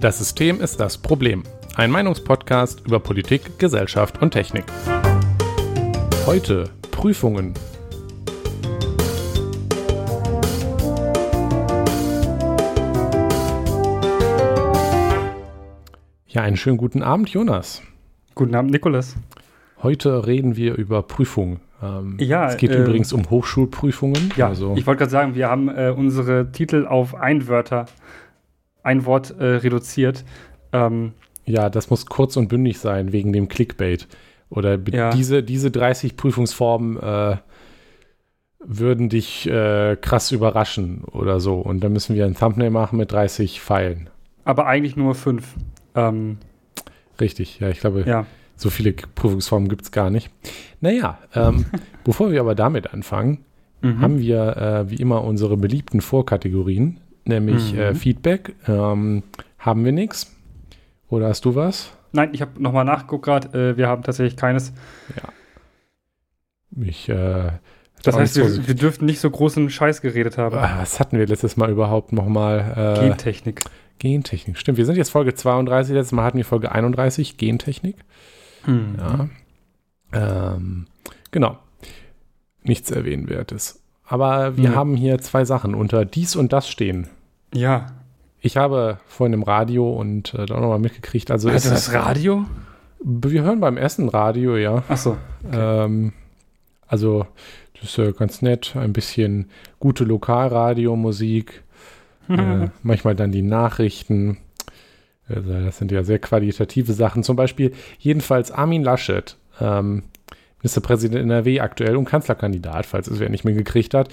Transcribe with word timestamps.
Das 0.00 0.18
System 0.18 0.60
ist 0.60 0.80
das 0.80 0.98
Problem. 0.98 1.44
Ein 1.76 1.92
Meinungspodcast 1.92 2.80
über 2.86 2.98
Politik, 2.98 3.58
Gesellschaft 3.58 4.20
und 4.20 4.32
Technik. 4.32 4.64
Heute 6.26 6.70
Prüfungen. 6.90 7.54
Ja, 16.26 16.42
einen 16.42 16.56
schönen 16.56 16.78
guten 16.78 17.02
Abend, 17.02 17.28
Jonas. 17.28 17.82
Guten 18.34 18.54
Abend, 18.54 18.72
Nikolas. 18.72 19.14
Heute 19.82 20.26
reden 20.26 20.56
wir 20.56 20.76
über 20.76 21.02
Prüfungen. 21.02 21.60
Ähm, 21.82 22.16
Ja, 22.20 22.48
es 22.48 22.56
geht 22.56 22.70
äh, 22.70 22.82
übrigens 22.82 23.12
um 23.12 23.28
Hochschulprüfungen. 23.28 24.32
Ja, 24.36 24.48
also, 24.48 24.74
ich 24.76 24.86
wollte 24.86 24.98
gerade 25.00 25.10
sagen, 25.10 25.34
wir 25.34 25.48
haben 25.48 25.68
äh, 25.68 25.92
unsere 25.96 26.52
Titel 26.52 26.86
auf 26.86 27.14
Einwörter, 27.14 27.86
ein 28.84 29.04
Wort 29.06 29.34
äh, 29.38 29.44
reduziert. 29.44 30.24
Ähm, 30.72 31.12
ja, 31.44 31.68
das 31.70 31.90
muss 31.90 32.06
kurz 32.06 32.36
und 32.36 32.48
bündig 32.48 32.78
sein 32.78 33.12
wegen 33.12 33.32
dem 33.32 33.48
Clickbait. 33.48 34.06
Oder 34.50 34.78
Ja. 34.90 35.10
diese, 35.10 35.42
diese 35.42 35.70
30 35.70 36.16
Prüfungsformen 36.16 36.98
äh, 36.98 37.36
würden 38.60 39.08
dich 39.08 39.48
äh, 39.48 39.96
krass 40.00 40.30
überraschen 40.30 41.02
oder 41.04 41.40
so. 41.40 41.56
Und 41.56 41.80
dann 41.82 41.92
müssen 41.92 42.14
wir 42.14 42.24
ein 42.26 42.34
Thumbnail 42.36 42.70
machen 42.70 42.98
mit 42.98 43.10
30 43.10 43.60
Pfeilen. 43.60 44.08
aber 44.44 44.66
eigentlich 44.66 44.96
nur 44.96 45.14
fünf. 45.16 45.54
Ähm, 45.94 46.38
Richtig, 47.20 47.58
ja, 47.60 47.68
ich 47.68 47.80
glaube, 47.80 48.04
ja. 48.06 48.26
So 48.56 48.70
viele 48.70 48.92
Prüfungsformen 48.92 49.68
gibt 49.68 49.82
es 49.82 49.90
gar 49.90 50.10
nicht. 50.10 50.30
Naja, 50.80 51.18
ähm, 51.34 51.66
bevor 52.04 52.30
wir 52.32 52.40
aber 52.40 52.54
damit 52.54 52.92
anfangen, 52.92 53.44
Mhm. 53.84 54.00
haben 54.00 54.18
wir 54.20 54.56
äh, 54.56 54.90
wie 54.90 54.94
immer 54.96 55.24
unsere 55.24 55.56
beliebten 55.56 56.00
Vorkategorien, 56.00 57.00
nämlich 57.24 57.72
Mhm. 57.72 57.78
äh, 57.80 57.94
Feedback. 57.96 58.54
Ähm, 58.68 59.24
haben 59.58 59.84
wir 59.84 59.90
nichts? 59.90 60.32
Oder 61.08 61.26
hast 61.28 61.44
du 61.44 61.56
was? 61.56 61.90
Nein, 62.12 62.30
ich 62.32 62.42
habe 62.42 62.62
nochmal 62.62 62.84
nachgeguckt 62.84 63.24
gerade. 63.24 63.70
Äh, 63.72 63.76
wir 63.76 63.88
haben 63.88 64.02
tatsächlich 64.04 64.36
keines. 64.36 64.72
Ich, 66.80 67.08
äh, 67.08 67.50
Das 68.02 68.16
heißt, 68.16 68.34
so- 68.34 68.42
wir, 68.42 68.68
wir 68.68 68.74
dürften 68.74 69.04
nicht 69.04 69.20
so 69.20 69.30
großen 69.30 69.68
Scheiß 69.68 70.00
geredet 70.00 70.38
haben. 70.38 70.56
Ah, 70.56 70.76
Was 70.78 71.00
hatten 71.00 71.18
wir 71.18 71.26
letztes 71.26 71.56
Mal 71.56 71.70
überhaupt 71.70 72.12
nochmal? 72.12 72.96
Äh, 72.98 73.00
Gentechnik. 73.08 73.62
Gentechnik. 73.98 74.58
Stimmt, 74.58 74.78
wir 74.78 74.86
sind 74.86 74.96
jetzt 74.96 75.10
Folge 75.10 75.34
32, 75.34 75.94
letztes 75.94 76.12
Mal 76.12 76.24
hatten 76.24 76.38
wir 76.38 76.44
Folge 76.44 76.72
31, 76.72 77.36
Gentechnik. 77.36 77.96
Mhm. 78.66 78.96
Ja. 78.98 79.28
Ähm, 80.54 80.86
genau. 81.30 81.58
Nichts 82.62 82.90
erwähnenswertes. 82.90 83.80
Aber 84.06 84.56
wir 84.56 84.70
Ja. 84.70 84.74
haben 84.74 84.94
hier 84.96 85.18
zwei 85.18 85.44
Sachen 85.44 85.74
unter 85.74 86.04
dies 86.04 86.36
und 86.36 86.52
das 86.52 86.68
stehen. 86.68 87.08
Ja. 87.54 87.86
Ich 88.40 88.56
habe 88.56 88.98
vorhin 89.06 89.32
im 89.34 89.42
Radio 89.42 89.90
und 89.92 90.34
äh, 90.34 90.46
da 90.46 90.56
auch 90.56 90.60
nochmal 90.60 90.78
mitgekriegt, 90.80 91.30
also 91.30 91.48
Also 91.48 91.68
ist, 91.68 91.88
das 91.88 91.94
Radio? 91.94 92.44
wir 93.04 93.42
hören 93.42 93.60
beim 93.60 93.76
Essen 93.76 94.08
Radio, 94.08 94.56
ja. 94.56 94.82
Achso. 94.88 95.16
Ähm, 95.52 96.12
also, 96.86 97.26
das 97.74 97.84
ist 97.90 97.98
äh, 97.98 98.12
ganz 98.12 98.42
nett. 98.42 98.76
Ein 98.76 98.92
bisschen 98.92 99.48
gute 99.80 100.04
Lokalradiomusik. 100.04 101.62
äh, 102.28 102.68
manchmal 102.82 103.14
dann 103.16 103.32
die 103.32 103.42
Nachrichten. 103.42 104.38
Also, 105.34 105.52
das 105.52 105.78
sind 105.78 105.92
ja 105.92 106.04
sehr 106.04 106.18
qualitative 106.18 106.92
Sachen. 106.92 107.22
Zum 107.22 107.36
Beispiel, 107.36 107.72
jedenfalls 107.98 108.50
Armin 108.50 108.82
Laschet, 108.82 109.36
ähm, 109.60 110.04
Ministerpräsident 110.62 111.20
NRW 111.22 111.60
aktuell 111.60 111.96
und 111.96 112.04
Kanzlerkandidat, 112.04 112.86
falls 112.86 113.08
es 113.08 113.18
wer 113.18 113.28
nicht 113.28 113.44
mehr 113.44 113.54
gekriegt 113.54 113.94
hat, 113.94 114.08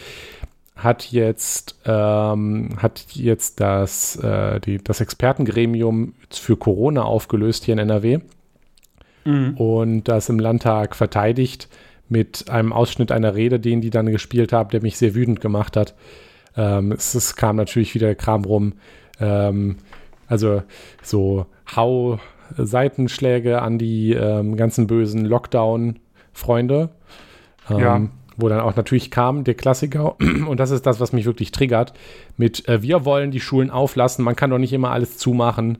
hat 0.75 1.11
jetzt, 1.11 1.75
ähm, 1.85 2.69
hat 2.77 3.05
jetzt 3.13 3.59
das, 3.59 4.15
äh, 4.17 4.59
die, 4.61 4.77
das 4.83 5.01
Expertengremium 5.01 6.13
für 6.31 6.55
Corona 6.57 7.03
aufgelöst 7.03 7.65
hier 7.65 7.73
in 7.73 7.79
NRW 7.79 8.19
Mhm. 9.25 9.53
und 9.57 10.03
das 10.05 10.29
im 10.29 10.39
Landtag 10.39 10.95
verteidigt 10.95 11.67
mit 12.07 12.49
einem 12.49 12.73
Ausschnitt 12.73 13.11
einer 13.11 13.35
Rede, 13.35 13.59
den 13.59 13.81
die 13.81 13.89
dann 13.89 14.07
gespielt 14.07 14.53
haben, 14.53 14.69
der 14.69 14.81
mich 14.81 14.97
sehr 14.97 15.13
wütend 15.13 15.41
gemacht 15.41 15.77
hat. 15.77 15.93
Ähm, 16.57 16.91
es, 16.91 17.13
es 17.13 17.35
kam 17.35 17.55
natürlich 17.55 17.93
wieder 17.93 18.07
der 18.07 18.15
Kram 18.15 18.43
rum. 18.45 18.73
Ähm, 19.19 19.77
also 20.29 20.63
so 21.03 21.45
Hau 21.75 22.19
Seitenschläge 22.57 23.61
an 23.61 23.77
die 23.77 24.13
ähm, 24.13 24.55
ganzen 24.55 24.87
bösen 24.87 25.25
Lockdown-Freunde. 25.25 26.89
Ähm, 27.69 27.79
Ja. 27.79 28.01
Wo 28.41 28.47
dann 28.47 28.61
auch 28.61 28.77
natürlich 28.77 29.11
kam 29.11 29.43
der 29.43 29.55
Klassiker, 29.55 30.15
und 30.47 30.61
das 30.61 30.71
ist 30.71 30.85
das, 30.85 31.01
was 31.01 31.11
mich 31.11 31.25
wirklich 31.25 31.51
triggert, 31.51 31.91
mit 32.37 32.69
äh, 32.69 32.81
wir 32.81 33.03
wollen 33.03 33.31
die 33.31 33.41
Schulen 33.41 33.69
auflassen, 33.69 34.23
man 34.23 34.37
kann 34.37 34.49
doch 34.49 34.57
nicht 34.59 34.71
immer 34.71 34.91
alles 34.91 35.17
zumachen. 35.17 35.79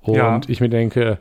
Und 0.00 0.14
Ja. 0.14 0.40
ich 0.46 0.60
mir 0.60 0.68
denke, 0.68 1.18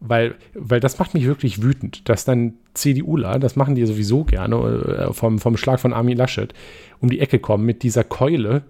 weil, 0.00 0.34
weil 0.54 0.80
das 0.80 0.98
macht 0.98 1.14
mich 1.14 1.24
wirklich 1.24 1.62
wütend, 1.62 2.08
dass 2.10 2.26
dann 2.26 2.54
CDUler, 2.74 3.38
das 3.38 3.56
machen 3.56 3.74
die 3.74 3.86
sowieso 3.86 4.24
gerne, 4.24 4.56
äh, 4.56 5.12
vom, 5.14 5.38
vom 5.38 5.56
Schlag 5.56 5.80
von 5.80 5.94
Armin 5.94 6.18
Laschet, 6.18 6.52
um 7.00 7.08
die 7.08 7.20
Ecke 7.20 7.38
kommen 7.38 7.64
mit 7.64 7.82
dieser 7.82 8.04
Keule. 8.04 8.62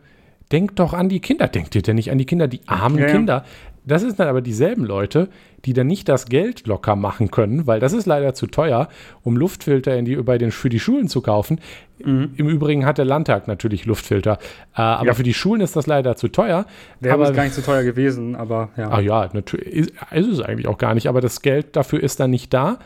Denkt 0.52 0.78
doch 0.78 0.94
an 0.94 1.08
die 1.08 1.20
Kinder. 1.20 1.48
Denkt 1.48 1.74
ihr 1.74 1.82
denn 1.82 1.96
nicht 1.96 2.10
an 2.10 2.18
die 2.18 2.24
Kinder, 2.26 2.48
die 2.48 2.60
armen 2.66 2.98
Ja. 2.98 3.06
Kinder? 3.06 3.44
Das 3.84 4.02
sind 4.02 4.18
dann 4.20 4.28
aber 4.28 4.42
dieselben 4.42 4.84
Leute, 4.84 5.28
die 5.64 5.72
dann 5.72 5.86
nicht 5.86 6.10
das 6.10 6.26
Geld 6.26 6.66
locker 6.66 6.94
machen 6.94 7.30
können, 7.30 7.66
weil 7.66 7.80
das 7.80 7.94
ist 7.94 8.04
leider 8.04 8.34
zu 8.34 8.46
teuer, 8.46 8.88
um 9.22 9.34
Luftfilter 9.36 9.96
in 9.96 10.04
die, 10.04 10.16
bei 10.16 10.36
den, 10.36 10.50
für 10.50 10.68
die 10.68 10.78
Schulen 10.78 11.08
zu 11.08 11.22
kaufen. 11.22 11.58
Mhm. 12.04 12.32
Im 12.36 12.48
Übrigen 12.50 12.84
hat 12.84 12.98
der 12.98 13.06
Landtag 13.06 13.48
natürlich 13.48 13.86
Luftfilter, 13.86 14.38
äh, 14.76 14.80
aber 14.82 15.06
Ja. 15.06 15.14
für 15.14 15.22
die 15.22 15.32
Schulen 15.32 15.62
ist 15.62 15.74
das 15.74 15.86
leider 15.86 16.16
zu 16.16 16.28
teuer. 16.28 16.66
Wäre 17.00 17.14
aber 17.14 17.28
uns 17.28 17.36
gar 17.36 17.44
nicht 17.44 17.54
so 17.54 17.62
teuer 17.62 17.82
gewesen, 17.82 18.36
aber 18.36 18.68
ja. 18.76 18.90
Ah 18.90 19.00
ja, 19.00 19.30
natürlich 19.32 19.66
ist, 19.66 19.92
ist 20.12 20.26
es 20.28 20.40
eigentlich 20.42 20.68
auch 20.68 20.78
gar 20.78 20.94
nicht, 20.94 21.08
aber 21.08 21.22
das 21.22 21.40
Geld 21.40 21.74
dafür 21.74 22.02
ist 22.02 22.20
dann 22.20 22.30
nicht 22.30 22.52
da. 22.52 22.78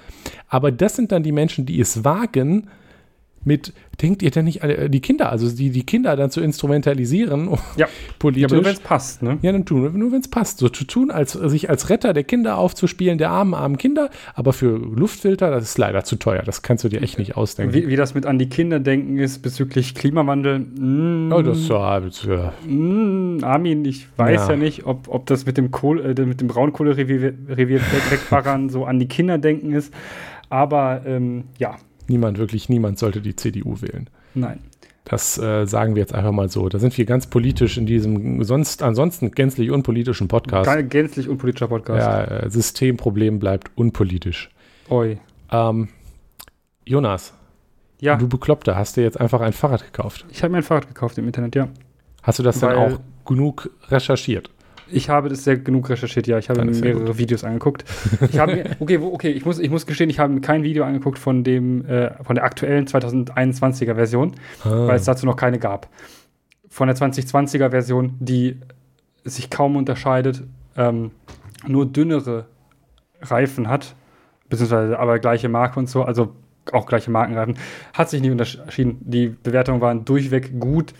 Aber 0.48 0.70
das 0.70 0.94
sind 0.94 1.10
dann 1.10 1.24
die 1.24 1.32
Menschen, 1.32 1.66
die 1.66 1.80
es 1.80 2.04
wagen, 2.04 2.68
mit, 3.44 3.72
denkt 4.00 4.22
ihr 4.22 4.30
denn 4.30 4.44
nicht 4.44 4.62
äh, 4.62 4.88
die 4.88 5.00
Kinder, 5.00 5.30
also 5.30 5.50
die, 5.50 5.70
die 5.70 5.84
Kinder 5.84 6.14
dann 6.16 6.30
zu 6.30 6.40
instrumentalisieren, 6.40 7.48
Ja. 7.50 7.58
Ja, 7.76 7.86
politisch. 8.18 8.44
aber 8.44 8.54
nur 8.56 8.64
wenn 8.64 8.74
es 8.74 8.80
passt, 8.80 9.22
ne? 9.22 9.38
Ja, 9.42 9.52
dann 9.52 9.64
tun, 9.64 9.98
nur 9.98 10.12
wenn 10.12 10.20
es 10.20 10.28
passt. 10.28 10.58
So 10.58 10.68
zu 10.68 10.84
tun, 10.84 11.10
als 11.10 11.32
sich 11.32 11.68
als 11.70 11.90
Retter 11.90 12.12
der 12.12 12.24
Kinder 12.24 12.56
aufzuspielen, 12.58 13.18
der 13.18 13.30
armen, 13.30 13.54
armen 13.54 13.78
Kinder, 13.78 14.10
aber 14.34 14.52
für 14.52 14.76
Luftfilter, 14.76 15.50
das 15.50 15.64
ist 15.64 15.78
leider 15.78 16.04
zu 16.04 16.16
teuer. 16.16 16.42
Das 16.42 16.62
kannst 16.62 16.84
du 16.84 16.88
dir 16.88 17.02
echt 17.02 17.18
nicht 17.18 17.36
ausdenken. 17.36 17.74
Wie, 17.74 17.88
wie 17.88 17.96
das 17.96 18.14
mit 18.14 18.26
an 18.26 18.38
die 18.38 18.48
Kinder 18.48 18.80
denken 18.80 19.18
ist 19.18 19.40
bezüglich 19.42 19.94
Klimawandel. 19.94 20.60
Mm, 20.60 21.32
oh, 21.32 21.42
das, 21.42 21.66
ja, 21.68 22.00
das, 22.00 22.24
ja, 22.24 22.52
mm, 22.66 23.38
Armin, 23.42 23.84
ich 23.84 24.06
weiß 24.16 24.42
Ja. 24.48 24.50
ja, 24.50 24.56
nicht, 24.56 24.86
ob, 24.86 25.08
ob 25.08 25.26
das 25.26 25.46
mit 25.46 25.56
dem, 25.58 25.70
Kohl, 25.70 26.00
äh, 26.18 26.24
mit 26.24 26.40
dem 26.40 26.48
Braunkohlerevier 26.48 27.34
Revier 27.48 27.80
weg- 27.80 28.10
wegfahrern 28.10 28.68
so 28.68 28.84
an 28.84 28.98
die 28.98 29.08
Kinder 29.08 29.38
denken 29.38 29.72
ist. 29.72 29.92
Aber 30.48 31.02
ähm, 31.06 31.44
ja, 31.58 31.76
niemand, 32.08 32.38
wirklich 32.38 32.68
niemand 32.68 32.98
sollte 32.98 33.20
die 33.20 33.36
CDU 33.36 33.80
wählen. 33.80 34.08
nein. 34.34 34.58
Das 35.04 35.36
äh, 35.36 35.66
sagen 35.66 35.96
wir 35.96 36.00
jetzt 36.00 36.14
einfach 36.14 36.30
mal 36.30 36.48
so. 36.48 36.68
Da 36.68 36.78
sind 36.78 36.96
wir 36.96 37.04
ganz 37.04 37.26
politisch 37.26 37.76
in 37.76 37.86
diesem 37.86 38.44
sonst 38.44 38.84
ansonsten 38.84 39.32
gänzlich 39.32 39.72
unpolitischen 39.72 40.28
Podcast. 40.28 40.70
Kein 40.70 40.88
gänzlich 40.88 41.28
unpolitischer 41.28 41.66
Podcast. 41.66 42.06
Ja, 42.06 42.22
äh, 42.24 42.48
Systemproblem 42.48 43.40
bleibt 43.40 43.72
unpolitisch. 43.74 44.48
Oi. 44.90 45.18
Ähm, 45.50 45.88
Jonas, 46.84 47.34
Ja, 48.00 48.14
du 48.14 48.28
Bekloppter, 48.28 48.76
hast 48.76 48.96
dir 48.96 49.02
jetzt 49.02 49.20
einfach 49.20 49.40
ein 49.40 49.52
Fahrrad 49.52 49.84
gekauft. 49.84 50.24
ich 50.30 50.42
habe 50.44 50.52
mir 50.52 50.58
ein 50.58 50.62
Fahrrad 50.62 50.86
gekauft 50.86 51.18
im 51.18 51.26
Internet, 51.26 51.56
ja. 51.56 51.68
Hast 52.22 52.38
du 52.38 52.44
das 52.44 52.60
dann 52.60 52.70
Weil- 52.76 52.94
auch 52.94 53.00
genug 53.26 53.70
recherchiert? 53.88 54.50
Ich 54.92 55.08
habe 55.08 55.28
das 55.28 55.44
sehr 55.44 55.56
genug 55.56 55.88
recherchiert, 55.90 56.26
ja. 56.26 56.38
Ich 56.38 56.48
habe 56.48 56.64
mir 56.64 56.72
mehrere 56.76 57.18
Videos 57.18 57.44
angeguckt. 57.44 57.84
Ich 58.30 58.38
habe 58.38 58.54
mir, 58.54 58.64
okay, 58.80 58.98
okay, 58.98 59.30
ich 59.30 59.44
muss, 59.44 59.58
ich 59.58 59.70
muss 59.70 59.86
gestehen, 59.86 60.10
ich 60.10 60.18
habe 60.18 60.32
mir 60.32 60.40
kein 60.40 60.62
Video 60.62 60.84
angeguckt 60.84 61.18
von 61.18 61.44
dem, 61.44 61.84
äh, 61.86 62.12
von 62.22 62.34
der 62.34 62.44
aktuellen 62.44 62.86
2021er 62.86 63.94
Version, 63.94 64.32
Ah, 64.64 64.86
weil 64.88 64.96
es 64.96 65.04
dazu 65.04 65.26
noch 65.26 65.36
keine 65.36 65.58
gab. 65.58 65.88
Von 66.68 66.88
der 66.88 66.96
2020er 66.96 67.70
Version, 67.70 68.14
die 68.20 68.58
sich 69.24 69.50
kaum 69.50 69.76
unterscheidet, 69.76 70.42
ähm, 70.76 71.10
nur 71.66 71.86
dünnere 71.86 72.46
Reifen 73.20 73.68
hat, 73.68 73.94
beziehungsweise 74.48 74.98
aber 74.98 75.18
gleiche 75.18 75.48
Marke 75.48 75.78
und 75.78 75.88
so, 75.88 76.02
also 76.02 76.34
auch 76.72 76.86
gleiche 76.86 77.10
Markenreifen, 77.10 77.56
hat 77.92 78.10
sich 78.10 78.20
nicht 78.20 78.30
unterschieden. 78.30 78.98
Die 79.00 79.28
Bewertungen 79.28 79.80
waren 79.80 80.04
durchweg 80.04 80.58
gut, 80.60 80.92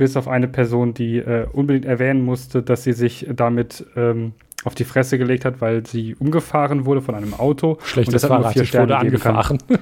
bis 0.00 0.16
auf 0.16 0.28
eine 0.28 0.48
Person, 0.48 0.94
die 0.94 1.18
äh, 1.18 1.46
unbedingt 1.52 1.84
erwähnen 1.84 2.24
musste, 2.24 2.62
dass 2.62 2.84
sie 2.84 2.94
sich 2.94 3.26
damit 3.34 3.84
ähm, 3.96 4.32
auf 4.64 4.74
die 4.74 4.84
Fresse 4.84 5.18
gelegt 5.18 5.44
hat, 5.44 5.60
weil 5.60 5.86
sie 5.86 6.14
umgefahren 6.14 6.86
wurde 6.86 7.02
von 7.02 7.14
einem 7.14 7.34
Auto. 7.34 7.76
Schlechtes 7.84 8.24
Fahrrad, 8.24 8.54
vier 8.54 8.62
wurde 8.62 8.66
Sterne 8.68 8.94
kann. 9.18 9.36
angefahren. 9.36 9.58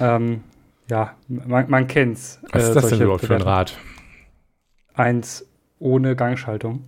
Ähm, 0.00 0.42
ja, 0.88 1.16
man, 1.28 1.68
man 1.68 1.86
kennt's. 1.88 2.40
Was 2.52 2.64
äh, 2.64 2.68
ist 2.68 2.74
das 2.74 2.88
denn 2.90 3.00
überhaupt 3.00 3.24
für 3.24 3.34
ein. 3.34 3.42
Rad? 3.42 3.76
Eins 4.94 5.44
ohne 5.80 6.14
Gangschaltung, 6.14 6.84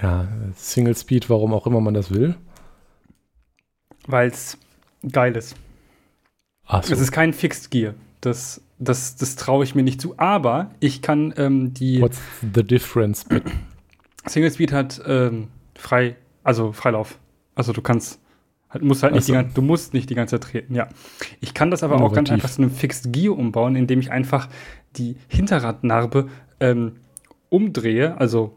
Ja, 0.00 0.28
Single 0.54 0.96
Speed, 0.96 1.28
warum 1.28 1.52
auch 1.52 1.66
immer 1.66 1.80
man 1.80 1.92
das 1.94 2.10
will. 2.12 2.36
weil 4.06 4.28
es 4.28 4.56
geil 5.12 5.36
ist. 5.36 5.56
Ach 6.66 6.82
so. 6.82 6.94
Es 6.94 7.00
ist 7.00 7.12
kein 7.12 7.32
Fixed 7.34 7.70
Gear. 7.70 7.94
Das 8.22 8.62
das, 8.78 9.16
das 9.16 9.36
traue 9.36 9.64
ich 9.64 9.74
mir 9.74 9.82
nicht 9.82 10.00
zu. 10.00 10.14
Aber 10.18 10.70
ich 10.80 11.02
kann 11.02 11.34
ähm, 11.36 11.74
die. 11.74 12.00
What's 12.00 12.20
the 12.54 12.62
difference? 12.62 13.24
Single 14.26 14.50
Speed 14.50 14.72
hat 14.72 15.00
ähm, 15.06 15.48
frei, 15.76 16.16
also 16.44 16.72
Freilauf. 16.72 17.18
Also 17.54 17.72
du 17.72 17.80
kannst, 17.82 18.20
halt, 18.70 18.84
musst 18.84 19.02
halt 19.02 19.14
nicht 19.14 19.24
so. 19.24 19.32
die 19.32 19.36
ganze, 19.38 19.54
du 19.54 19.62
musst 19.62 19.94
nicht 19.94 20.10
die 20.10 20.14
ganze 20.14 20.38
Zeit 20.38 20.50
treten, 20.50 20.74
ja. 20.74 20.88
Ich 21.40 21.54
kann 21.54 21.70
das 21.70 21.82
aber 21.82 21.96
auch 21.96 22.12
ganz 22.12 22.28
Innovativ. 22.28 22.32
einfach 22.32 22.50
zu 22.50 22.62
einem 22.62 22.70
Fixed 22.70 23.12
Gear 23.12 23.36
umbauen, 23.36 23.74
indem 23.74 24.00
ich 24.00 24.10
einfach 24.12 24.48
die 24.96 25.16
Hinterradnarbe 25.28 26.28
ähm, 26.60 26.96
umdrehe. 27.48 28.16
Also 28.20 28.54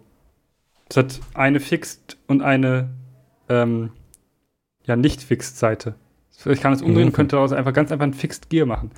es 0.89 0.97
hat 0.97 1.19
eine 1.33 1.59
Fixed 1.59 2.17
und 2.27 2.41
eine 2.41 2.89
ähm, 3.49 3.91
ja 4.85 4.95
nicht 4.95 5.23
Fixed 5.23 5.57
Seite. 5.57 5.95
Ich 6.45 6.59
kann 6.61 6.73
es 6.73 6.81
umdrehen 6.81 7.03
Mhm. 7.03 7.07
und 7.09 7.13
könnte 7.13 7.35
daraus 7.35 7.51
einfach 7.53 7.73
ganz 7.73 7.91
einfach 7.91 8.05
ein 8.05 8.13
Fixed 8.13 8.49
Gear 8.49 8.65
machen. 8.65 8.91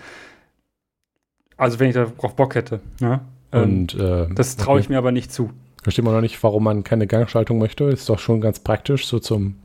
Also 1.57 1.79
wenn 1.79 1.87
ich 1.89 1.93
darauf 1.95 2.35
Bock 2.35 2.55
hätte. 2.55 2.79
Ja? 2.99 3.21
Ähm, 3.51 3.63
Und 3.63 3.95
äh, 3.95 4.27
das 4.33 4.55
traue 4.57 4.79
ich 4.79 4.89
mir 4.89 4.97
aber 4.97 5.11
nicht 5.11 5.31
zu. 5.31 5.51
Versteht 5.83 6.05
man 6.05 6.13
noch 6.13 6.21
nicht, 6.21 6.41
warum 6.43 6.63
man 6.63 6.83
keine 6.83 7.07
Gangschaltung 7.07 7.57
möchte. 7.59 7.83
Ist 7.85 8.07
doch 8.09 8.19
schon 8.19 8.41
ganz 8.41 8.59
praktisch, 8.59 9.05
so 9.05 9.19
zum, 9.19 9.55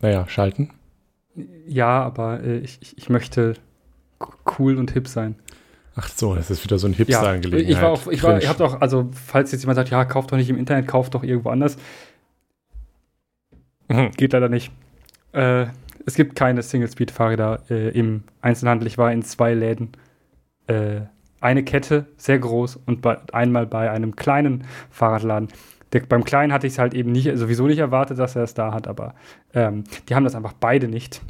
naja, 0.00 0.28
Schalten. 0.28 0.70
Ja, 1.66 2.02
aber 2.02 2.42
äh, 2.42 2.58
ich, 2.58 2.78
ich- 2.96 3.08
möchte 3.08 3.54
cool 4.58 4.76
und 4.76 4.90
hip 4.90 5.08
sein. 5.08 5.34
Ach 5.96 6.08
so, 6.08 6.34
das 6.34 6.50
ist 6.50 6.62
wieder 6.64 6.78
so 6.78 6.86
ein 6.86 6.92
Ja, 6.92 6.98
Hipster-Angelegenheit. 6.98 7.70
ich 7.76 7.82
war 7.82 7.90
auch, 7.90 8.06
ich 8.08 8.22
war, 8.22 8.38
ich 8.38 8.48
hab 8.48 8.56
doch, 8.58 8.80
also 8.80 9.08
falls 9.12 9.52
jetzt 9.52 9.62
jemand 9.62 9.76
sagt, 9.76 9.90
ja, 9.90 10.04
kauft 10.04 10.30
doch 10.32 10.36
nicht 10.36 10.48
im 10.50 10.56
Internet, 10.58 10.86
kauft 10.86 11.14
doch 11.14 11.22
irgendwo 11.22 11.50
anders, 11.50 11.76
Mhm. 13.88 14.10
geht 14.12 14.32
leider 14.32 14.48
nicht. 14.48 14.70
Äh, 15.32 15.66
es 16.06 16.14
gibt 16.14 16.34
keine 16.36 16.62
Single-Speed-Fahrräder 16.62 17.62
äh, 17.70 17.88
im 17.90 18.24
Einzelhandel. 18.40 18.86
Ich 18.86 18.98
war 18.98 19.12
in 19.12 19.22
zwei 19.22 19.54
Läden. 19.54 19.90
Äh, 20.66 21.02
eine 21.40 21.64
Kette, 21.64 22.06
sehr 22.16 22.38
groß, 22.38 22.78
und 22.86 23.02
bei, 23.02 23.18
einmal 23.32 23.66
bei 23.66 23.90
einem 23.90 24.14
kleinen 24.14 24.64
Fahrradladen. 24.90 25.48
Der, 25.92 26.00
beim 26.00 26.24
kleinen 26.24 26.52
hatte 26.52 26.66
ich 26.66 26.74
es 26.74 26.78
halt 26.78 26.94
eben 26.94 27.10
nicht, 27.10 27.30
sowieso 27.36 27.66
nicht 27.66 27.78
erwartet, 27.78 28.18
dass 28.18 28.36
er 28.36 28.44
es 28.44 28.54
da 28.54 28.72
hat, 28.72 28.86
aber 28.86 29.14
ähm, 29.52 29.84
die 30.08 30.14
haben 30.14 30.24
das 30.24 30.34
einfach 30.34 30.52
beide 30.52 30.88
nicht. 30.88 31.20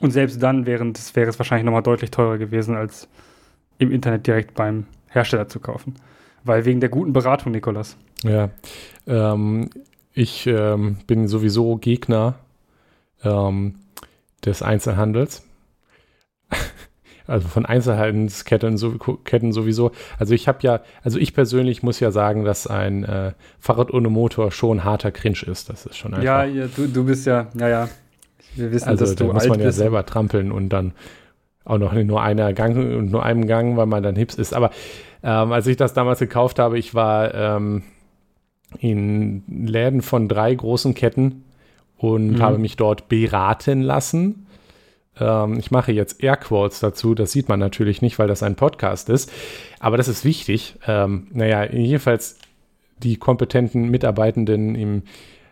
Und 0.00 0.10
selbst 0.10 0.42
dann 0.42 0.66
wäre 0.66 0.84
es 0.92 1.38
wahrscheinlich 1.38 1.64
nochmal 1.64 1.82
deutlich 1.82 2.10
teurer 2.10 2.38
gewesen, 2.38 2.76
als 2.76 3.08
im 3.78 3.90
Internet 3.90 4.26
direkt 4.26 4.54
beim 4.54 4.86
Hersteller 5.08 5.48
zu 5.48 5.60
kaufen. 5.60 5.94
Weil 6.44 6.64
wegen 6.64 6.80
der 6.80 6.90
guten 6.90 7.12
Beratung, 7.12 7.52
Nikolas. 7.52 7.96
Ja, 8.22 8.50
ähm, 9.06 9.70
ich 10.12 10.46
ähm, 10.46 10.98
bin 11.06 11.28
sowieso 11.28 11.76
Gegner 11.76 12.34
ähm, 13.22 13.76
des 14.44 14.62
Einzelhandels. 14.62 15.43
Also 17.26 17.48
von 17.48 17.64
Einzelhandelsketten 17.64 18.76
so, 18.76 18.92
Ketten 19.24 19.52
sowieso. 19.52 19.92
Also 20.18 20.34
ich 20.34 20.46
habe 20.46 20.58
ja, 20.62 20.80
also 21.02 21.18
ich 21.18 21.32
persönlich 21.34 21.82
muss 21.82 21.98
ja 22.00 22.10
sagen, 22.10 22.44
dass 22.44 22.66
ein 22.66 23.04
äh, 23.04 23.32
Fahrrad 23.58 23.92
ohne 23.94 24.10
Motor 24.10 24.50
schon 24.50 24.84
harter 24.84 25.10
Cringe 25.10 25.38
ist. 25.46 25.70
Das 25.70 25.86
ist 25.86 25.96
schon 25.96 26.12
einfach. 26.12 26.24
Ja, 26.24 26.44
ja 26.44 26.66
du, 26.74 26.86
du 26.86 27.04
bist 27.04 27.26
ja, 27.26 27.46
ja, 27.58 27.68
ja. 27.68 27.88
Wir 28.56 28.70
wissen, 28.72 28.88
also 28.88 29.04
dass 29.04 29.14
da 29.14 29.24
du 29.24 29.32
muss 29.32 29.42
alt 29.42 29.50
man 29.50 29.60
ja 29.60 29.66
bist. 29.66 29.78
selber 29.78 30.04
trampeln 30.06 30.52
und 30.52 30.68
dann 30.68 30.92
auch 31.64 31.78
noch 31.78 31.94
in 31.94 32.06
nur 32.06 32.22
einer 32.22 32.52
Gang 32.52 32.76
und 32.76 33.10
nur 33.10 33.22
einem 33.24 33.46
Gang, 33.46 33.76
weil 33.78 33.86
man 33.86 34.02
dann 34.02 34.16
hips 34.16 34.34
ist. 34.34 34.52
Aber 34.52 34.70
ähm, 35.22 35.50
als 35.50 35.66
ich 35.66 35.78
das 35.78 35.94
damals 35.94 36.18
gekauft 36.18 36.58
habe, 36.58 36.78
ich 36.78 36.94
war 36.94 37.32
ähm, 37.34 37.82
in 38.78 39.42
Läden 39.48 40.02
von 40.02 40.28
drei 40.28 40.54
großen 40.54 40.94
Ketten 40.94 41.44
und 41.96 42.32
Mhm. 42.32 42.42
habe 42.42 42.58
mich 42.58 42.76
dort 42.76 43.08
beraten 43.08 43.80
lassen. 43.80 44.43
Ähm, 45.18 45.58
ich 45.58 45.70
mache 45.70 45.92
jetzt 45.92 46.22
Airquotes 46.22 46.80
dazu, 46.80 47.14
das 47.14 47.32
sieht 47.32 47.48
man 47.48 47.60
natürlich 47.60 48.02
nicht, 48.02 48.18
weil 48.18 48.28
das 48.28 48.42
ein 48.42 48.56
Podcast 48.56 49.08
ist, 49.08 49.30
aber 49.80 49.96
das 49.96 50.08
ist 50.08 50.24
wichtig. 50.24 50.76
Ähm, 50.86 51.28
naja, 51.32 51.70
jedenfalls 51.70 52.38
die 53.02 53.16
kompetenten 53.16 53.90
Mitarbeitenden 53.90 54.74
im, 54.74 55.02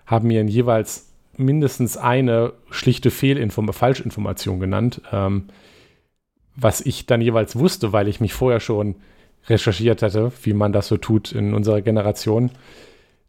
haben 0.06 0.28
mir 0.28 0.44
jeweils 0.44 1.12
mindestens 1.36 1.96
eine 1.96 2.52
schlichte 2.70 3.10
Fehlinform 3.10 3.72
Falschinformation 3.72 4.60
genannt, 4.60 5.00
ähm, 5.12 5.44
was 6.54 6.80
ich 6.80 7.06
dann 7.06 7.20
jeweils 7.20 7.56
wusste, 7.56 7.92
weil 7.92 8.08
ich 8.08 8.20
mich 8.20 8.34
vorher 8.34 8.60
schon 8.60 8.96
recherchiert 9.48 10.02
hatte, 10.02 10.32
wie 10.42 10.52
man 10.52 10.72
das 10.72 10.88
so 10.88 10.96
tut 10.96 11.32
in 11.32 11.54
unserer 11.54 11.80
Generation 11.80 12.50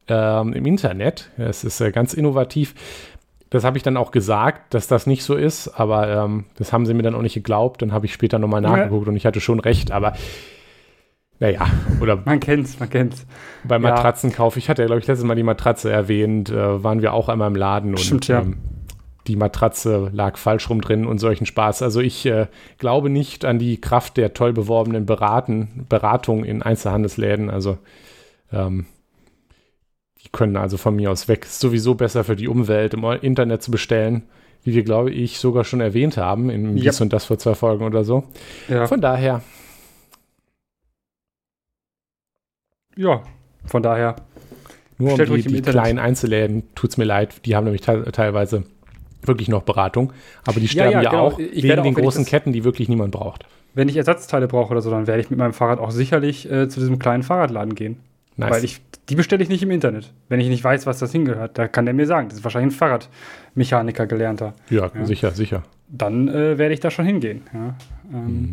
ähm, 0.07 0.53
im 0.53 0.65
Internet. 0.65 1.29
Es 1.37 1.63
ist 1.63 1.79
äh, 1.81 1.91
ganz 1.91 2.13
innovativ. 2.13 2.75
Das 3.53 3.63
habe 3.63 3.77
ich 3.77 3.83
dann 3.83 3.97
auch 3.97 4.09
gesagt, 4.09 4.73
dass 4.73 4.87
das 4.87 5.05
nicht 5.05 5.23
so 5.23 5.35
ist, 5.35 5.67
aber 5.67 6.07
ähm, 6.07 6.45
das 6.57 6.73
haben 6.73 6.87
sie 6.87 6.95
mir 6.95 7.03
dann 7.03 7.13
auch 7.13 7.21
nicht 7.21 7.35
geglaubt. 7.35 7.83
Dann 7.83 7.91
habe 7.93 8.07
ich 8.07 8.13
später 8.13 8.39
nochmal 8.39 8.63
Ja. 8.63 8.69
nachgeguckt 8.71 9.07
und 9.07 9.15
ich 9.15 9.27
hatte 9.27 9.39
schon 9.41 9.59
recht, 9.59 9.91
aber 9.91 10.13
naja, 11.39 11.67
oder 12.01 12.19
Man 12.25 12.39
kennt's, 12.39 12.79
man 12.79 12.89
kennt's. 12.89 13.27
bei 13.63 13.75
Ja. 13.75 13.79
Matratzenkauf, 13.79 14.57
ich 14.57 14.69
hatte 14.69 14.81
ja, 14.81 14.87
glaube 14.87 15.01
ich, 15.01 15.07
letztes 15.07 15.23
Mal 15.25 15.35
die 15.35 15.43
Matratze 15.43 15.91
erwähnt, 15.91 16.49
äh, 16.49 16.83
waren 16.83 17.03
wir 17.03 17.13
auch 17.13 17.29
einmal 17.29 17.47
im 17.47 17.55
Laden 17.55 17.91
und 17.91 17.99
Stimmt, 17.99 18.27
ja. 18.27 18.41
ähm, 18.41 18.57
die 19.27 19.35
Matratze 19.35 20.09
lag 20.11 20.37
falsch 20.37 20.67
rum 20.71 20.81
drin 20.81 21.05
und 21.05 21.19
solchen 21.19 21.45
Spaß. 21.45 21.83
Also 21.83 22.01
ich 22.01 22.25
äh, 22.25 22.47
glaube 22.79 23.11
nicht 23.11 23.45
an 23.45 23.59
die 23.59 23.79
Kraft 23.79 24.17
der 24.17 24.33
toll 24.33 24.51
beworbenen 24.51 25.05
Beraten, 25.05 25.85
Beratung 25.89 26.43
in 26.43 26.63
Einzelhandelsläden. 26.63 27.51
Also 27.51 27.77
ähm, 28.51 28.87
können 30.33 30.57
also 30.57 30.75
von 30.77 30.95
mir 30.97 31.09
aus 31.11 31.29
weg. 31.29 31.45
Ist 31.45 31.61
sowieso 31.61 31.95
besser 31.95 32.25
für 32.25 32.35
die 32.35 32.49
Umwelt, 32.49 32.93
im 32.93 33.03
Internet 33.21 33.63
zu 33.63 33.71
bestellen, 33.71 34.23
wie 34.63 34.73
wir, 34.73 34.83
glaube 34.83 35.11
ich, 35.11 35.37
sogar 35.39 35.63
schon 35.63 35.79
erwähnt 35.79 36.17
haben, 36.17 36.49
in 36.49 36.75
Ja. 36.77 36.91
dies 36.91 36.99
und 36.99 37.13
das 37.13 37.23
vor 37.25 37.37
zwei 37.37 37.55
Folgen 37.55 37.85
oder 37.85 38.03
so. 38.03 38.23
Ja. 38.67 38.87
Von 38.87 38.99
daher, 38.99 39.41
ja, 42.95 43.23
von 43.65 43.81
daher. 43.83 44.15
Nur 44.97 45.13
um 45.13 45.25
die, 45.25 45.41
die 45.41 45.61
kleinen 45.61 45.97
Einzelläden 45.99 46.63
tut 46.75 46.91
es 46.91 46.97
mir 46.97 47.03
leid. 47.05 47.45
Die 47.45 47.55
haben 47.55 47.63
nämlich 47.63 47.81
te 47.81 48.03
teilweise 48.11 48.63
wirklich 49.23 49.49
noch 49.49 49.63
Beratung. 49.63 50.13
Aber 50.45 50.59
die 50.59 50.67
sterben 50.67 50.91
ja, 50.93 51.01
ja, 51.01 51.09
genau. 51.09 51.27
auch 51.27 51.39
Ich 51.39 51.63
wegen 51.63 51.79
auch, 51.79 51.83
den 51.83 51.93
großen 51.95 52.23
das- 52.23 52.29
Ketten, 52.29 52.53
die 52.53 52.63
wirklich 52.63 52.89
niemand 52.89 53.11
braucht. 53.11 53.45
Wenn 53.73 53.89
ich 53.89 53.97
Ersatzteile 53.97 54.47
brauche 54.47 54.71
oder 54.71 54.81
so, 54.81 54.91
dann 54.91 55.07
werde 55.07 55.21
ich 55.21 55.31
mit 55.31 55.39
meinem 55.39 55.53
Fahrrad 55.53 55.79
auch 55.79 55.89
sicherlich 55.91 56.49
äh, 56.51 56.69
zu 56.69 56.79
diesem 56.79 56.99
kleinen 56.99 57.23
Fahrradladen 57.23 57.73
gehen. 57.73 57.97
Nice. 58.37 58.49
Weil 58.51 58.63
ich, 58.63 58.81
die 59.09 59.15
bestelle 59.15 59.43
ich 59.43 59.49
nicht 59.49 59.61
im 59.63 59.71
Internet. 59.71 60.11
Wenn 60.29 60.39
ich 60.39 60.47
nicht 60.49 60.63
weiß, 60.63 60.85
was 60.87 60.99
das 60.99 61.11
hingehört, 61.11 61.57
da 61.57 61.67
kann 61.67 61.85
der 61.85 61.93
mir 61.93 62.07
sagen, 62.07 62.29
das 62.29 62.39
ist 62.39 62.43
wahrscheinlich 62.43 62.73
ein 62.73 62.77
Fahrradmechaniker 62.77 64.07
gelernter. 64.07 64.53
ja, 64.69 64.89
Ja. 64.93 65.05
sicher, 65.05 65.31
sicher. 65.31 65.63
Dann 65.89 66.27
äh, 66.27 66.57
werde 66.57 66.73
ich 66.73 66.79
da 66.79 66.89
schon 66.89 67.05
hingehen. 67.05 67.41
Ja. 67.53 67.75
Ähm, 68.13 68.25
Mhm. 68.27 68.51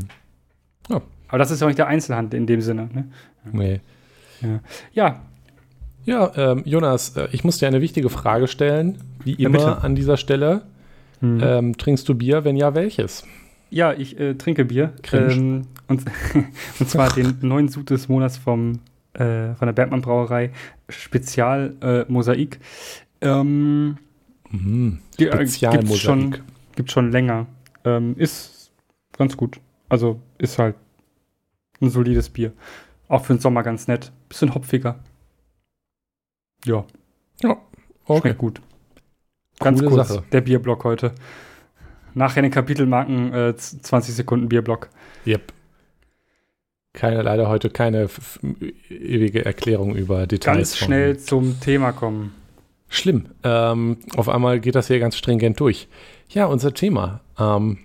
Ja. 0.91 1.01
Aber 1.29 1.39
das 1.39 1.51
ist 1.51 1.61
ja 1.61 1.67
auch 1.67 1.69
nicht 1.71 1.79
der 1.79 1.87
Einzelhandel 1.87 2.39
in 2.41 2.47
dem 2.47 2.61
Sinne. 2.61 2.89
Ne? 2.93 3.05
Nee. 3.53 3.81
Ja, 4.93 5.21
Ja, 6.05 6.33
ähm, 6.35 6.63
Jonas, 6.65 7.17
äh, 7.17 7.29
ich 7.33 7.45
muss 7.45 7.59
dir 7.59 7.69
eine 7.69 7.81
wichtige 7.81 8.09
Frage 8.11 8.49
stellen. 8.49 8.99
Wie 9.23 9.35
immer 9.35 9.85
an 9.85 9.95
dieser 9.95 10.17
Stelle. 10.17 10.63
hm. 11.21 11.41
Ähm, 11.43 11.79
trinkst 11.79 12.09
du 12.09 12.15
Bier? 12.15 12.45
Wenn 12.45 12.57
ja, 12.57 12.75
welches? 12.75 13.25
ja 13.71 13.93
ich 13.93 14.19
äh, 14.19 14.35
trinke 14.35 14.65
Bier. 14.65 14.93
Ähm, 15.13 15.67
und, 15.89 16.03
und 16.81 16.89
zwar 16.91 17.13
den 17.13 17.37
neuen 17.43 17.69
Sud 17.69 17.91
des 17.91 18.09
Monats 18.09 18.37
vom, 18.39 18.81
äh, 19.15 19.55
von 19.55 19.67
der 19.67 19.73
Bergmann 19.73 20.01
Brauerei 20.03 20.51
Spezial 20.89 21.77
äh, 21.81 22.11
Mosaik. 22.11 22.61
Ähm, 23.21 23.99
Mhm. 24.51 24.99
äh, 25.13 25.17
gibt's 25.25 25.37
Spezialmosaik. 25.57 25.99
schon, 26.01 26.39
gibt 26.75 26.91
schon 26.91 27.11
länger. 27.13 27.47
Ähm, 27.85 28.15
ist 28.17 28.73
ganz 29.17 29.37
gut. 29.37 29.61
Also 29.89 30.21
ist 30.39 30.59
halt 30.59 30.77
ein 31.81 31.91
solides 31.91 32.29
Bier. 32.31 32.53
Auch 33.09 33.25
für 33.25 33.35
den 33.35 33.41
Sommer 33.41 33.63
ganz 33.63 33.89
nett. 33.89 34.13
Bisschen 34.29 34.55
hopfiger. 34.55 34.99
Ja, 36.65 36.85
Okay. 38.07 38.21
schmeckt 38.21 38.39
gut. 38.39 38.61
Ganz 39.61 39.79
Coole 39.81 39.91
kurz, 39.95 40.09
Sache. 40.09 40.25
der 40.33 40.41
Bierblock 40.41 40.85
heute. 40.85 41.13
Nachher 42.15 42.43
den 42.43 42.51
Kapitelmarken 42.51 43.33
äh, 43.33 43.57
z- 43.57 43.85
20 43.87 44.15
Sekunden 44.15 44.49
Bierblock. 44.49 44.89
Yep. 45.27 45.53
Keine, 46.93 47.23
leider 47.23 47.49
heute 47.49 47.71
keine 47.71 48.09
ewige 48.89 49.45
Erklärung 49.45 49.95
über 49.95 50.27
Details. 50.27 50.57
Ganz 50.57 50.77
schnell 50.77 51.19
zum 51.19 51.61
Thema 51.61 51.93
kommen. 51.93 52.35
Schlimm. 52.89 53.27
Ähm, 53.45 53.99
auf 54.17 54.29
einmal 54.29 54.59
geht 54.59 54.75
das 54.75 54.89
hier 54.89 54.99
ganz 54.99 55.17
stringent 55.17 55.61
durch. 55.61 55.89
Ja, 56.29 56.47
unser 56.47 56.75
Thema. 56.75 57.21
Ähm, 57.39 57.79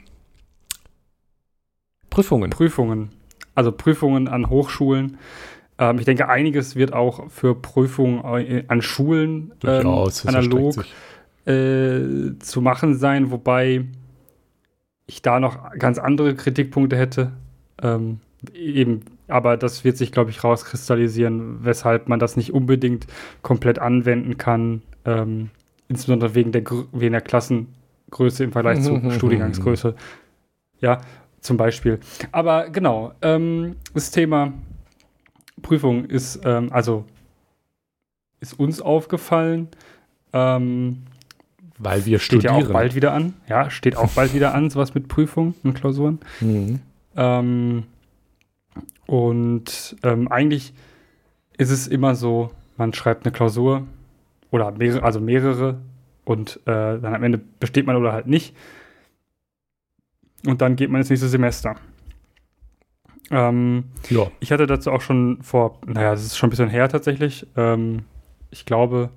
Prüfungen. 2.09 2.49
Prüfungen. 2.49 3.11
Also 3.53 3.71
Prüfungen 3.71 4.27
an 4.27 4.49
Hochschulen. 4.49 5.17
Ähm, 5.77 5.99
ich 5.99 6.05
denke, 6.05 6.27
einiges 6.27 6.75
wird 6.75 6.93
auch 6.93 7.29
für 7.29 7.53
Prüfungen 7.53 8.23
äh, 8.23 8.63
an 8.67 8.81
Schulen 8.81 9.53
ähm, 9.63 9.83
Durchaus, 9.83 10.25
analog 10.25 10.85
äh, 11.45 12.39
zu 12.39 12.61
machen 12.61 12.97
sein, 12.97 13.29
wobei 13.29 13.85
ich 15.05 15.21
da 15.21 15.39
noch 15.39 15.71
ganz 15.77 15.99
andere 15.99 16.33
Kritikpunkte 16.33 16.97
hätte. 16.97 17.33
Ähm, 17.81 18.21
eben, 18.53 19.01
aber 19.27 19.57
das 19.57 19.83
wird 19.83 19.97
sich, 19.97 20.11
glaube 20.11 20.29
ich, 20.29 20.43
rauskristallisieren, 20.43 21.63
weshalb 21.63 22.07
man 22.09 22.19
das 22.19 22.35
nicht 22.37 22.53
unbedingt 22.53 23.07
komplett 23.41 23.79
anwenden 23.79 24.37
kann, 24.37 24.81
ähm, 25.05 25.49
insbesondere 25.87 26.35
wegen 26.35 26.51
der, 26.51 26.63
wegen 26.91 27.13
der 27.13 27.21
Klassengröße 27.21 28.43
im 28.43 28.51
Vergleich 28.51 28.81
zur 28.81 28.99
Mhm. 28.99 29.11
Studiengangsgröße. 29.11 29.95
Ja, 30.81 31.01
zum 31.41 31.57
Beispiel. 31.57 31.99
Aber 32.31 32.69
genau, 32.69 33.13
ähm, 33.21 33.75
das 33.93 34.11
Thema 34.11 34.53
Prüfung 35.61 36.05
ist, 36.05 36.41
ähm, 36.43 36.69
also 36.71 37.05
ist 38.39 38.59
uns 38.59 38.81
aufgefallen. 38.81 39.69
Ähm, 40.33 41.03
Weil 41.77 42.05
wir 42.05 42.19
steht 42.19 42.41
studieren. 42.41 42.61
ja 42.61 42.67
auch 42.67 42.73
bald 42.73 42.95
wieder 42.95 43.13
an. 43.13 43.33
Ja, 43.47 43.69
steht 43.69 43.95
auch 43.95 44.09
bald 44.11 44.33
wieder 44.33 44.53
an, 44.53 44.69
sowas 44.69 44.93
mit 44.95 45.07
Prüfungen 45.07 45.55
und 45.63 45.73
Klausuren. 45.75 46.19
Mhm. 46.41 46.79
Ähm, 47.15 47.83
und 49.07 49.95
ähm, 50.03 50.27
eigentlich 50.31 50.73
ist 51.57 51.71
es 51.71 51.87
immer 51.87 52.15
so, 52.15 52.51
man 52.77 52.93
schreibt 52.93 53.25
eine 53.25 53.31
Klausur 53.33 53.83
oder 54.51 54.71
mehrere, 54.71 55.03
also 55.03 55.19
mehrere 55.19 55.79
und 56.25 56.57
äh, 56.65 56.99
dann 56.99 57.13
am 57.13 57.23
Ende 57.23 57.39
besteht 57.59 57.85
man 57.85 57.95
oder 57.95 58.13
halt 58.13 58.27
nicht. 58.27 58.55
Und 60.45 60.61
dann 60.61 60.75
geht 60.75 60.89
man 60.89 61.01
ins 61.01 61.09
nächste 61.09 61.27
Semester. 61.27 61.75
Ähm, 63.31 63.85
Ja. 64.09 64.27
ich 64.39 64.51
hatte 64.51 64.67
dazu 64.67 64.91
auch 64.91 65.01
schon 65.01 65.41
vor, 65.41 65.79
naja, 65.85 66.11
das 66.11 66.23
ist 66.25 66.37
schon 66.37 66.47
ein 66.47 66.51
bisschen 66.51 66.69
her 66.69 66.89
tatsächlich. 66.89 67.47
Ähm, 67.55 68.05
ich 68.51 68.65
glaube, 68.65 69.09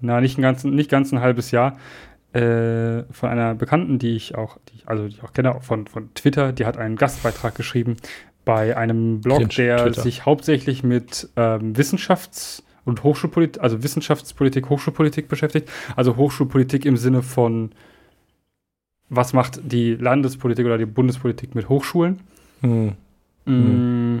na, 0.00 0.20
nicht, 0.20 0.38
ein 0.38 0.42
ganzen, 0.42 0.74
nicht 0.74 0.90
ganz 0.90 1.12
ein 1.12 1.20
halbes 1.20 1.50
Jahr. 1.50 1.76
Äh, 2.32 3.02
von 3.10 3.28
einer 3.28 3.54
Bekannten, 3.56 3.98
die 3.98 4.14
ich 4.14 4.36
auch, 4.36 4.58
die 4.68 4.76
ich, 4.76 4.88
also 4.88 5.08
die 5.08 5.14
ich 5.16 5.22
auch 5.24 5.32
kenne, 5.32 5.52
auch 5.54 5.64
von, 5.64 5.88
von 5.88 6.14
Twitter, 6.14 6.52
die 6.52 6.64
hat 6.64 6.76
einen 6.76 6.94
Gastbeitrag 6.94 7.56
geschrieben 7.56 7.96
bei 8.50 8.76
einem 8.76 9.20
Blog, 9.20 9.38
Cringe 9.48 9.68
der 9.68 9.76
Twitter. 9.84 10.02
sich 10.02 10.26
hauptsächlich 10.26 10.82
mit 10.82 11.28
ähm, 11.36 11.74
Wissenschafts- 11.74 12.64
und 12.84 13.04
Hochschulpolitik, 13.04 13.62
also 13.62 13.82
Wissenschaftspolitik, 13.84 14.68
Hochschulpolitik 14.68 15.28
beschäftigt. 15.28 15.68
Also 15.94 16.16
Hochschulpolitik 16.16 16.84
im 16.84 16.96
Sinne 16.96 17.22
von, 17.22 17.70
was 19.08 19.32
macht 19.32 19.60
die 19.62 19.94
Landespolitik 19.94 20.66
oder 20.66 20.78
die 20.78 20.86
Bundespolitik 20.86 21.54
mit 21.54 21.68
Hochschulen? 21.68 22.20
Mhm. 22.62 22.96
Mm, 23.44 24.18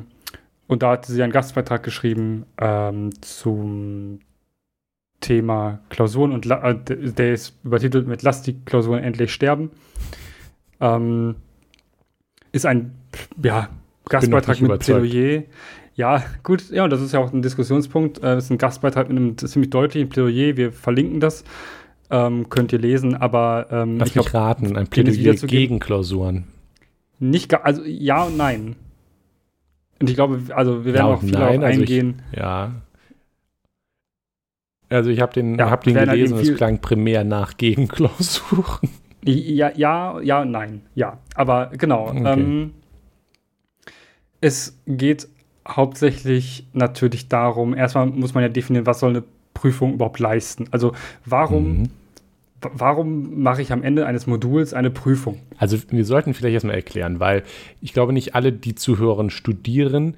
Und 0.68 0.82
da 0.82 0.92
hat 0.92 1.06
sie 1.06 1.20
einen 1.22 1.32
Gastbeitrag 1.32 1.82
geschrieben 1.82 2.46
ähm, 2.58 3.10
zum 3.22 4.20
Thema 5.20 5.80
Klausuren 5.88 6.30
und 6.32 6.44
la- 6.44 6.70
äh, 6.70 6.76
der 7.12 7.32
ist 7.32 7.58
übertitelt 7.64 8.06
mit 8.06 8.22
Lass 8.22 8.42
die 8.42 8.54
Klausuren 8.64 9.02
endlich 9.02 9.32
sterben. 9.34 9.70
Ähm, 10.80 11.34
ist 12.52 12.64
ein 12.66 12.94
ja, 13.42 13.68
Gastbeitrag 14.10 14.60
mit 14.60 14.66
überzeugt. 14.68 15.10
Plädoyer. 15.10 15.42
Ja, 15.94 16.22
gut, 16.42 16.70
ja, 16.70 16.86
das 16.88 17.00
ist 17.00 17.12
ja 17.12 17.20
auch 17.20 17.32
ein 17.32 17.42
Diskussionspunkt. 17.42 18.18
Äh, 18.18 18.22
Das 18.36 18.44
ist 18.44 18.50
ein 18.50 18.58
Gastbeitrag 18.58 19.08
mit 19.08 19.16
einem 19.18 19.36
ziemlich 19.38 19.70
deutlichen 19.70 20.08
Plädoyer. 20.08 20.56
Wir 20.56 20.72
verlinken 20.72 21.20
das. 21.20 21.44
Ähm, 22.10 22.48
könnt 22.48 22.72
ihr 22.72 22.78
lesen, 22.78 23.14
aber 23.14 23.66
ähm, 23.70 23.98
Lass 23.98 24.08
ich 24.10 24.16
mich 24.16 24.26
glaube, 24.26 24.38
raten, 24.46 24.76
ein 24.76 24.84
es 24.84 24.90
Plädoyer 24.90 25.34
gegen 25.46 25.78
Klausuren. 25.78 26.44
nicht, 27.18 27.54
also 27.54 27.82
ja 27.84 28.24
und 28.24 28.36
nein. 28.36 28.76
Und 30.00 30.08
ich 30.10 30.16
glaube, 30.16 30.40
also 30.54 30.84
wir 30.84 30.92
werden 30.94 31.06
Ja 31.06 31.14
auch 31.14 31.20
viel 31.20 31.30
nein, 31.30 31.40
darauf 31.60 31.64
also 31.64 31.82
ich- 31.82 31.90
eingehen. 31.90 32.22
Ja. 32.34 32.72
Also 34.88 35.10
ich 35.10 35.20
habe 35.20 35.32
den, 35.32 35.56
Ja, 35.58 35.70
hab 35.70 35.84
den 35.84 35.94
gelesen 35.94 36.36
und 36.36 36.42
es 36.42 36.56
klang 36.56 36.80
primär 36.80 37.22
nach 37.24 37.56
Gegenklausuren. 37.56 38.88
Ja, 39.24 39.70
ja, 39.76 40.18
ja 40.20 40.42
und 40.42 40.50
nein. 40.50 40.80
Ja, 40.94 41.18
aber 41.36 41.70
genau. 41.78 42.08
Okay. 42.08 42.24
Ähm, 42.40 42.72
es 44.40 44.78
geht 44.86 45.28
hauptsächlich 45.66 46.66
natürlich 46.72 47.28
darum, 47.28 47.74
erstmal 47.74 48.06
muss 48.06 48.34
man 48.34 48.42
ja 48.42 48.48
definieren, 48.48 48.86
was 48.86 49.00
soll 49.00 49.10
eine 49.10 49.22
Prüfung 49.54 49.94
überhaupt 49.94 50.18
leisten. 50.18 50.66
Also 50.70 50.92
warum, 51.24 51.80
Mhm. 51.80 51.88
wa- 52.62 52.70
warum 52.74 53.42
mache 53.42 53.62
ich 53.62 53.72
am 53.72 53.82
Ende 53.82 54.06
eines 54.06 54.26
Moduls 54.26 54.72
eine 54.74 54.90
Prüfung? 54.90 55.38
Also 55.58 55.76
wir 55.90 56.04
sollten 56.04 56.34
vielleicht 56.34 56.54
erstmal 56.54 56.76
erklären, 56.76 57.20
weil 57.20 57.42
ich 57.80 57.92
glaube 57.92 58.12
nicht 58.12 58.34
alle, 58.34 58.52
die 58.52 58.74
zuhören, 58.74 59.30
studieren 59.30 60.14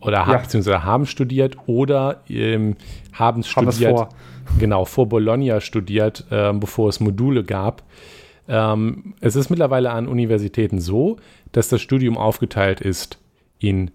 oder 0.00 0.26
haben, 0.26 0.32
Ja. 0.32 0.38
beziehungsweise 0.38 0.84
haben 0.84 1.06
studiert 1.06 1.56
oder 1.66 2.22
ähm, 2.28 2.76
haben 3.12 3.18
Haben 3.22 3.40
es 3.40 3.48
studiert, 3.48 3.90
vor. 3.98 4.08
genau, 4.58 4.84
vor 4.84 5.08
Bologna 5.08 5.60
studiert, 5.60 6.26
ähm, 6.30 6.60
bevor 6.60 6.88
es 6.88 7.00
Module 7.00 7.44
gab. 7.44 7.82
Ähm, 8.48 9.14
es 9.20 9.36
ist 9.36 9.48
mittlerweile 9.50 9.90
an 9.92 10.08
Universitäten 10.08 10.80
so, 10.80 11.16
dass 11.52 11.68
das 11.68 11.80
Studium 11.80 12.18
aufgeteilt 12.18 12.80
ist 12.80 13.18
in, 13.62 13.90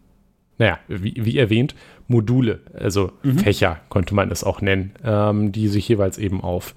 naja, 0.58 0.80
wie, 0.88 1.14
wie 1.18 1.38
erwähnt, 1.38 1.76
Module, 2.08 2.60
also 2.74 3.12
Fächer 3.22 3.82
könnte 3.90 4.16
man 4.16 4.32
es 4.32 4.44
auch 4.44 4.62
nennen, 4.62 4.94
ähm, 5.04 5.52
die 5.52 5.68
sich 5.68 5.88
jeweils 5.90 6.18
eben 6.18 6.42
auf 6.42 6.74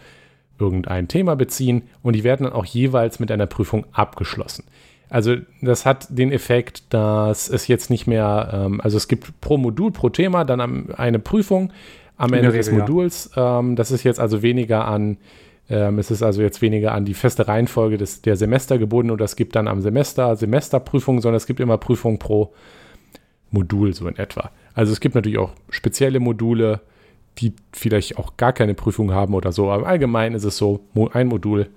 irgendein 0.59 1.09
Thema 1.09 1.37
beziehen 1.37 1.83
und 2.03 2.15
die 2.15 2.25
werden 2.25 2.45
dann 2.45 2.53
auch 2.53 2.67
jeweils 2.67 3.21
mit 3.21 3.31
einer 3.31 3.47
Prüfung 3.47 3.87
abgeschlossen. 3.93 4.65
Also 5.09 5.37
das 5.61 5.87
hat 5.87 6.07
den 6.11 6.31
Effekt, 6.31 6.95
dass 6.95 7.49
es 7.49 7.67
jetzt 7.67 7.91
nicht 7.91 8.07
mehr, 8.07 8.51
ähm, 8.53 8.81
also 8.81 8.97
es 8.97 9.09
gibt 9.09 9.41
pro 9.41 9.57
Modul, 9.57 9.91
pro 9.91 10.09
Thema 10.09 10.45
dann 10.45 10.61
am, 10.61 10.89
eine 10.97 11.19
Prüfung 11.19 11.73
am 12.17 12.33
Ende 12.33 12.53
des 12.53 12.69
Regel, 12.69 12.79
ja. 12.79 12.85
Moduls. 12.85 13.31
Ähm, 13.37 13.77
das 13.77 13.91
ist 13.91 14.05
jetzt 14.05 14.21
also 14.21 14.43
weniger 14.43 14.87
an, 14.87 15.17
ähm, 15.69 15.99
es 15.99 16.13
ist 16.13 16.23
also 16.23 16.43
jetzt 16.43 16.63
weniger 16.63 16.93
an 16.93 17.05
die 17.05 17.15
feste 17.15 17.49
Reihenfolge 17.49 17.99
des, 17.99 18.23
der 18.23 18.37
Semester 18.37 18.79
gebunden 18.79 19.11
und 19.11 19.21
es 19.21 19.35
gibt 19.35 19.57
dann 19.57 19.67
am 19.67 19.81
Semester 19.81 20.37
Semesterprüfungen, 20.37 21.21
sondern 21.21 21.39
es 21.39 21.47
gibt 21.47 21.59
immer 21.59 21.79
Prüfungen 21.79 22.19
pro 22.19 22.53
Modul 23.51 23.95
so 23.95 24.07
in 24.07 24.17
etwa. 24.17 24.51
Also 24.75 24.93
es 24.93 25.01
gibt 25.01 25.15
natürlich 25.15 25.39
auch 25.39 25.53
spezielle 25.69 26.21
Module, 26.21 26.81
die 27.39 27.55
vielleicht 27.73 28.19
auch 28.19 28.37
gar 28.37 28.53
keine 28.53 28.75
Prüfung 28.75 29.13
haben 29.13 29.35
oder 29.35 29.53
so, 29.53 29.71
aber 29.71 29.87
allgemein 29.87 30.35
ist 30.35 30.45
es 30.45 30.57
so, 30.57 30.81
ein 31.13 31.29
Modul, 31.29 31.69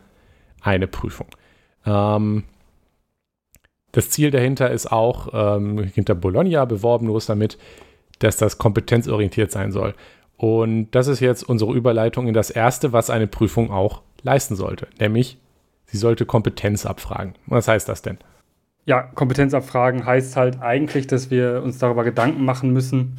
eine 0.61 0.87
Prüfung. 0.87 1.27
Ähm, 1.85 2.43
das 3.91 4.09
Ziel 4.09 4.31
dahinter 4.31 4.71
ist 4.71 4.91
auch, 4.91 5.29
ähm, 5.33 5.83
hinter 5.83 6.15
Bologna 6.15 6.65
beworben, 6.65 7.07
los 7.07 7.27
damit, 7.27 7.57
dass 8.19 8.37
das 8.37 8.57
kompetenzorientiert 8.57 9.51
sein 9.51 9.71
soll. 9.71 9.93
Und 10.37 10.91
das 10.91 11.07
ist 11.07 11.19
jetzt 11.19 11.43
unsere 11.43 11.73
Überleitung 11.73 12.27
in 12.27 12.33
das 12.33 12.49
Erste, 12.49 12.91
was 12.91 13.09
eine 13.09 13.27
Prüfung 13.27 13.71
auch 13.71 14.01
leisten 14.23 14.55
sollte, 14.55 14.87
nämlich 14.99 15.37
sie 15.85 15.97
sollte 15.97 16.25
Kompetenz 16.25 16.85
abfragen. 16.85 17.35
Was 17.45 17.67
heißt 17.67 17.87
das 17.87 18.01
denn? 18.01 18.17
Ja, 18.85 19.01
Kompetenzabfragen 19.01 20.05
heißt 20.05 20.35
halt 20.35 20.61
eigentlich, 20.61 21.07
dass 21.07 21.31
wir 21.31 21.61
uns 21.63 21.77
darüber 21.77 22.03
Gedanken 22.03 22.43
machen 22.43 22.73
müssen, 22.73 23.17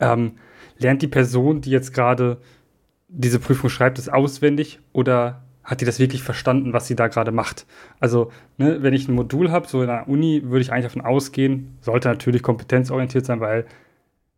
ähm, 0.00 0.32
lernt 0.78 1.02
die 1.02 1.08
Person, 1.08 1.62
die 1.62 1.70
jetzt 1.70 1.94
gerade 1.94 2.38
diese 3.08 3.38
Prüfung 3.38 3.70
schreibt, 3.70 3.98
es 3.98 4.08
auswendig 4.08 4.80
oder 4.92 5.42
hat 5.64 5.80
die 5.80 5.84
das 5.84 5.98
wirklich 5.98 6.22
verstanden, 6.22 6.72
was 6.72 6.86
sie 6.86 6.94
da 6.94 7.08
gerade 7.08 7.32
macht? 7.32 7.66
Also, 7.98 8.30
ne, 8.56 8.82
wenn 8.82 8.94
ich 8.94 9.08
ein 9.08 9.14
Modul 9.14 9.50
habe, 9.50 9.66
so 9.66 9.80
in 9.80 9.88
der 9.88 10.08
Uni, 10.08 10.42
würde 10.44 10.60
ich 10.60 10.72
eigentlich 10.72 10.84
davon 10.84 11.02
ausgehen, 11.02 11.76
sollte 11.80 12.08
natürlich 12.08 12.42
kompetenzorientiert 12.42 13.26
sein, 13.26 13.40
weil 13.40 13.66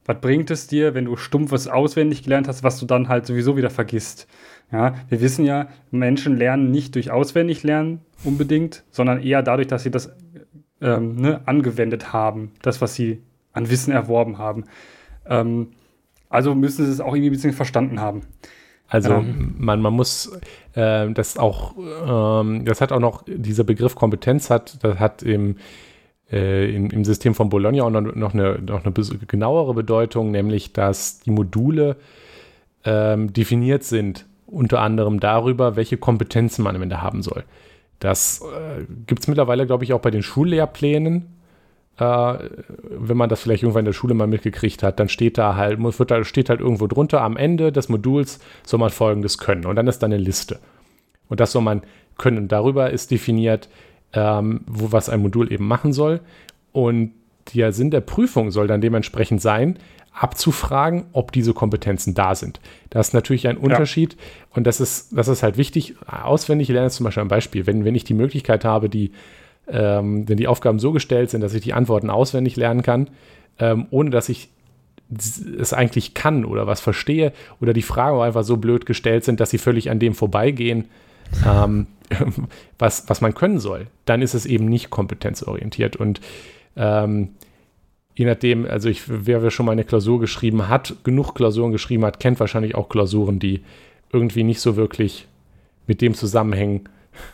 was 0.09 0.21
bringt 0.23 0.51
es 0.51 0.67
dir, 0.67 0.95
wenn 0.95 1.05
du 1.05 1.17
stumpf 1.17 1.53
was 1.53 1.69
auswendig 1.69 2.23
gelernt 2.23 2.49
hast, 2.49 2.65
was 2.65 2.81
du 2.81 2.87
dann 2.87 3.09
halt 3.09 3.27
sowieso 3.27 3.59
wieder 3.59 3.69
vergisst? 3.69 4.27
Ja, 4.73 4.95
wir 5.11 5.21
wissen 5.21 5.45
ja, 5.45 5.69
Menschen 5.91 6.35
lernen 6.39 6.71
nicht 6.71 6.95
durch 6.95 7.11
auswendig 7.11 7.63
lernen 7.63 8.01
unbedingt, 8.25 8.85
sondern 8.91 9.23
eher 9.23 9.43
dadurch, 9.43 9.69
dass 9.69 9.83
sie 9.83 9.91
das 9.91 10.11
ähm, 10.81 11.17
ne, 11.17 11.43
angewendet 11.45 12.15
haben, 12.15 12.53
das, 12.63 12.81
was 12.81 12.95
sie 12.95 13.23
an 13.53 13.69
Wissen 13.69 13.93
erworben 13.93 14.39
haben. 14.39 14.65
Ähm, 15.27 15.73
also 16.31 16.55
müssen 16.55 16.87
sie 16.87 16.91
es 16.91 17.01
auch 17.01 17.15
irgendwie 17.15 17.29
ein 17.29 17.33
bisschen 17.33 17.53
verstanden 17.53 18.01
haben. 18.01 18.23
Also 18.89 19.13
Ähm. 19.13 19.57
man, 19.59 19.83
man 19.83 19.93
muss 19.93 20.33
äh, 20.73 21.11
das 21.11 21.37
auch, 21.37 21.75
ähm, 21.77 22.65
das 22.65 22.81
hat 22.81 22.93
auch 22.93 23.01
noch, 23.01 23.25
dieser 23.27 23.65
Begriff 23.65 23.95
Kompetenz 23.95 24.49
hat, 24.49 24.83
das 24.83 24.99
hat 24.99 25.23
im, 25.23 25.57
äh, 26.31 26.75
im, 26.75 26.91
im 26.91 27.05
System 27.05 27.35
von 27.35 27.49
Bologna 27.49 27.83
auch 27.83 27.91
noch, 27.91 28.35
eine, 28.35 28.59
noch 28.59 28.85
eine 28.85 28.93
genauere 29.27 29.75
Bedeutung, 29.75 30.31
nämlich 30.31 30.73
dass 30.73 31.21
die 31.21 31.31
Module 31.31 31.97
ähm, 32.85 33.33
definiert 33.33 33.85
sind, 33.85 34.27
unter 34.47 34.81
anderem 34.81 35.21
darüber, 35.21 35.77
welche 35.77 35.97
Kompetenzen 35.97 36.63
man 36.63 36.77
am 36.77 36.83
Ende 36.83 37.03
haben 37.03 37.23
soll. 37.23 37.45
Das 37.99 38.43
äh, 38.43 38.85
gibt 39.07 39.23
es 39.23 39.29
mittlerweile, 39.29 39.67
glaube 39.67 39.85
ich, 39.85 39.93
auch 39.93 40.01
bei 40.01 40.11
den 40.11 40.23
Schullehrplänen. 40.23 41.27
Äh, 41.99 42.03
wenn 42.03 43.17
man 43.17 43.29
das 43.29 43.41
vielleicht 43.41 43.63
irgendwann 43.63 43.81
in 43.81 43.87
der 43.87 43.93
Schule 43.93 44.15
mal 44.15 44.27
mitgekriegt 44.27 44.83
hat, 44.83 45.01
dann 45.01 45.09
steht 45.09 45.37
da 45.37 45.57
halt, 45.57 45.83
wird 45.83 46.11
da, 46.11 46.25
steht 46.25 46.49
halt 46.49 46.61
irgendwo 46.61 46.87
drunter, 46.87 47.23
am 47.23 47.37
Ende 47.37 47.73
des 47.73 47.89
Moduls 47.89 48.39
soll 48.65 48.79
man 48.79 48.91
Folgendes 48.91 49.39
können. 49.39 49.67
Und 49.67 49.77
dann 49.77 49.89
ist 49.89 49.99
da 49.99 50.07
eine 50.07 50.17
Liste. 50.17 50.61
Und 51.29 51.41
das 51.41 51.53
soll 51.53 51.63
man 51.63 51.83
können. 52.17 52.39
Und 52.39 52.53
darüber 52.53 52.91
ist 52.91 53.11
definiert, 53.11 53.69
ähm, 54.13 54.63
wo 54.67 54.93
was 54.93 55.09
ein 55.09 55.21
Modul 55.21 55.53
eben 55.53 55.67
machen 55.67 55.93
soll. 55.93 56.21
Und 56.73 57.13
der 57.55 57.73
Sinn 57.73 57.91
der 57.91 58.01
Prüfung 58.01 58.51
soll 58.51 58.67
dann 58.67 58.81
dementsprechend 58.81 59.41
sein, 59.41 59.79
abzufragen, 60.13 61.05
ob 61.13 61.33
diese 61.33 61.55
Kompetenzen 61.55 62.15
da 62.15 62.35
sind. 62.35 62.61
Das 62.91 63.09
ist 63.09 63.15
natürlich 63.15 63.47
ein 63.47 63.57
Unterschied 63.57 64.17
und 64.51 64.67
das 64.67 64.81
ist, 64.81 65.17
das 65.17 65.29
ist 65.29 65.43
halt 65.43 65.57
wichtig. 65.57 65.95
Auswendig 66.07 66.69
lernen 66.69 66.89
ist 66.89 66.97
zum 66.97 67.05
Beispiel 67.05 67.23
ein 67.23 67.29
Beispiel. 67.29 67.67
Wenn, 67.67 67.85
wenn 67.85 67.95
ich 67.95 68.05
die 68.05 68.15
Möglichkeit 68.15 68.65
habe, 68.65 68.89
die, 68.89 69.13
ähm, 69.69 70.29
wenn 70.29 70.37
die 70.37 70.49
Aufgaben 70.49 70.81
so 70.81 70.93
gestellt 70.93 71.31
sind, 71.31 71.41
dass 71.41 71.55
ich 71.55 71.63
die 71.63 71.73
Antworten 71.73 72.11
auswendig 72.11 72.57
lernen 72.57 72.83
kann, 72.83 73.11
ähm, 73.61 73.87
ohne 73.91 74.11
dass 74.11 74.29
ich 74.29 74.49
es 75.59 75.73
eigentlich 75.73 76.15
kann 76.15 76.45
oder 76.45 76.67
was 76.67 76.81
verstehe 76.81 77.33
oder 77.61 77.73
die 77.73 77.83
Fragen 77.83 78.21
einfach 78.21 78.45
so 78.45 78.57
blöd 78.57 78.87
gestellt 78.87 79.25
sind, 79.25 79.41
dass 79.41 79.51
sie 79.51 79.59
völlig 79.59 79.91
an 79.91 79.99
dem 79.99 80.15
vorbeigehen, 80.15 80.87
ähm, 81.47 81.87
was, 82.79 83.09
was 83.09 83.21
man 83.21 83.35
können 83.35 83.59
soll, 83.59 83.87
dann 84.05 84.23
ist 84.23 84.35
es 84.35 84.47
eben 84.47 84.67
nicht 84.67 84.91
kompetenzorientiert. 84.91 85.97
Und 85.97 86.21
ähm, 86.77 87.31
je 88.15 88.25
nachdem, 88.25 88.67
also 88.67 88.89
ich, 88.89 89.03
wer 89.07 89.51
schon 89.51 89.67
mal 89.67 89.73
eine 89.73 89.85
Klausur 89.85 90.21
geschrieben 90.21 90.69
hat, 90.69 90.97
genug 91.05 91.35
Klausuren 91.35 91.73
geschrieben 91.73 92.05
hat, 92.05 92.21
kennt 92.21 92.41
wahrscheinlich 92.41 92.75
auch 92.75 92.89
Klausuren, 92.89 93.39
die 93.39 93.63
irgendwie 94.13 94.43
nicht 94.43 94.61
so 94.61 94.77
wirklich 94.77 95.29
mit 95.87 96.01
dem 96.01 96.15
zusammenhängen, 96.15 96.89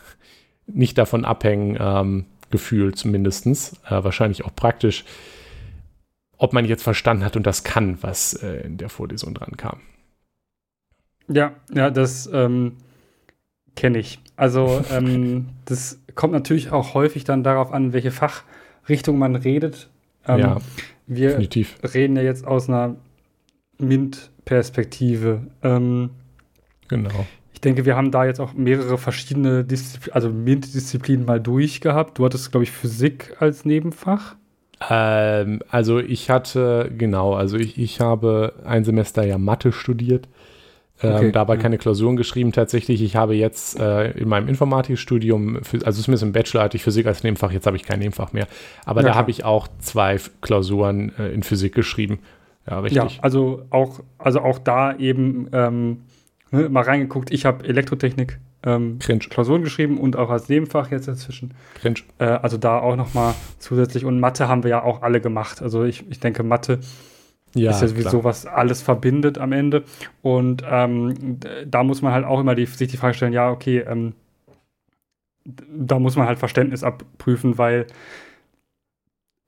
nicht 0.67 0.97
davon 0.97 1.25
abhängen, 1.25 1.77
ähm, 1.79 2.25
gefühlt 2.51 2.97
zumindest, 2.97 3.47
äh, 3.85 4.03
wahrscheinlich 4.03 4.45
auch 4.45 4.55
praktisch, 4.55 5.05
ob 6.37 6.53
man 6.53 6.65
jetzt 6.65 6.83
verstanden 6.83 7.23
hat 7.23 7.35
und 7.35 7.47
das 7.47 7.63
kann, 7.63 7.97
was 8.01 8.33
äh, 8.33 8.65
in 8.65 8.77
der 8.77 8.89
Vorlesung 8.89 9.33
dran 9.33 9.57
kam. 9.57 9.79
Ja, 11.27 11.53
ja, 11.73 11.89
das 11.89 12.29
ähm, 12.31 12.73
kenne 13.75 13.99
ich. 13.99 14.19
Also 14.35 14.83
ähm, 14.91 15.47
das 15.65 15.99
kommt 16.15 16.33
natürlich 16.33 16.71
auch 16.71 16.93
häufig 16.93 17.23
dann 17.23 17.43
darauf 17.43 17.71
an, 17.71 17.93
welche 17.93 18.11
Fachrichtung 18.11 19.17
man 19.17 19.35
redet. 19.35 19.89
Ähm, 20.27 20.39
ja, 20.39 20.57
wir 21.07 21.29
definitiv. 21.29 21.77
reden 21.93 22.15
ja 22.15 22.23
jetzt 22.23 22.45
aus 22.45 22.67
einer 22.69 22.95
MINT-Perspektive. 23.77 25.47
Ähm, 25.61 26.11
genau. 26.87 27.25
Ich 27.53 27.61
denke, 27.61 27.85
wir 27.85 27.95
haben 27.95 28.11
da 28.11 28.25
jetzt 28.25 28.39
auch 28.39 28.53
mehrere 28.53 28.97
verschiedene 28.97 29.63
Disziplinen, 29.63 30.13
also 30.13 30.29
MINT-Disziplinen 30.29 31.25
mal 31.25 31.39
durchgehabt. 31.39 32.17
Du 32.17 32.25
hattest, 32.25 32.51
glaube 32.51 32.63
ich, 32.63 32.71
Physik 32.71 33.35
als 33.39 33.65
Nebenfach. 33.65 34.35
Ähm, 34.89 35.61
also 35.69 35.99
ich 35.99 36.29
hatte, 36.29 36.91
genau, 36.95 37.33
also 37.33 37.57
ich, 37.57 37.77
ich 37.77 38.01
habe 38.01 38.53
ein 38.65 38.83
Semester 38.83 39.25
ja 39.25 39.37
Mathe 39.37 39.71
studiert. 39.71 40.27
Ähm, 41.09 41.15
okay, 41.15 41.31
dabei 41.31 41.55
ja. 41.55 41.61
keine 41.61 41.77
Klausuren 41.77 42.15
geschrieben 42.15 42.51
tatsächlich. 42.51 43.01
Ich 43.01 43.15
habe 43.15 43.35
jetzt 43.35 43.79
äh, 43.79 44.11
in 44.11 44.27
meinem 44.27 44.47
Informatikstudium, 44.47 45.57
also 45.83 46.01
zumindest 46.01 46.23
im 46.23 46.31
Bachelor 46.31 46.63
hatte 46.63 46.77
ich 46.77 46.83
Physik 46.83 47.05
als 47.05 47.23
Nebenfach, 47.23 47.51
jetzt 47.51 47.65
habe 47.67 47.77
ich 47.77 47.83
kein 47.83 47.99
Nebenfach 47.99 48.33
mehr. 48.33 48.47
Aber 48.85 49.01
ja, 49.01 49.09
da 49.09 49.15
habe 49.15 49.31
ich 49.31 49.43
auch 49.43 49.67
zwei 49.79 50.17
Klausuren 50.41 51.13
äh, 51.17 51.29
in 51.29 51.43
Physik 51.43 51.73
geschrieben. 51.73 52.19
Ja, 52.69 52.79
richtig. 52.79 53.17
Ja, 53.17 53.23
also 53.23 53.63
auch, 53.69 53.99
also 54.17 54.41
auch 54.41 54.59
da 54.59 54.95
eben 54.95 55.47
ähm, 55.53 56.01
ne, 56.51 56.69
mal 56.69 56.83
reingeguckt. 56.83 57.31
Ich 57.31 57.45
habe 57.45 57.65
Elektrotechnik 57.65 58.39
ähm, 58.65 58.97
Klausuren 58.99 59.63
geschrieben 59.63 59.99
und 59.99 60.15
auch 60.15 60.29
als 60.29 60.49
Nebenfach 60.49 60.91
jetzt 60.91 61.07
dazwischen. 61.07 61.53
Cringe. 61.75 61.99
Äh, 62.17 62.25
also 62.25 62.57
da 62.57 62.79
auch 62.79 62.95
nochmal 62.95 63.35
zusätzlich. 63.59 64.05
Und 64.05 64.19
Mathe 64.19 64.47
haben 64.47 64.63
wir 64.63 64.71
ja 64.71 64.83
auch 64.83 65.03
alle 65.03 65.21
gemacht. 65.21 65.61
Also 65.61 65.83
ich, 65.83 66.09
ich 66.09 66.19
denke, 66.19 66.43
Mathe 66.43 66.79
ja, 67.63 67.71
ist 67.71 67.81
ja 67.81 67.87
sowieso 67.87 68.23
was 68.23 68.45
alles 68.45 68.81
verbindet 68.81 69.37
am 69.37 69.51
Ende. 69.51 69.83
Und 70.21 70.63
ähm, 70.69 71.39
da 71.65 71.83
muss 71.83 72.01
man 72.01 72.13
halt 72.13 72.25
auch 72.25 72.39
immer 72.39 72.55
die, 72.55 72.65
sich 72.65 72.89
die 72.89 72.97
Frage 72.97 73.13
stellen, 73.13 73.33
ja, 73.33 73.49
okay, 73.49 73.79
ähm, 73.79 74.13
da 75.45 75.99
muss 75.99 76.15
man 76.15 76.27
halt 76.27 76.39
Verständnis 76.39 76.83
abprüfen, 76.83 77.57
weil 77.57 77.87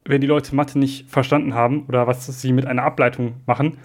wenn 0.06 0.22
die 0.22 0.28
Leute 0.28 0.56
Mathe 0.56 0.80
nicht 0.80 1.10
verstanden 1.10 1.54
haben 1.54 1.86
oder 1.88 2.08
was 2.08 2.26
sie 2.42 2.54
mit 2.54 2.66
einer 2.66 2.84
Ableitung 2.84 3.36
machen, 3.46 3.78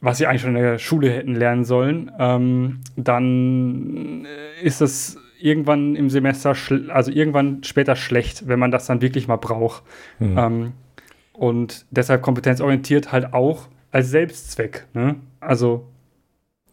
was 0.00 0.18
sie 0.18 0.26
eigentlich 0.26 0.42
schon 0.42 0.56
in 0.56 0.62
der 0.62 0.78
Schule 0.78 1.10
hätten 1.10 1.34
lernen 1.34 1.64
sollen, 1.64 2.10
ähm, 2.18 2.80
dann 2.96 4.26
ist 4.62 4.80
das 4.80 5.16
irgendwann 5.40 5.94
im 5.96 6.10
Semester, 6.10 6.54
also 6.88 7.10
irgendwann 7.12 7.62
später 7.62 7.94
schlecht, 7.96 8.48
wenn 8.48 8.58
man 8.58 8.70
das 8.70 8.86
dann 8.86 9.00
wirklich 9.00 9.28
mal 9.28 9.36
braucht. 9.36 9.82
Mhm. 10.18 10.38
Ähm, 10.38 10.72
und 11.32 11.86
deshalb 11.90 12.22
kompetenzorientiert 12.22 13.12
halt 13.12 13.32
auch 13.32 13.68
als 13.90 14.10
Selbstzweck. 14.10 14.86
Ne? 14.94 15.16
Also 15.40 15.86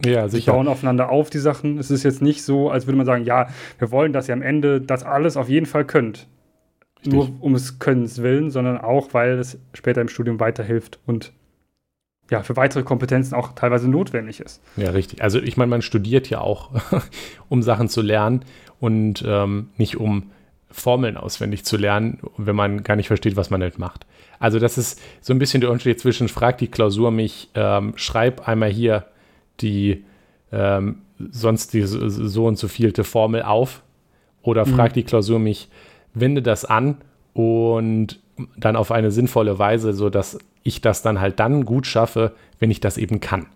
ja, 0.06 0.30
sie 0.30 0.40
bauen 0.42 0.68
aufeinander 0.68 1.10
auf, 1.10 1.30
die 1.30 1.40
Sachen. 1.40 1.78
Es 1.78 1.92
ist 1.92 2.04
jetzt 2.04 2.22
nicht 2.22 2.44
so, 2.44 2.70
als 2.70 2.88
würde 2.88 2.98
man 2.98 3.06
sagen, 3.06 3.26
ja, 3.26 3.50
wir 3.78 3.92
wollen, 3.92 4.14
dass 4.14 4.30
ihr 4.30 4.34
am 4.34 4.42
Ende 4.42 4.80
das 4.80 5.04
alles 5.04 5.36
auf 5.36 5.50
jeden 5.50 5.66
Fall 5.66 5.86
könnt. 5.86 6.28
Richtig. 7.00 7.14
Nur 7.14 7.30
um 7.42 7.56
es 7.56 7.80
Könnens 7.80 8.22
willen, 8.22 8.50
sondern 8.50 8.78
auch, 8.78 9.14
weil 9.14 9.40
es 9.40 9.58
später 9.74 10.02
im 10.02 10.08
Studium 10.08 10.40
weiterhilft 10.40 11.00
und 11.06 11.34
ja, 12.30 12.44
für 12.44 12.56
weitere 12.56 12.84
Kompetenzen 12.84 13.34
auch 13.34 13.54
teilweise 13.54 13.90
notwendig 13.90 14.40
ist. 14.40 14.62
Ja, 14.78 14.92
richtig. 14.92 15.24
Also 15.24 15.40
ich 15.40 15.58
meine, 15.58 15.70
man 15.70 15.82
studiert 15.82 16.30
ja 16.30 16.42
auch, 16.42 16.72
um 17.50 17.64
Sachen 17.64 17.90
zu 17.90 18.02
lernen 18.02 18.46
und 18.80 19.24
ähm, 19.26 19.70
nicht 19.78 19.98
um 19.98 20.32
Formeln 20.72 21.18
auswendig 21.18 21.66
zu 21.66 21.78
lernen, 21.78 22.20
wenn 22.38 22.56
man 22.56 22.84
gar 22.84 22.96
nicht 22.96 23.08
versteht, 23.08 23.36
was 23.36 23.50
man 23.50 23.60
damit 23.60 23.80
macht. 23.80 24.06
Also 24.40 24.60
das 24.60 24.78
ist 24.78 25.02
so 25.22 25.34
ein 25.34 25.40
bisschen 25.40 25.62
der 25.62 25.72
Unterschied 25.72 26.00
zwischen, 26.00 26.28
fragt 26.28 26.62
die 26.62 26.68
Klausur 26.68 27.12
mich, 27.12 27.50
ähm, 27.56 27.94
schreib 27.96 28.48
einmal 28.48 28.70
hier 28.70 29.06
die 29.62 30.06
ähm, 30.52 31.02
sonst 31.32 31.74
die 31.74 31.84
so 31.86 32.46
und 32.46 32.58
so 32.58 32.68
vielte 32.68 33.04
Formel 33.04 33.44
auf 33.44 33.84
oder 34.42 34.66
mhm. 34.66 34.76
fragt 34.76 34.96
die 34.96 35.04
Klausur 35.04 35.40
mich, 35.40 35.70
wende 36.14 36.42
das 36.42 36.66
an 36.66 36.98
und 37.34 38.20
dann 38.58 38.76
auf 38.76 38.92
eine 38.92 39.12
sinnvolle 39.12 39.60
Weise, 39.60 39.94
sodass 39.94 40.40
ich 40.64 40.82
das 40.82 41.02
dann 41.02 41.20
halt 41.20 41.40
dann 41.40 41.66
gut 41.66 41.88
schaffe, 41.88 42.34
wenn 42.58 42.72
ich 42.72 42.80
das 42.80 42.98
eben 42.98 43.20
kann. 43.20 43.48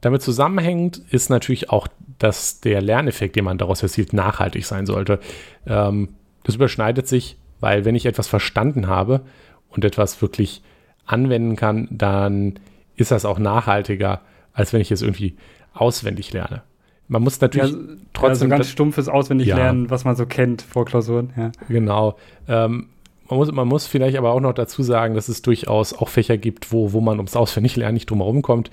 Damit 0.00 0.22
zusammenhängend 0.22 0.98
ist 1.10 1.28
natürlich 1.28 1.70
auch, 1.70 1.88
dass 2.18 2.60
der 2.60 2.80
Lerneffekt, 2.80 3.36
den 3.36 3.44
man 3.44 3.58
daraus 3.58 3.82
erzielt, 3.82 4.12
nachhaltig 4.12 4.64
sein 4.64 4.86
sollte. 4.86 5.18
Ähm, 5.66 6.10
das 6.48 6.54
überschneidet 6.54 7.06
sich, 7.06 7.36
weil 7.60 7.84
wenn 7.84 7.94
ich 7.94 8.06
etwas 8.06 8.26
verstanden 8.26 8.86
habe 8.86 9.20
und 9.68 9.84
etwas 9.84 10.22
wirklich 10.22 10.62
anwenden 11.04 11.56
kann, 11.56 11.88
dann 11.90 12.58
ist 12.96 13.10
das 13.10 13.26
auch 13.26 13.38
nachhaltiger, 13.38 14.22
als 14.54 14.72
wenn 14.72 14.80
ich 14.80 14.90
es 14.90 15.02
irgendwie 15.02 15.36
auswendig 15.74 16.32
lerne. 16.32 16.62
Man 17.06 17.22
muss 17.22 17.38
natürlich 17.42 17.72
ja, 17.72 17.78
trotzdem. 18.14 18.50
Also 18.50 18.56
ganz 18.56 18.70
stumpfes 18.70 19.10
Auswendiglernen, 19.10 19.84
ja. 19.84 19.90
was 19.90 20.06
man 20.06 20.16
so 20.16 20.24
kennt 20.24 20.62
vor 20.62 20.86
Klausuren. 20.86 21.34
Ja. 21.36 21.52
Genau. 21.68 22.16
Ähm, 22.48 22.88
man, 23.28 23.38
muss, 23.38 23.52
man 23.52 23.68
muss 23.68 23.86
vielleicht 23.86 24.16
aber 24.16 24.32
auch 24.32 24.40
noch 24.40 24.54
dazu 24.54 24.82
sagen, 24.82 25.14
dass 25.14 25.28
es 25.28 25.42
durchaus 25.42 25.92
auch 25.92 26.08
Fächer 26.08 26.38
gibt, 26.38 26.72
wo, 26.72 26.94
wo 26.94 27.02
man 27.02 27.18
ums 27.18 27.36
Auswendiglernen 27.36 27.92
nicht 27.92 28.08
drum 28.08 28.20
herum 28.20 28.40
kommt. 28.40 28.70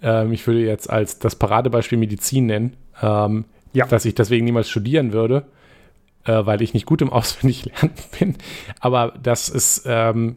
Ähm, 0.00 0.32
ich 0.32 0.46
würde 0.46 0.60
jetzt 0.60 0.88
als 0.88 1.18
das 1.18 1.34
Paradebeispiel 1.34 1.98
Medizin 1.98 2.46
nennen, 2.46 2.76
ähm, 3.02 3.46
ja. 3.72 3.84
dass 3.84 4.04
ich 4.04 4.14
deswegen 4.14 4.44
niemals 4.44 4.70
studieren 4.70 5.12
würde 5.12 5.44
äh, 6.24 6.46
weil 6.46 6.62
ich 6.62 6.74
nicht 6.74 6.86
gut 6.86 7.02
im 7.02 7.10
Auswendiglernen 7.10 7.92
bin. 8.18 8.36
Aber 8.80 9.14
das 9.22 9.48
ist, 9.48 9.84
ähm, 9.86 10.36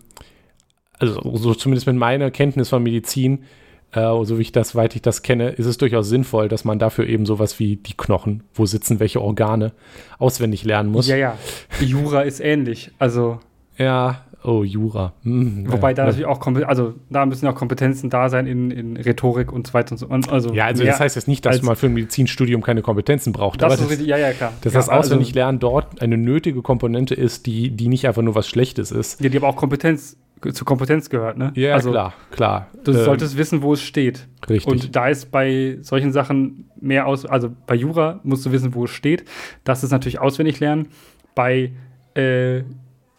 also 1.00 1.20
so 1.38 1.54
zumindest 1.54 1.88
mit 1.88 1.96
meiner 1.96 2.32
Kenntnis 2.32 2.70
von 2.70 2.84
Medizin, 2.84 3.44
äh, 3.92 4.02
so 4.24 4.38
wie 4.38 4.42
ich 4.42 4.52
das, 4.52 4.76
weit 4.76 4.96
ich 4.96 5.02
das 5.02 5.22
kenne, 5.22 5.50
ist 5.50 5.66
es 5.66 5.78
durchaus 5.78 6.10
sinnvoll, 6.10 6.50
dass 6.50 6.66
man 6.66 6.80
dafür 6.80 7.08
eben 7.08 7.26
sowas 7.26 7.60
wie 7.60 7.78
die 7.78 7.96
Knochen, 7.96 8.44
wo 8.54 8.66
sitzen 8.66 9.00
welche 9.00 9.22
Organe, 9.22 9.74
auswendig 10.20 10.64
lernen 10.66 10.92
muss. 10.92 11.08
Ja, 11.08 11.16
ja. 11.16 11.38
Jura 11.80 12.22
ist 12.22 12.40
ähnlich. 12.40 12.92
Also. 13.00 13.40
Ja, 13.78 14.26
Oh, 14.44 14.64
Jura. 14.64 15.14
Hm, 15.24 15.66
Wobei 15.72 15.94
da 15.94 16.06
natürlich 16.06 16.28
auch, 16.28 16.40
also 16.68 16.94
da 17.10 17.26
müssen 17.26 17.48
auch 17.48 17.56
Kompetenzen 17.56 18.10
da 18.10 18.30
sein 18.30 18.46
in, 18.46 18.72
in 18.72 18.96
Rhetorik 18.96 19.52
und 19.52 19.68
so 19.68 19.74
weiter 19.74 19.94
und 19.94 19.98
so. 19.98 20.08
Also 20.32 20.54
ja, 20.54 20.66
also 20.66 20.84
das 20.84 21.00
heißt 21.00 21.16
jetzt 21.16 21.28
nicht, 21.28 21.46
dass 21.46 21.62
man 21.64 21.76
für 21.76 21.88
ein 21.88 21.94
Medizinstudium 21.94 22.62
keine 22.62 22.82
Kompetenzen 22.82 23.34
braucht. 23.34 23.62
Das, 23.62 23.80
ist 23.80 23.90
richtig, 23.90 24.08
ja, 24.08 24.18
ja, 24.18 24.32
klar. 24.32 24.54
Dass 24.62 24.74
ja, 24.74 24.80
das 24.80 24.90
Auswendiglernen 24.90 25.58
also, 25.58 25.70
dort 25.70 26.02
eine 26.02 26.18
nötige 26.18 26.62
Komponente 26.62 27.16
ist, 27.16 27.46
die, 27.46 27.72
die 27.72 27.88
nicht 27.88 28.08
einfach 28.08 28.22
nur 28.22 28.36
was 28.36 28.48
Schlechtes 28.48 28.92
ist. 28.92 29.22
Ja, 29.22 29.30
die 29.30 29.38
aber 29.38 29.48
auch 29.48 29.56
Kompetenz, 29.56 30.18
zu 30.54 30.66
Kompetenz 30.66 31.10
gehört, 31.10 31.38
ne? 31.38 31.52
Ja, 31.56 31.74
also, 31.74 31.92
klar, 31.92 32.14
klar. 32.32 32.68
Du 32.84 32.92
ähm, 32.92 33.04
solltest 33.04 33.38
wissen, 33.38 33.64
wo 33.64 33.74
es 33.74 33.82
steht. 33.82 34.28
Richtig. 34.48 34.72
Und 34.72 34.96
da 34.96 35.08
ist 35.08 35.32
bei 35.32 35.80
solchen 35.82 36.12
Sachen 36.12 36.70
mehr 36.80 37.08
aus, 37.08 37.26
also 37.26 37.50
bei 37.66 37.76
Jura 37.76 38.20
musst 38.24 38.46
du 38.46 38.52
wissen, 38.52 38.76
wo 38.76 38.86
es 38.86 38.92
steht. 38.92 39.26
Das 39.64 39.84
ist 39.84 39.92
natürlich 39.92 40.20
auswendig 40.20 40.60
lernen. 40.60 40.90
Bei 41.34 41.72
äh, 42.14 42.64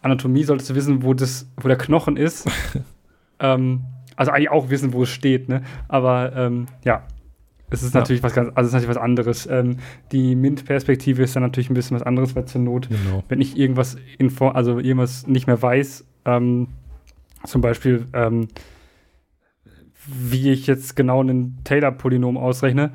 Anatomie 0.01 0.43
solltest 0.43 0.69
du 0.69 0.75
wissen, 0.75 1.03
wo, 1.03 1.13
das, 1.13 1.49
wo 1.57 1.67
der 1.67 1.77
Knochen 1.77 2.17
ist. 2.17 2.49
ähm, 3.39 3.81
also 4.15 4.31
eigentlich 4.31 4.49
auch 4.49 4.69
wissen, 4.69 4.93
wo 4.93 5.03
es 5.03 5.09
steht, 5.09 5.49
ne? 5.49 5.61
Aber 5.87 6.35
ähm, 6.35 6.65
ja, 6.83 7.03
es 7.71 7.83
ist 7.83 7.93
natürlich 7.93 8.21
ja. 8.21 8.25
was 8.25 8.33
ganz, 8.33 8.49
also 8.55 8.61
es 8.61 8.67
ist 8.67 8.73
natürlich 8.73 8.95
was 8.95 9.01
anderes. 9.01 9.47
Ähm, 9.47 9.77
die 10.11 10.35
MINT-Perspektive 10.35 11.23
ist 11.23 11.35
dann 11.35 11.43
natürlich 11.43 11.69
ein 11.69 11.73
bisschen 11.73 11.95
was 11.95 12.03
anderes, 12.03 12.35
weil 12.35 12.45
zur 12.45 12.61
Not, 12.61 12.89
genau. 12.89 13.23
wenn 13.29 13.41
ich 13.41 13.57
irgendwas 13.57 13.97
info, 14.17 14.49
also 14.49 14.79
irgendwas 14.79 15.27
nicht 15.27 15.47
mehr 15.47 15.61
weiß, 15.61 16.05
ähm, 16.25 16.67
zum 17.45 17.61
Beispiel, 17.61 18.05
ähm, 18.13 18.47
wie 20.05 20.51
ich 20.51 20.67
jetzt 20.67 20.95
genau 20.95 21.21
einen 21.21 21.59
Taylor-Polynom 21.63 22.37
ausrechne, 22.37 22.91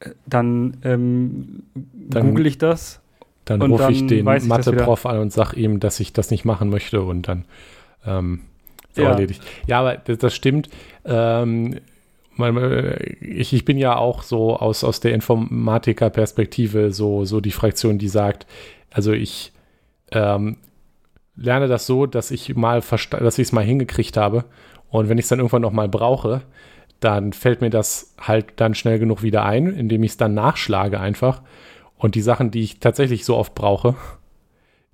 äh, 0.00 0.10
dann, 0.26 0.78
ähm, 0.82 1.62
dann 1.94 2.28
google 2.28 2.46
ich 2.46 2.58
das 2.58 3.00
dann 3.58 3.62
rufe 3.62 3.90
ich 3.90 4.06
den 4.06 4.24
Mathe-Prof 4.24 5.06
an 5.06 5.18
und 5.18 5.32
sage 5.32 5.56
ihm, 5.56 5.80
dass 5.80 5.98
ich 5.98 6.12
das 6.12 6.30
nicht 6.30 6.44
machen 6.44 6.70
möchte 6.70 7.02
und 7.02 7.26
dann 7.26 7.44
ähm, 8.06 8.42
so 8.92 9.02
ja. 9.02 9.10
erledigt. 9.10 9.42
Ja, 9.66 9.80
aber 9.80 9.96
das, 9.96 10.18
das 10.18 10.34
stimmt. 10.34 10.68
Ähm, 11.04 11.80
ich, 13.20 13.52
ich, 13.52 13.64
bin 13.64 13.76
ja 13.76 13.96
auch 13.96 14.22
so 14.22 14.56
aus, 14.56 14.84
aus 14.84 15.00
der 15.00 15.12
Informatiker-Perspektive 15.14 16.92
so, 16.92 17.24
so 17.24 17.40
die 17.40 17.50
Fraktion, 17.50 17.98
die 17.98 18.08
sagt, 18.08 18.46
also 18.90 19.12
ich 19.12 19.52
ähm, 20.12 20.56
lerne 21.36 21.68
das 21.68 21.86
so, 21.86 22.06
dass 22.06 22.30
ich 22.30 22.54
mal 22.56 22.80
dass 22.80 23.38
ich 23.38 23.48
es 23.48 23.52
mal 23.52 23.64
hingekriegt 23.64 24.16
habe 24.16 24.44
und 24.88 25.08
wenn 25.08 25.18
ich 25.18 25.24
es 25.24 25.28
dann 25.28 25.38
irgendwann 25.38 25.62
noch 25.62 25.72
mal 25.72 25.88
brauche, 25.88 26.42
dann 27.00 27.32
fällt 27.32 27.60
mir 27.60 27.70
das 27.70 28.14
halt 28.20 28.54
dann 28.56 28.74
schnell 28.74 28.98
genug 28.98 29.22
wieder 29.22 29.44
ein, 29.44 29.66
indem 29.66 30.02
ich 30.02 30.12
es 30.12 30.16
dann 30.16 30.34
nachschlage 30.34 31.00
einfach 31.00 31.42
Und 32.00 32.14
die 32.14 32.22
Sachen, 32.22 32.50
die 32.50 32.62
ich 32.62 32.80
tatsächlich 32.80 33.26
so 33.26 33.36
oft 33.36 33.54
brauche, 33.54 33.94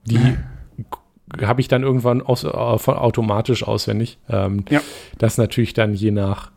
die 0.05 0.19
habe 1.41 1.61
ich 1.61 1.69
dann 1.69 1.83
irgendwann 1.83 2.21
aus, 2.21 2.43
äh, 2.43 2.49
automatisch 2.49 3.63
auswendig. 3.63 4.19
Ähm, 4.29 4.65
ja. 4.69 4.81
Das 5.19 5.39
natürlich 5.39 5.73
dann 5.73 5.95
je 5.95 6.11
nach 6.11 6.51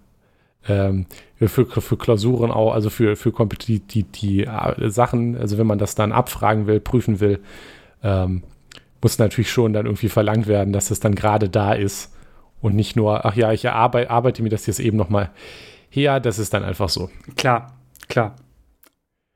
ähm, 0.67 1.05
für, 1.37 1.65
für 1.65 1.97
Klausuren 1.97 2.51
auch, 2.51 2.73
also 2.73 2.89
für, 2.89 3.15
für 3.15 3.31
die, 3.67 3.79
die, 3.79 4.03
die 4.03 4.43
äh, 4.45 4.89
Sachen, 4.89 5.37
also 5.37 5.57
wenn 5.57 5.67
man 5.67 5.77
das 5.77 5.95
dann 5.95 6.11
abfragen 6.11 6.65
will, 6.65 6.79
prüfen 6.79 7.19
will, 7.19 7.39
ähm, 8.03 8.43
muss 9.01 9.19
natürlich 9.19 9.51
schon 9.51 9.71
dann 9.71 9.85
irgendwie 9.85 10.09
verlangt 10.09 10.47
werden, 10.47 10.73
dass 10.73 10.91
es 10.91 10.99
dann 10.99 11.15
gerade 11.15 11.47
da 11.47 11.73
ist 11.73 12.13
und 12.59 12.75
nicht 12.75 12.95
nur, 12.95 13.25
ach 13.25 13.35
ja, 13.35 13.53
ich 13.53 13.69
arbeite, 13.69 14.09
arbeite 14.09 14.43
mir 14.43 14.49
das 14.49 14.65
jetzt 14.65 14.79
eben 14.79 14.97
nochmal 14.97 15.29
her, 15.89 16.19
das 16.19 16.39
ist 16.39 16.53
dann 16.55 16.63
einfach 16.63 16.89
so. 16.89 17.09
Klar, 17.37 17.77
klar. 18.09 18.35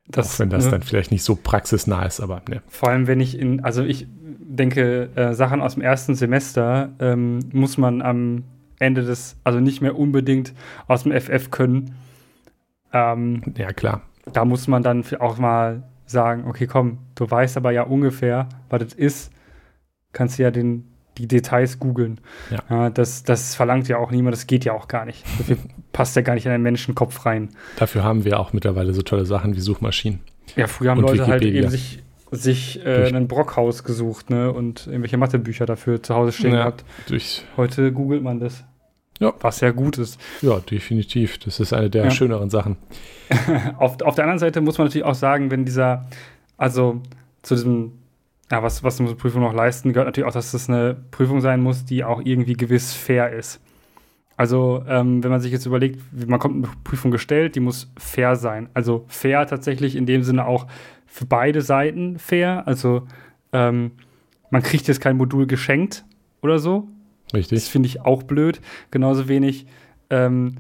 Das, 0.07 0.35
auch 0.35 0.39
wenn 0.39 0.49
das 0.49 0.65
ne? 0.65 0.71
dann 0.71 0.81
vielleicht 0.81 1.11
nicht 1.11 1.23
so 1.23 1.35
praxisnah 1.35 2.05
ist, 2.05 2.19
aber 2.19 2.41
ne. 2.49 2.61
Vor 2.67 2.89
allem, 2.89 3.07
wenn 3.07 3.19
ich 3.19 3.39
in, 3.39 3.63
also 3.63 3.83
ich 3.83 4.07
denke, 4.09 5.09
äh, 5.15 5.33
Sachen 5.33 5.61
aus 5.61 5.75
dem 5.75 5.83
ersten 5.83 6.15
Semester 6.15 6.89
ähm, 6.99 7.39
muss 7.51 7.77
man 7.77 8.01
am 8.01 8.43
Ende 8.79 9.03
des, 9.03 9.37
also 9.43 9.59
nicht 9.59 9.81
mehr 9.81 9.97
unbedingt 9.97 10.53
aus 10.87 11.03
dem 11.03 11.11
FF 11.13 11.51
können. 11.51 11.95
Ähm, 12.91 13.41
ja, 13.57 13.71
klar. 13.71 14.01
Da 14.31 14.45
muss 14.45 14.67
man 14.67 14.83
dann 14.83 15.03
auch 15.19 15.37
mal 15.37 15.83
sagen, 16.05 16.45
okay, 16.47 16.67
komm, 16.67 16.99
du 17.15 17.29
weißt 17.29 17.57
aber 17.57 17.71
ja 17.71 17.83
ungefähr, 17.83 18.49
was 18.69 18.83
das 18.83 18.93
ist, 18.93 19.31
kannst 20.11 20.37
du 20.37 20.43
ja 20.43 20.51
den, 20.51 20.91
die 21.17 21.27
Details 21.27 21.79
googeln. 21.79 22.19
Ja. 22.51 22.59
ja. 22.69 22.89
das, 22.89 23.23
das 23.23 23.55
verlangt 23.55 23.87
ja 23.87 23.97
auch 23.97 24.11
niemand, 24.11 24.35
das 24.35 24.47
geht 24.47 24.65
ja 24.65 24.73
auch 24.73 24.87
gar 24.87 25.05
nicht. 25.05 25.23
Dafür 25.39 25.57
passt 25.93 26.15
ja 26.15 26.21
gar 26.21 26.33
nicht 26.33 26.45
in 26.45 26.51
einen 26.51 26.63
Menschenkopf 26.63 27.25
rein. 27.25 27.49
Dafür 27.77 28.03
haben 28.03 28.25
wir 28.25 28.39
auch 28.39 28.51
mittlerweile 28.51 28.93
so 28.93 29.01
tolle 29.01 29.25
Sachen 29.25 29.55
wie 29.55 29.61
Suchmaschinen. 29.61 30.19
Ja, 30.57 30.67
früher 30.67 30.91
haben 30.91 30.99
Leute 30.99 31.25
halt 31.25 31.41
Wikipedia. 31.41 31.63
halt 31.63 31.71
eben 31.71 31.71
sich, 31.71 32.03
sich 32.31 32.85
äh, 32.85 33.07
ein 33.07 33.27
Brockhaus 33.27 33.83
gesucht 33.85 34.29
ne, 34.29 34.51
und 34.51 34.87
irgendwelche 34.87 35.17
Mathebücher 35.17 35.65
dafür 35.65 36.03
zu 36.03 36.13
Hause 36.15 36.33
stehen 36.33 36.53
ja, 36.53 36.59
gehabt. 36.59 36.83
Heute 37.55 37.93
googelt 37.93 38.21
man 38.21 38.39
das. 38.39 38.65
Ja. 39.19 39.33
Was 39.39 39.61
ja 39.61 39.71
gut 39.71 39.99
ist. 39.99 40.19
Ja, 40.41 40.59
definitiv. 40.59 41.37
Das 41.37 41.59
ist 41.59 41.71
eine 41.71 41.89
der 41.89 42.05
ja. 42.05 42.11
schöneren 42.11 42.49
Sachen. 42.49 42.77
auf, 43.77 44.01
auf 44.01 44.15
der 44.15 44.25
anderen 44.25 44.39
Seite 44.39 44.59
muss 44.59 44.77
man 44.77 44.87
natürlich 44.87 45.05
auch 45.05 45.15
sagen, 45.15 45.51
wenn 45.51 45.63
dieser, 45.63 46.07
also 46.57 47.01
zu 47.43 47.55
diesem 47.55 47.93
ja, 48.51 48.61
was, 48.61 48.83
was 48.83 48.99
muss 48.99 49.09
eine 49.09 49.17
Prüfung 49.17 49.41
noch 49.41 49.53
leisten, 49.53 49.93
gehört 49.93 50.07
natürlich 50.07 50.27
auch, 50.27 50.33
dass 50.33 50.51
das 50.51 50.69
eine 50.69 50.95
Prüfung 51.11 51.41
sein 51.41 51.61
muss, 51.61 51.85
die 51.85 52.03
auch 52.03 52.21
irgendwie 52.23 52.53
gewiss 52.53 52.93
fair 52.93 53.31
ist. 53.31 53.59
Also, 54.43 54.83
ähm, 54.89 55.23
wenn 55.23 55.31
man 55.31 55.39
sich 55.39 55.53
jetzt 55.53 55.65
überlegt, 55.65 56.01
man 56.27 56.37
kommt 56.37 56.57
eine 56.57 56.75
Prüfung 56.83 57.11
gestellt, 57.11 57.55
die 57.55 57.61
muss 57.61 57.89
fair 57.97 58.35
sein. 58.35 58.67
Also 58.73 59.05
fair 59.07 59.47
tatsächlich 59.47 59.95
in 59.95 60.05
dem 60.05 60.21
Sinne 60.21 60.45
auch 60.45 60.67
für 61.05 61.23
beide 61.23 61.61
Seiten 61.61 62.19
fair. 62.19 62.67
Also, 62.67 63.03
ähm, 63.53 63.91
man 64.49 64.61
kriegt 64.61 64.89
jetzt 64.89 64.99
kein 64.99 65.15
Modul 65.15 65.47
geschenkt 65.47 66.03
oder 66.41 66.59
so. 66.59 66.89
Richtig. 67.33 67.57
Das 67.57 67.69
finde 67.69 67.87
ich 67.87 68.01
auch 68.01 68.23
blöd. 68.23 68.59
Genauso 68.91 69.29
wenig 69.29 69.65
ähm, 70.09 70.57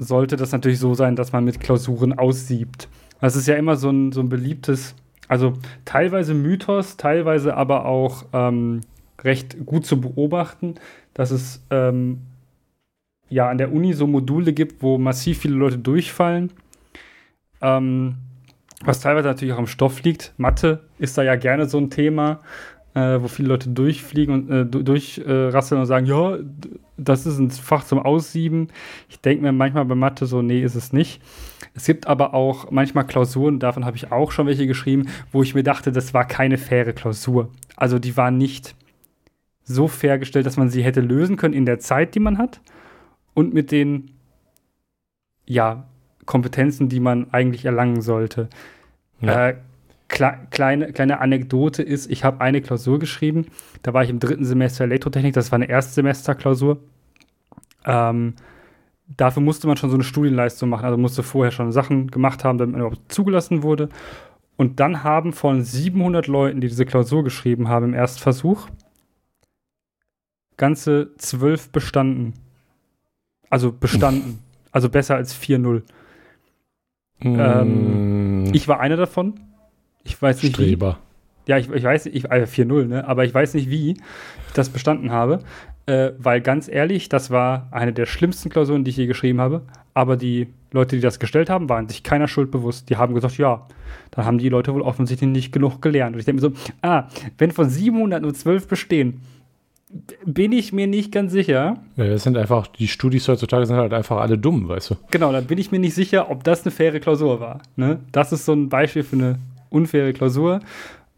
sollte 0.00 0.34
das 0.34 0.50
natürlich 0.50 0.80
so 0.80 0.94
sein, 0.94 1.14
dass 1.14 1.30
man 1.30 1.44
mit 1.44 1.60
Klausuren 1.60 2.18
aussiebt. 2.18 2.88
Das 3.20 3.36
ist 3.36 3.46
ja 3.46 3.54
immer 3.54 3.76
so 3.76 3.88
ein, 3.88 4.10
so 4.10 4.20
ein 4.20 4.30
beliebtes 4.30 4.96
also 5.28 5.52
teilweise 5.84 6.34
Mythos, 6.34 6.96
teilweise 6.96 7.56
aber 7.56 7.86
auch 7.86 8.24
ähm, 8.32 8.80
recht 9.22 9.64
gut 9.64 9.86
zu 9.86 10.00
beobachten, 10.00 10.74
dass 11.14 11.30
es 11.30 11.64
ähm, 11.70 12.22
ja 13.32 13.48
an 13.48 13.58
der 13.58 13.72
Uni 13.72 13.92
so 13.94 14.06
Module 14.06 14.52
gibt, 14.52 14.82
wo 14.82 14.98
massiv 14.98 15.38
viele 15.38 15.54
Leute 15.54 15.78
durchfallen. 15.78 16.52
Ähm, 17.60 18.16
was 18.84 19.00
teilweise 19.00 19.28
natürlich 19.28 19.54
auch 19.54 19.58
am 19.58 19.66
Stoff 19.66 20.02
liegt. 20.02 20.34
Mathe 20.36 20.80
ist 20.98 21.16
da 21.16 21.22
ja 21.22 21.36
gerne 21.36 21.66
so 21.66 21.78
ein 21.78 21.88
Thema, 21.88 22.40
äh, 22.94 23.20
wo 23.20 23.28
viele 23.28 23.48
Leute 23.48 23.70
durchfliegen 23.70 24.34
und 24.34 24.50
äh, 24.50 24.66
durchrasseln 24.66 25.78
äh, 25.78 25.82
und 25.82 25.86
sagen, 25.86 26.06
ja, 26.06 26.38
das 26.96 27.26
ist 27.26 27.38
ein 27.38 27.50
Fach 27.50 27.84
zum 27.84 28.00
Aussieben. 28.00 28.68
Ich 29.08 29.20
denke 29.20 29.42
mir 29.42 29.52
manchmal 29.52 29.84
bei 29.84 29.94
Mathe 29.94 30.26
so, 30.26 30.42
nee, 30.42 30.62
ist 30.62 30.74
es 30.74 30.92
nicht. 30.92 31.22
Es 31.74 31.86
gibt 31.86 32.06
aber 32.06 32.34
auch 32.34 32.70
manchmal 32.70 33.06
Klausuren, 33.06 33.60
davon 33.60 33.86
habe 33.86 33.96
ich 33.96 34.12
auch 34.12 34.30
schon 34.30 34.46
welche 34.46 34.66
geschrieben, 34.66 35.06
wo 35.30 35.42
ich 35.42 35.54
mir 35.54 35.62
dachte, 35.62 35.90
das 35.90 36.12
war 36.12 36.26
keine 36.26 36.58
faire 36.58 36.92
Klausur. 36.92 37.48
Also 37.76 37.98
die 37.98 38.16
war 38.16 38.30
nicht 38.30 38.74
so 39.64 39.88
fair 39.88 40.18
gestellt, 40.18 40.44
dass 40.44 40.58
man 40.58 40.68
sie 40.68 40.82
hätte 40.82 41.00
lösen 41.00 41.36
können 41.36 41.54
in 41.54 41.64
der 41.64 41.78
Zeit, 41.78 42.14
die 42.14 42.20
man 42.20 42.36
hat 42.36 42.60
und 43.34 43.54
mit 43.54 43.70
den 43.72 44.10
ja, 45.46 45.84
Kompetenzen, 46.26 46.88
die 46.88 47.00
man 47.00 47.32
eigentlich 47.32 47.64
erlangen 47.64 48.00
sollte. 48.00 48.48
Ja. 49.20 49.48
Äh, 49.48 49.56
kle 50.08 50.46
kleine, 50.50 50.92
kleine 50.92 51.20
Anekdote 51.20 51.82
ist, 51.82 52.10
ich 52.10 52.24
habe 52.24 52.40
eine 52.40 52.60
Klausur 52.60 52.98
geschrieben, 52.98 53.46
da 53.82 53.94
war 53.94 54.04
ich 54.04 54.10
im 54.10 54.20
dritten 54.20 54.44
Semester 54.44 54.84
Elektrotechnik, 54.84 55.34
das 55.34 55.50
war 55.50 55.56
eine 55.56 55.68
Erstsemesterklausur. 55.68 56.78
Ähm, 57.84 58.34
dafür 59.08 59.42
musste 59.42 59.66
man 59.66 59.76
schon 59.76 59.90
so 59.90 59.96
eine 59.96 60.04
Studienleistung 60.04 60.68
machen, 60.68 60.84
also 60.84 60.98
musste 60.98 61.22
vorher 61.22 61.50
schon 61.50 61.72
Sachen 61.72 62.10
gemacht 62.10 62.44
haben, 62.44 62.58
damit 62.58 62.72
man 62.72 62.82
überhaupt 62.82 63.12
zugelassen 63.12 63.62
wurde. 63.62 63.88
Und 64.56 64.80
dann 64.80 65.02
haben 65.02 65.32
von 65.32 65.62
700 65.64 66.26
Leuten, 66.26 66.60
die 66.60 66.68
diese 66.68 66.86
Klausur 66.86 67.24
geschrieben 67.24 67.68
haben 67.68 67.86
im 67.86 67.94
Erstversuch, 67.94 68.68
ganze 70.56 71.16
zwölf 71.16 71.70
bestanden. 71.70 72.34
Also 73.52 73.70
bestanden. 73.70 74.38
also 74.70 74.88
besser 74.88 75.16
als 75.16 75.38
4-0. 75.38 75.82
Mm. 77.20 77.36
Ähm, 77.38 78.50
ich 78.54 78.66
war 78.66 78.80
einer 78.80 78.96
davon. 78.96 79.34
Ich 80.04 80.20
weiß 80.20 80.42
nicht. 80.42 80.54
Streber. 80.54 80.98
Wie. 81.44 81.50
Ja, 81.50 81.58
ich, 81.58 81.68
ich 81.70 81.84
weiß, 81.84 82.06
ich, 82.06 82.30
also 82.30 82.50
4-0, 82.50 82.86
ne? 82.86 83.06
Aber 83.06 83.26
ich 83.26 83.34
weiß 83.34 83.52
nicht, 83.52 83.68
wie 83.68 83.90
ich 83.90 83.98
das 84.54 84.70
bestanden 84.70 85.10
habe. 85.10 85.40
Äh, 85.84 86.12
weil 86.16 86.40
ganz 86.40 86.66
ehrlich, 86.66 87.10
das 87.10 87.30
war 87.30 87.68
eine 87.72 87.92
der 87.92 88.06
schlimmsten 88.06 88.48
Klausuren, 88.48 88.84
die 88.84 88.90
ich 88.90 88.96
je 88.96 89.06
geschrieben 89.06 89.38
habe. 89.42 89.60
Aber 89.92 90.16
die 90.16 90.48
Leute, 90.70 90.96
die 90.96 91.02
das 91.02 91.18
gestellt 91.18 91.50
haben, 91.50 91.68
waren 91.68 91.90
sich 91.90 92.02
keiner 92.02 92.28
Schuld 92.28 92.50
bewusst. 92.50 92.88
Die 92.88 92.96
haben 92.96 93.14
gesagt, 93.14 93.36
ja, 93.36 93.66
dann 94.12 94.24
haben 94.24 94.38
die 94.38 94.48
Leute 94.48 94.72
wohl 94.72 94.80
offensichtlich 94.80 95.28
nicht 95.28 95.52
genug 95.52 95.82
gelernt. 95.82 96.14
Und 96.14 96.20
ich 96.20 96.24
denke 96.24 96.42
mir 96.42 96.48
so, 96.48 96.56
ah, 96.80 97.08
wenn 97.36 97.50
von 97.50 97.68
700 97.68 98.22
nur 98.22 98.32
12 98.32 98.66
bestehen, 98.66 99.20
bin 100.24 100.52
ich 100.52 100.72
mir 100.72 100.86
nicht 100.86 101.12
ganz 101.12 101.32
sicher. 101.32 101.78
Ja, 101.96 102.06
das 102.06 102.22
sind 102.22 102.36
einfach, 102.36 102.66
die 102.66 102.88
Studis 102.88 103.28
heutzutage 103.28 103.66
sind 103.66 103.76
halt 103.76 103.92
einfach 103.92 104.18
alle 104.18 104.38
dumm, 104.38 104.68
weißt 104.68 104.90
du. 104.90 104.94
Genau, 105.10 105.32
dann 105.32 105.46
bin 105.46 105.58
ich 105.58 105.70
mir 105.70 105.78
nicht 105.78 105.94
sicher, 105.94 106.30
ob 106.30 106.44
das 106.44 106.64
eine 106.64 106.70
faire 106.70 106.98
Klausur 107.00 107.40
war. 107.40 107.60
Ne? 107.76 108.00
Das 108.10 108.32
ist 108.32 108.44
so 108.44 108.52
ein 108.52 108.68
Beispiel 108.68 109.02
für 109.02 109.16
eine 109.16 109.38
unfaire 109.68 110.12
Klausur. 110.12 110.60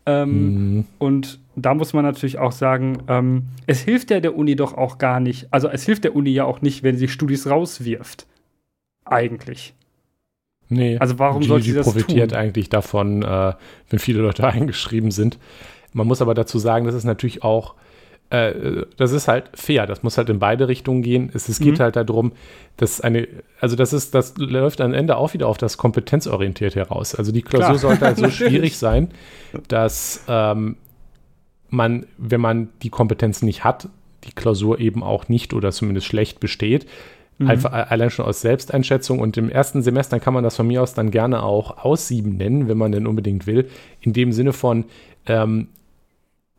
Ähm, 0.07 0.77
mhm. 0.77 0.85
Und 0.99 1.39
da 1.57 1.75
muss 1.75 1.93
man 1.93 2.05
natürlich 2.05 2.39
auch 2.39 2.53
sagen, 2.53 2.99
ähm, 3.09 3.45
es 3.67 3.81
hilft 3.81 4.11
ja 4.11 4.21
der 4.21 4.37
Uni 4.37 4.57
doch 4.57 4.75
auch 4.75 4.99
gar 4.99 5.21
nicht. 5.21 5.47
Also 5.51 5.69
es 5.69 5.85
hilft 5.85 6.05
der 6.05 6.17
Uni 6.17 6.31
ja 6.31 6.45
auch 6.45 6.61
nicht, 6.61 6.83
wenn 6.83 6.97
sie 6.97 7.09
Studis 7.09 7.49
rauswirft. 7.49 8.27
Eigentlich. 9.05 9.75
Nee. 10.69 10.99
Also 10.99 11.19
warum 11.19 11.43
die, 11.43 11.49
sollte 11.49 11.67
sie 11.67 11.75
das 11.75 11.87
profitiert 11.87 12.31
tun? 12.31 12.39
eigentlich 12.39 12.69
davon, 12.69 13.23
äh, 13.23 13.53
wenn 13.89 13.99
viele 13.99 14.21
Leute 14.21 14.47
eingeschrieben 14.49 15.11
sind. 15.11 15.39
Man 15.93 16.09
muss 16.09 16.21
aber 16.21 16.35
dazu 16.35 16.59
sagen, 16.59 16.87
das 16.87 16.95
ist 16.95 17.05
natürlich 17.05 17.45
auch 17.45 17.75
äh, 18.35 18.87
das 18.97 19.13
ist 19.13 19.29
halt 19.29 19.51
fair. 19.55 19.87
Das 19.87 20.03
muss 20.03 20.19
halt 20.19 20.29
in 20.29 20.39
beide 20.39 20.69
Richtungen 20.69 21.03
gehen. 21.03 21.31
Es, 21.33 21.49
es 21.49 21.61
geht 21.61 21.79
mhm. 21.79 21.83
halt 21.83 21.97
darum, 21.97 22.33
dass 22.77 23.01
eine, 23.01 23.29
also 23.61 23.77
das 23.77 23.93
ist, 23.93 24.15
das 24.15 24.37
läuft 24.37 24.81
am 24.81 24.93
Ende 24.93 25.17
auch 25.17 25.35
wieder 25.35 25.47
auf 25.47 25.59
das 25.59 25.77
kompetenzorientiert 25.77 26.75
heraus. 26.75 27.15
Also 27.15 27.33
die 27.33 27.43
Klausur 27.43 27.67
Klar. 27.67 27.79
sollte 27.79 28.05
halt 28.07 28.17
so 28.19 28.31
schwierig 28.45 28.77
sein, 28.77 29.11
dass 29.69 30.25
ähm, 30.29 30.77
man, 31.69 32.07
wenn 32.19 32.41
man 32.41 32.69
die 32.83 32.91
Kompetenzen 32.91 33.47
nicht 33.47 33.65
hat, 33.65 33.89
die 34.25 34.33
Klausur 34.33 34.81
eben 34.81 35.03
auch 35.03 35.29
nicht 35.29 35.53
oder 35.53 35.71
zumindest 35.71 36.07
schlecht 36.07 36.41
besteht. 36.41 36.87
Mhm. 37.39 37.51
Einfach 37.51 37.73
allein 37.73 38.11
schon 38.11 38.25
aus 38.25 38.41
Selbsteinschätzung. 38.41 39.19
Und 39.19 39.37
im 39.37 39.51
ersten 39.51 39.83
Semester 39.83 40.19
kann 40.19 40.35
man 40.35 40.45
das 40.45 40.57
von 40.57 40.67
mir 40.67 40.83
aus 40.83 40.95
dann 40.95 41.11
gerne 41.11 41.43
auch 41.43 41.85
aussieben 41.85 42.37
nennen, 42.37 42.69
wenn 42.69 42.79
man 42.79 42.93
denn 42.93 43.07
unbedingt 43.07 43.47
will. 43.47 43.69
In 44.01 44.13
dem 44.13 44.33
Sinne 44.33 44.53
von, 44.53 44.85
ähm, 45.27 45.69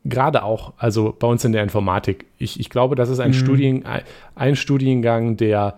gerade 0.05 0.43
auch, 0.43 0.73
also 0.77 1.15
bei 1.17 1.27
uns 1.27 1.43
in 1.43 1.51
der 1.51 1.63
Informatik, 1.63 2.25
ich, 2.37 2.59
ich 2.59 2.69
glaube, 2.69 2.95
das 2.95 3.09
ist 3.09 3.19
ein, 3.19 3.31
mhm. 3.31 3.33
Studien, 3.33 3.83
ein 4.35 4.55
Studiengang, 4.55 5.35
der, 5.35 5.77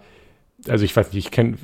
also 0.68 0.86
ich 0.86 0.96
weiß 0.96 1.14
nicht, 1.14 1.26
ich 1.26 1.32
kenne 1.32 1.58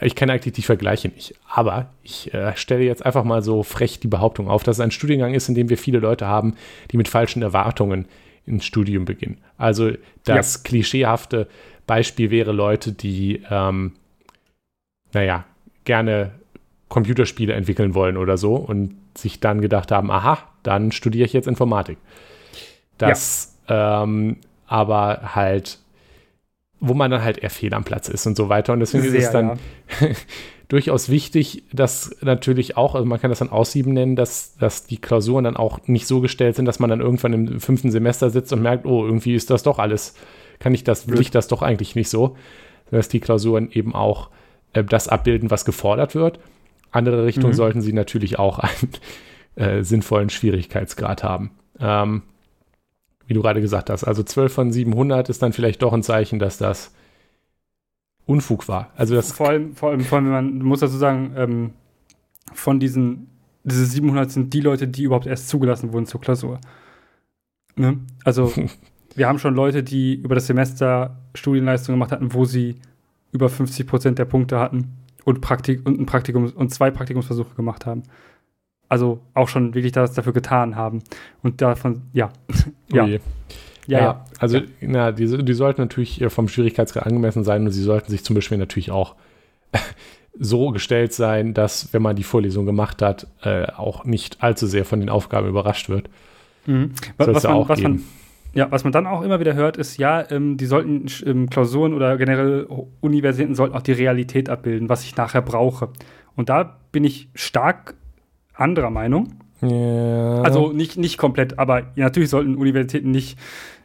ich 0.00 0.14
kenn 0.14 0.30
eigentlich 0.30 0.52
die 0.52 0.62
Vergleiche 0.62 1.08
nicht, 1.08 1.34
aber 1.48 1.90
ich 2.04 2.32
äh, 2.32 2.54
stelle 2.56 2.84
jetzt 2.84 3.04
einfach 3.04 3.24
mal 3.24 3.42
so 3.42 3.64
frech 3.64 3.98
die 3.98 4.08
Behauptung 4.08 4.48
auf, 4.48 4.62
dass 4.62 4.76
es 4.76 4.80
ein 4.80 4.92
Studiengang 4.92 5.34
ist, 5.34 5.48
in 5.48 5.56
dem 5.56 5.70
wir 5.70 5.78
viele 5.78 5.98
Leute 5.98 6.26
haben, 6.26 6.54
die 6.92 6.96
mit 6.96 7.08
falschen 7.08 7.42
Erwartungen 7.42 8.06
ins 8.46 8.64
Studium 8.64 9.04
beginnen. 9.04 9.38
Also 9.58 9.90
das 10.24 10.54
ja. 10.54 10.60
klischeehafte 10.64 11.48
Beispiel 11.86 12.30
wäre 12.30 12.52
Leute, 12.52 12.92
die, 12.92 13.42
ähm, 13.50 13.92
naja, 15.12 15.44
gerne 15.84 16.32
Computerspiele 16.88 17.54
entwickeln 17.54 17.94
wollen 17.94 18.16
oder 18.16 18.36
so 18.36 18.54
und 18.54 18.94
sich 19.16 19.40
dann 19.40 19.60
gedacht 19.60 19.90
haben, 19.90 20.10
aha, 20.10 20.38
dann 20.62 20.92
studiere 20.92 21.26
ich 21.26 21.32
jetzt 21.32 21.48
Informatik. 21.48 21.98
Das 22.98 23.56
ja. 23.68 24.02
ähm, 24.02 24.38
aber 24.66 25.34
halt, 25.34 25.78
wo 26.80 26.94
man 26.94 27.10
dann 27.10 27.22
halt 27.22 27.38
eher 27.38 27.50
fehl 27.50 27.74
am 27.74 27.84
Platz 27.84 28.08
ist 28.08 28.26
und 28.26 28.36
so 28.36 28.48
weiter. 28.48 28.72
Und 28.72 28.80
deswegen 28.80 29.04
Sehr, 29.04 29.18
ist 29.18 29.26
es 29.26 29.30
dann, 29.32 29.58
ja. 30.00 30.08
durchaus 30.72 31.10
wichtig, 31.10 31.64
dass 31.74 32.16
natürlich 32.22 32.78
auch, 32.78 32.94
also 32.94 33.06
man 33.06 33.20
kann 33.20 33.30
das 33.30 33.40
dann 33.40 33.50
Aussieben 33.50 33.92
nennen, 33.92 34.16
dass, 34.16 34.56
dass 34.56 34.86
die 34.86 34.96
Klausuren 34.96 35.44
dann 35.44 35.58
auch 35.58 35.86
nicht 35.86 36.06
so 36.06 36.22
gestellt 36.22 36.56
sind, 36.56 36.64
dass 36.64 36.78
man 36.78 36.88
dann 36.88 37.02
irgendwann 37.02 37.34
im 37.34 37.60
fünften 37.60 37.90
Semester 37.90 38.30
sitzt 38.30 38.54
und 38.54 38.62
merkt, 38.62 38.86
oh, 38.86 39.04
irgendwie 39.04 39.34
ist 39.34 39.50
das 39.50 39.62
doch 39.62 39.78
alles, 39.78 40.14
kann 40.60 40.72
ich 40.72 40.82
das, 40.82 41.08
will 41.08 41.20
ich 41.20 41.30
das 41.30 41.46
doch 41.46 41.60
eigentlich 41.60 41.94
nicht 41.94 42.08
so. 42.08 42.38
Dass 42.90 43.10
die 43.10 43.20
Klausuren 43.20 43.70
eben 43.70 43.94
auch 43.94 44.30
äh, 44.72 44.82
das 44.82 45.08
abbilden, 45.08 45.50
was 45.50 45.66
gefordert 45.66 46.14
wird. 46.14 46.40
Andere 46.90 47.26
Richtungen 47.26 47.52
mhm. 47.52 47.56
sollten 47.56 47.80
sie 47.82 47.92
natürlich 47.92 48.38
auch 48.38 48.58
einen 48.60 48.92
äh, 49.56 49.82
sinnvollen 49.82 50.30
Schwierigkeitsgrad 50.30 51.22
haben. 51.22 51.50
Ähm, 51.78 52.22
wie 53.26 53.34
du 53.34 53.42
gerade 53.42 53.60
gesagt 53.60 53.90
hast, 53.90 54.04
also 54.04 54.22
12 54.22 54.52
von 54.52 54.72
700 54.72 55.28
ist 55.28 55.42
dann 55.42 55.52
vielleicht 55.52 55.82
doch 55.82 55.92
ein 55.92 56.02
Zeichen, 56.02 56.38
dass 56.38 56.58
das 56.58 56.92
Unfug 58.26 58.68
war. 58.68 58.90
Also 58.96 59.14
das 59.14 59.32
vor 59.32 59.48
allem, 59.48 59.74
vor 59.74 59.90
allem, 59.90 60.00
vor 60.00 60.18
allem, 60.18 60.30
man 60.30 60.58
muss 60.58 60.80
dazu 60.80 60.96
sagen, 60.96 61.32
ähm, 61.36 61.70
von 62.52 62.80
diesen, 62.80 63.28
diese 63.64 63.84
700 63.84 64.30
sind 64.30 64.54
die 64.54 64.60
Leute, 64.60 64.88
die 64.88 65.04
überhaupt 65.04 65.26
erst 65.26 65.48
zugelassen 65.48 65.92
wurden 65.92 66.06
zur 66.06 66.20
Klausur. 66.20 66.60
Ne? 67.76 67.98
Also 68.24 68.52
wir 69.14 69.28
haben 69.28 69.38
schon 69.38 69.54
Leute, 69.54 69.82
die 69.82 70.14
über 70.14 70.34
das 70.34 70.46
Semester 70.46 71.18
Studienleistung 71.34 71.94
gemacht 71.94 72.12
hatten, 72.12 72.32
wo 72.34 72.44
sie 72.44 72.76
über 73.32 73.48
50 73.48 73.86
Prozent 73.86 74.18
der 74.18 74.24
Punkte 74.24 74.58
hatten 74.58 74.96
und, 75.24 75.40
Praktik 75.40 75.86
und 75.86 75.98
ein 75.98 76.06
Praktikum 76.06 76.52
und 76.54 76.72
zwei 76.72 76.90
Praktikumsversuche 76.90 77.54
gemacht 77.54 77.86
haben. 77.86 78.02
Also 78.92 79.20
auch 79.32 79.48
schon 79.48 79.72
wirklich 79.72 79.92
das 79.92 80.12
dafür 80.12 80.34
getan 80.34 80.76
haben. 80.76 81.02
Und 81.42 81.62
davon, 81.62 82.02
ja. 82.12 82.28
ja. 82.92 83.06
ja. 83.06 83.18
Ja, 83.86 83.98
ja, 83.98 84.24
also 84.38 84.58
ja. 84.58 84.64
Na, 84.82 85.12
die, 85.12 85.42
die 85.42 85.52
sollten 85.54 85.80
natürlich 85.80 86.22
vom 86.28 86.46
Schwierigkeitsgrad 86.46 87.06
angemessen 87.06 87.42
sein 87.42 87.64
und 87.64 87.72
sie 87.72 87.82
sollten 87.82 88.10
sich 88.10 88.22
zum 88.22 88.34
Beispiel 88.34 88.58
natürlich 88.58 88.90
auch 88.90 89.16
so 90.38 90.70
gestellt 90.72 91.14
sein, 91.14 91.54
dass, 91.54 91.94
wenn 91.94 92.02
man 92.02 92.16
die 92.16 92.22
Vorlesung 92.22 92.66
gemacht 92.66 93.00
hat, 93.00 93.28
äh, 93.42 93.64
auch 93.72 94.04
nicht 94.04 94.42
allzu 94.42 94.66
sehr 94.66 94.84
von 94.84 95.00
den 95.00 95.08
Aufgaben 95.08 95.48
überrascht 95.48 95.88
wird. 95.88 96.10
Mhm. 96.66 96.92
Was, 97.16 97.28
was, 97.28 97.42
man, 97.44 97.68
was, 97.68 97.80
man, 97.80 98.02
ja, 98.52 98.70
was 98.70 98.84
man 98.84 98.92
dann 98.92 99.06
auch 99.06 99.22
immer 99.22 99.40
wieder 99.40 99.54
hört, 99.54 99.78
ist, 99.78 99.96
ja, 99.96 100.30
ähm, 100.30 100.58
die 100.58 100.66
sollten 100.66 101.06
ähm, 101.24 101.48
Klausuren 101.48 101.94
oder 101.94 102.18
generell 102.18 102.68
Universitäten 103.00 103.54
sollten 103.54 103.74
auch 103.74 103.82
die 103.82 103.92
Realität 103.92 104.50
abbilden, 104.50 104.90
was 104.90 105.02
ich 105.02 105.16
nachher 105.16 105.40
brauche. 105.40 105.88
Und 106.36 106.50
da 106.50 106.78
bin 106.92 107.04
ich 107.04 107.30
stark 107.34 107.94
anderer 108.62 108.90
Meinung. 108.90 109.34
Ja. 109.60 110.42
Also 110.42 110.72
nicht, 110.72 110.96
nicht 110.96 111.18
komplett, 111.18 111.58
aber 111.58 111.92
natürlich 111.96 112.30
sollten 112.30 112.56
Universitäten 112.56 113.10
nicht 113.10 113.38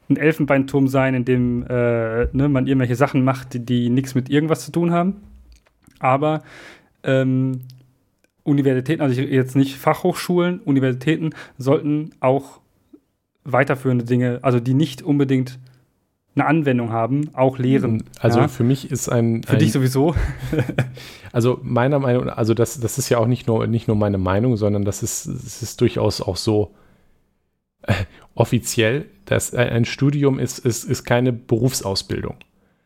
ein 0.09 0.17
Elfenbeinturm 0.17 0.87
sein, 0.87 1.13
in 1.13 1.25
dem 1.25 1.63
äh, 1.67 2.27
ne, 2.31 2.49
man 2.49 2.65
irgendwelche 2.65 2.95
Sachen 2.95 3.23
macht, 3.23 3.53
die, 3.53 3.65
die 3.65 3.89
nichts 3.89 4.15
mit 4.15 4.29
irgendwas 4.29 4.65
zu 4.65 4.71
tun 4.71 4.91
haben. 4.91 5.17
Aber 5.99 6.43
ähm, 7.03 7.59
Universitäten, 8.43 9.01
also 9.01 9.19
jetzt 9.21 9.55
nicht 9.55 9.75
Fachhochschulen, 9.75 10.59
Universitäten 10.59 11.31
sollten 11.57 12.11
auch 12.21 12.61
weiterführende 13.43 14.05
Dinge, 14.05 14.39
also 14.41 14.59
die 14.59 14.73
nicht 14.73 15.01
unbedingt 15.01 15.59
eine 16.39 16.47
Anwendung 16.47 16.91
haben, 16.91 17.29
auch 17.33 17.57
lehren. 17.57 18.03
Also 18.19 18.39
ja? 18.39 18.47
für 18.47 18.63
mich 18.63 18.91
ist 18.91 19.09
ein. 19.09 19.43
Für 19.43 19.53
ein, 19.53 19.59
dich 19.59 19.71
sowieso. 19.71 20.15
also 21.31 21.59
meiner 21.63 21.99
Meinung, 21.99 22.25
nach, 22.25 22.37
also 22.37 22.53
das, 22.53 22.79
das 22.79 22.97
ist 22.97 23.09
ja 23.09 23.17
auch 23.17 23.27
nicht 23.27 23.47
nur, 23.47 23.67
nicht 23.67 23.87
nur 23.87 23.97
meine 23.97 24.17
Meinung, 24.17 24.57
sondern 24.57 24.85
das 24.85 25.03
ist, 25.03 25.27
das 25.27 25.61
ist 25.61 25.81
durchaus 25.81 26.21
auch 26.21 26.37
so 26.37 26.73
äh, 27.83 27.93
offiziell, 28.35 29.05
dass 29.25 29.53
ein 29.53 29.85
Studium 29.85 30.39
ist, 30.39 30.59
ist, 30.59 30.83
ist 30.83 31.03
keine 31.03 31.33
Berufsausbildung. 31.33 32.35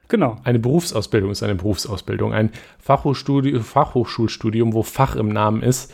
Genau. 0.08 0.38
Eine 0.44 0.60
Berufsausbildung 0.60 1.32
ist 1.32 1.44
eine 1.44 1.56
Berufsausbildung. 1.56 2.34
Ein 2.34 2.52
Fachhochschulstudium, 2.80 3.64
Fachhochschulstudium, 3.64 4.74
wo 4.74 4.84
Fach 4.84 5.16
im 5.16 5.30
Namen 5.30 5.62
ist, 5.62 5.94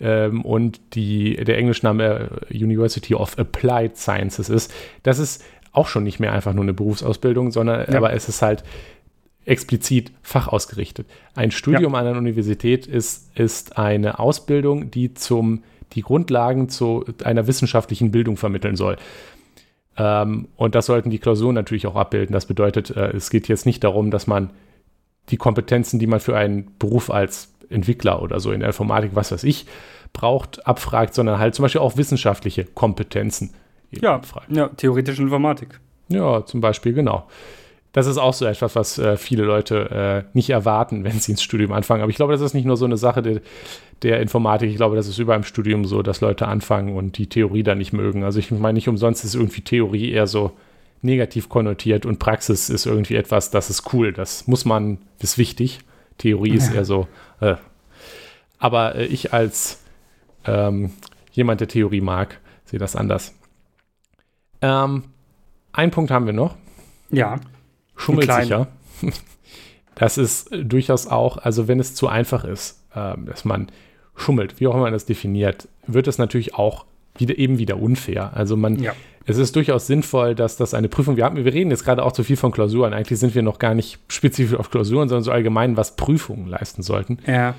ähm, 0.00 0.42
und 0.42 0.94
die, 0.94 1.36
der 1.36 1.58
Englischname 1.58 2.30
äh, 2.50 2.54
University 2.54 3.14
of 3.14 3.38
Applied 3.38 3.96
Sciences 3.96 4.48
ist, 4.48 4.72
das 5.02 5.18
ist 5.18 5.44
auch 5.78 5.88
schon 5.88 6.04
nicht 6.04 6.20
mehr 6.20 6.32
einfach 6.32 6.52
nur 6.52 6.64
eine 6.64 6.74
Berufsausbildung, 6.74 7.52
sondern 7.52 7.90
ja. 7.90 7.96
aber 7.96 8.12
es 8.12 8.28
ist 8.28 8.42
halt 8.42 8.64
explizit 9.44 10.12
fachausgerichtet. 10.22 11.06
Ein 11.34 11.50
Studium 11.50 11.94
ja. 11.94 12.00
an 12.00 12.06
einer 12.06 12.18
Universität 12.18 12.86
ist, 12.86 13.34
ist 13.36 13.78
eine 13.78 14.18
Ausbildung, 14.18 14.90
die 14.90 15.14
zum 15.14 15.62
die 15.92 16.02
Grundlagen 16.02 16.68
zu 16.68 17.06
einer 17.24 17.46
wissenschaftlichen 17.46 18.10
Bildung 18.10 18.36
vermitteln 18.36 18.76
soll. 18.76 18.96
Ähm, 19.96 20.48
und 20.56 20.74
das 20.74 20.84
sollten 20.86 21.08
die 21.08 21.18
Klausuren 21.18 21.54
natürlich 21.54 21.86
auch 21.86 21.96
abbilden. 21.96 22.34
Das 22.34 22.44
bedeutet, 22.44 22.90
äh, 22.90 23.16
es 23.16 23.30
geht 23.30 23.48
jetzt 23.48 23.64
nicht 23.64 23.82
darum, 23.84 24.10
dass 24.10 24.26
man 24.26 24.50
die 25.30 25.38
Kompetenzen, 25.38 25.98
die 25.98 26.06
man 26.06 26.20
für 26.20 26.36
einen 26.36 26.72
Beruf 26.78 27.10
als 27.10 27.54
Entwickler 27.70 28.22
oder 28.22 28.40
so 28.40 28.52
in 28.52 28.60
der 28.60 28.68
Informatik, 28.68 29.12
was 29.14 29.32
weiß 29.32 29.44
ich, 29.44 29.66
braucht, 30.12 30.66
abfragt, 30.66 31.14
sondern 31.14 31.38
halt 31.38 31.54
zum 31.54 31.62
Beispiel 31.62 31.80
auch 31.80 31.96
wissenschaftliche 31.96 32.64
Kompetenzen 32.64 33.54
ja, 33.90 34.14
abfragt. 34.14 34.46
Ja, 34.50 34.68
theoretische 34.68 35.22
Informatik. 35.22 35.80
Ja, 36.08 36.44
zum 36.44 36.60
Beispiel, 36.60 36.92
genau. 36.92 37.26
Das 37.92 38.06
ist 38.06 38.18
auch 38.18 38.34
so 38.34 38.44
etwas, 38.44 38.76
was 38.76 38.98
äh, 38.98 39.16
viele 39.16 39.44
Leute 39.44 40.24
äh, 40.26 40.30
nicht 40.36 40.50
erwarten, 40.50 41.04
wenn 41.04 41.18
sie 41.18 41.32
ins 41.32 41.42
Studium 41.42 41.72
anfangen. 41.72 42.02
Aber 42.02 42.10
ich 42.10 42.16
glaube, 42.16 42.32
das 42.32 42.42
ist 42.42 42.54
nicht 42.54 42.66
nur 42.66 42.76
so 42.76 42.84
eine 42.84 42.98
Sache 42.98 43.22
der, 43.22 43.40
der 44.02 44.20
Informatik. 44.20 44.70
Ich 44.70 44.76
glaube, 44.76 44.94
das 44.94 45.08
ist 45.08 45.18
überall 45.18 45.38
im 45.38 45.44
Studium 45.44 45.84
so, 45.84 46.02
dass 46.02 46.20
Leute 46.20 46.46
anfangen 46.46 46.96
und 46.96 47.18
die 47.18 47.28
Theorie 47.28 47.62
dann 47.62 47.78
nicht 47.78 47.92
mögen. 47.92 48.24
Also 48.24 48.38
ich 48.38 48.50
meine, 48.50 48.74
nicht 48.74 48.88
umsonst 48.88 49.24
ist 49.24 49.34
irgendwie 49.34 49.62
Theorie 49.62 50.10
eher 50.10 50.26
so 50.26 50.52
negativ 51.00 51.48
konnotiert 51.48 52.06
und 52.06 52.18
Praxis 52.18 52.68
ist 52.68 52.86
irgendwie 52.86 53.14
etwas, 53.14 53.50
das 53.50 53.70
ist 53.70 53.92
cool, 53.92 54.12
das 54.12 54.46
muss 54.46 54.64
man, 54.64 54.98
das 55.20 55.30
ist 55.30 55.38
wichtig. 55.38 55.80
Theorie 56.18 56.54
ist 56.54 56.74
eher 56.74 56.84
so. 56.84 57.06
Äh. 57.40 57.54
Aber 58.58 58.96
äh, 58.96 59.06
ich 59.06 59.32
als 59.32 59.80
ähm, 60.44 60.90
jemand, 61.32 61.60
der 61.60 61.68
Theorie 61.68 62.00
mag, 62.00 62.40
sehe 62.64 62.80
das 62.80 62.96
anders. 62.96 63.34
Ähm, 64.62 65.04
einen 65.72 65.90
Punkt 65.90 66.10
haben 66.10 66.26
wir 66.26 66.32
noch. 66.32 66.56
Ja. 67.10 67.36
Schummelsicher. 67.96 68.68
Das 69.98 70.16
ist 70.16 70.50
durchaus 70.52 71.08
auch, 71.08 71.38
also 71.38 71.66
wenn 71.66 71.80
es 71.80 71.96
zu 71.96 72.06
einfach 72.06 72.44
ist, 72.44 72.84
äh, 72.94 73.14
dass 73.26 73.44
man 73.44 73.66
schummelt, 74.14 74.60
wie 74.60 74.68
auch 74.68 74.74
immer 74.74 74.84
man 74.84 74.92
das 74.92 75.06
definiert, 75.06 75.66
wird 75.88 76.06
es 76.06 76.18
natürlich 76.18 76.54
auch 76.54 76.84
wieder, 77.16 77.36
eben 77.36 77.58
wieder 77.58 77.82
unfair. 77.82 78.30
Also 78.34 78.56
man, 78.56 78.78
ja. 78.78 78.92
es 79.26 79.38
ist 79.38 79.56
durchaus 79.56 79.88
sinnvoll, 79.88 80.36
dass 80.36 80.56
das 80.56 80.72
eine 80.72 80.88
Prüfung, 80.88 81.16
wir, 81.16 81.24
haben, 81.24 81.36
wir 81.36 81.52
reden 81.52 81.72
jetzt 81.72 81.84
gerade 81.84 82.04
auch 82.04 82.12
zu 82.12 82.22
viel 82.22 82.36
von 82.36 82.52
Klausuren, 82.52 82.94
eigentlich 82.94 83.18
sind 83.18 83.34
wir 83.34 83.42
noch 83.42 83.58
gar 83.58 83.74
nicht 83.74 83.98
spezifisch 84.06 84.56
auf 84.56 84.70
Klausuren, 84.70 85.08
sondern 85.08 85.24
so 85.24 85.32
allgemein, 85.32 85.76
was 85.76 85.96
Prüfungen 85.96 86.46
leisten 86.46 86.82
sollten. 86.82 87.18
Ja. 87.26 87.56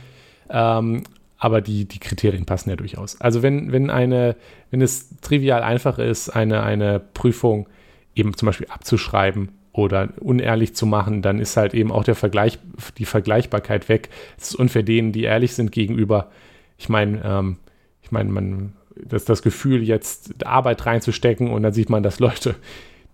Ähm, 0.49 1.03
aber 1.39 1.61
die, 1.61 1.85
die 1.85 1.99
Kriterien 1.99 2.45
passen 2.45 2.69
ja 2.69 2.75
durchaus. 2.75 3.19
Also 3.19 3.41
wenn, 3.41 3.71
wenn 3.71 3.89
eine, 3.89 4.35
wenn 4.71 4.81
es 4.81 5.17
trivial 5.21 5.63
einfach 5.63 5.97
ist, 5.97 6.29
eine, 6.29 6.61
eine 6.63 6.99
Prüfung 6.99 7.67
eben 8.13 8.35
zum 8.35 8.47
Beispiel 8.47 8.67
abzuschreiben 8.69 9.49
oder 9.71 10.09
unehrlich 10.19 10.75
zu 10.75 10.85
machen, 10.85 11.21
dann 11.21 11.39
ist 11.39 11.55
halt 11.55 11.73
eben 11.73 11.93
auch 11.93 12.03
der 12.03 12.15
Vergleich, 12.15 12.59
die 12.97 13.05
Vergleichbarkeit 13.05 13.87
weg. 13.87 14.09
Es 14.37 14.49
ist 14.49 14.55
unfair 14.55 14.83
denen, 14.83 15.13
die 15.13 15.23
ehrlich 15.23 15.53
sind 15.53 15.71
gegenüber. 15.71 16.29
Ich 16.77 16.89
meine, 16.89 17.21
ähm, 17.23 17.57
ich 18.01 18.11
meine, 18.11 18.29
man, 18.29 18.73
das, 18.95 19.23
das 19.23 19.41
Gefühl, 19.41 19.81
jetzt 19.81 20.45
Arbeit 20.45 20.85
reinzustecken 20.85 21.51
und 21.51 21.63
dann 21.63 21.71
sieht 21.73 21.89
man, 21.89 22.03
dass 22.03 22.19
Leute, 22.19 22.55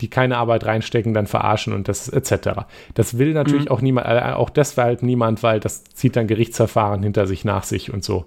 die 0.02 0.10
keine 0.10 0.38
Arbeit 0.38 0.66
reinstecken, 0.66 1.14
dann 1.14 1.28
verarschen 1.28 1.74
und 1.74 1.88
das 1.88 2.10
etc. 2.10 2.66
Das 2.94 3.18
will 3.18 3.34
natürlich 3.34 3.66
mhm. 3.66 3.72
auch 3.72 3.82
niemand, 3.82 4.08
äh, 4.08 4.34
auch 4.34 4.50
das 4.50 4.78
halt 4.78 5.04
niemand, 5.04 5.42
weil 5.44 5.60
das 5.60 5.84
zieht 5.86 6.16
dann 6.16 6.28
Gerichtsverfahren 6.28 7.04
hinter 7.04 7.28
sich 7.28 7.46
nach 7.46 7.64
sich 7.64 7.94
und 7.94 8.04
so. 8.04 8.26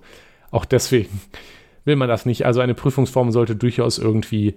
Auch 0.51 0.65
deswegen 0.65 1.21
will 1.85 1.97
man 1.97 2.09
das 2.09 2.27
nicht. 2.27 2.47
Also 2.47 2.61
eine 2.61 2.75
Prüfungsform 2.75 3.33
sollte 3.33 3.57
durchaus 3.57 3.99
irgendwie 3.99 4.57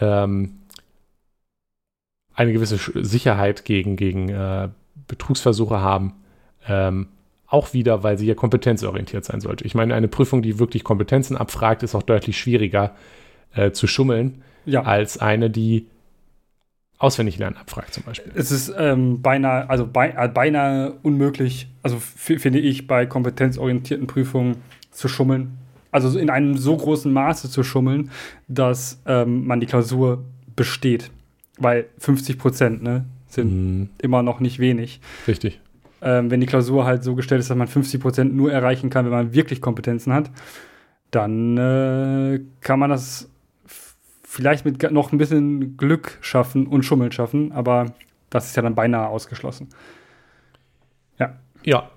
ähm, 0.00 0.58
eine 2.34 2.52
gewisse 2.52 2.78
Sicherheit 3.02 3.64
gegen, 3.64 3.96
gegen 3.96 4.28
äh, 4.28 4.68
Betrugsversuche 5.08 5.80
haben. 5.80 6.14
Ähm, 6.68 7.08
auch 7.46 7.72
wieder, 7.72 8.02
weil 8.02 8.18
sie 8.18 8.26
ja 8.26 8.34
kompetenzorientiert 8.34 9.24
sein 9.24 9.40
sollte. 9.40 9.64
Ich 9.64 9.74
meine, 9.74 9.94
eine 9.94 10.08
Prüfung, 10.08 10.42
die 10.42 10.58
wirklich 10.58 10.84
Kompetenzen 10.84 11.36
abfragt, 11.36 11.82
ist 11.82 11.94
auch 11.94 12.02
deutlich 12.02 12.38
schwieriger 12.38 12.94
äh, 13.54 13.70
zu 13.70 13.86
schummeln, 13.86 14.42
ja. 14.66 14.82
als 14.82 15.18
eine, 15.18 15.48
die 15.48 15.86
auswendig 16.98 17.38
lernen 17.38 17.56
abfragt 17.56 17.94
zum 17.94 18.02
Beispiel. 18.02 18.32
Es 18.34 18.50
ist 18.50 18.72
ähm, 18.76 19.22
beinahe, 19.22 19.70
also 19.70 19.86
be 19.86 20.12
äh, 20.16 20.28
beinahe 20.28 20.94
unmöglich, 21.02 21.68
also 21.82 21.98
finde 21.98 22.58
ich, 22.58 22.86
bei 22.86 23.06
kompetenzorientierten 23.06 24.06
Prüfungen 24.06 24.56
zu 24.90 25.08
schummeln. 25.08 25.58
Also 25.90 26.18
in 26.18 26.28
einem 26.28 26.56
so 26.56 26.76
großen 26.76 27.10
Maße 27.10 27.48
zu 27.48 27.62
schummeln, 27.62 28.10
dass 28.46 29.00
ähm, 29.06 29.46
man 29.46 29.60
die 29.60 29.66
Klausur 29.66 30.24
besteht. 30.54 31.10
Weil 31.58 31.86
50 31.98 32.38
Prozent 32.38 32.82
ne, 32.82 33.04
sind 33.28 33.52
mhm. 33.52 33.88
immer 33.98 34.22
noch 34.22 34.40
nicht 34.40 34.58
wenig. 34.58 35.00
Richtig. 35.26 35.60
Ähm, 36.02 36.30
wenn 36.30 36.40
die 36.40 36.46
Klausur 36.46 36.84
halt 36.84 37.02
so 37.02 37.14
gestellt 37.14 37.40
ist, 37.40 37.50
dass 37.50 37.56
man 37.56 37.68
50 37.68 38.00
Prozent 38.00 38.36
nur 38.36 38.52
erreichen 38.52 38.90
kann, 38.90 39.06
wenn 39.06 39.12
man 39.12 39.34
wirklich 39.34 39.60
Kompetenzen 39.60 40.12
hat, 40.12 40.30
dann 41.10 41.56
äh, 41.56 42.40
kann 42.60 42.78
man 42.78 42.90
das 42.90 43.30
vielleicht 44.28 44.66
mit 44.66 44.92
noch 44.92 45.10
ein 45.10 45.18
bisschen 45.18 45.78
Glück 45.78 46.18
schaffen 46.20 46.66
und 46.66 46.82
Schummeln 46.84 47.12
schaffen, 47.12 47.50
aber 47.50 47.94
das 48.28 48.46
ist 48.46 48.56
ja 48.56 48.62
dann 48.62 48.74
beinahe 48.74 49.08
ausgeschlossen. 49.08 49.68
Ja. 51.18 51.38
Ja. 51.64 51.90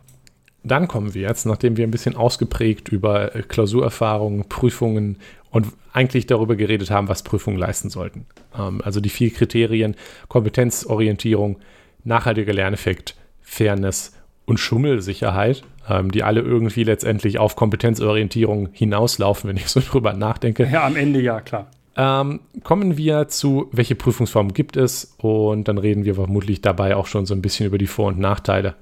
dann 0.63 0.88
kommen 0.88 1.13
wir 1.13 1.24
jetzt, 1.24 1.46
nachdem 1.46 1.76
wir 1.76 1.86
ein 1.86 1.91
bisschen 1.91 2.15
ausgeprägt 2.15 2.88
über 2.89 3.36
äh, 3.36 3.41
Klausurerfahrungen, 3.41 4.48
Prüfungen 4.48 5.17
und 5.50 5.67
eigentlich 5.91 6.26
darüber 6.26 6.56
geredet 6.56 6.89
haben, 6.89 7.10
was 7.10 7.24
Prüfungen 7.24 7.60
leisten 7.60 7.89
sollten. 7.89 8.26
Ähm, 8.58 8.82
also 8.82 9.02
die 9.02 9.10
vier 9.10 9.34
Kriterien 9.34 9.96
Kompetenzorientierung, 10.30 11.60
nachhaltiger 12.06 12.54
Lerneffekt, 12.54 13.17
Fairness 13.41 14.13
und 14.46 14.58
Schummelsicherheit, 14.58 15.63
ähm, 15.89 16.12
die 16.12 16.24
alle 16.24 16.39
irgendwie 16.39 16.86
letztendlich 16.86 17.39
auf 17.39 17.58
Kompetenzorientierung 17.58 18.70
hinauslaufen, 18.72 19.50
wenn 19.50 19.58
ich 19.58 19.67
so 19.67 19.80
drüber 19.86 20.13
nachdenke. 20.13 20.70
Ja, 20.72 20.86
am 20.86 20.96
Ende 20.96 21.20
ja, 21.20 21.41
klar. 21.41 21.70
Ähm, 21.97 22.39
kommen 22.63 22.97
wir 22.97 23.27
zu, 23.27 23.67
welche 23.71 23.95
Prüfungsformen 23.95 24.54
gibt 24.54 24.77
es 24.77 25.15
und 25.17 25.67
dann 25.67 25.77
reden 25.77 26.06
wir 26.06 26.15
vermutlich 26.15 26.62
dabei 26.62 26.95
auch 26.95 27.08
schon 27.08 27.25
so 27.25 27.34
ein 27.34 27.41
bisschen 27.41 27.65
über 27.65 27.77
die 27.77 27.88
Vor- 27.88 28.08
und 28.08 28.19
Nachteile, 28.19 28.75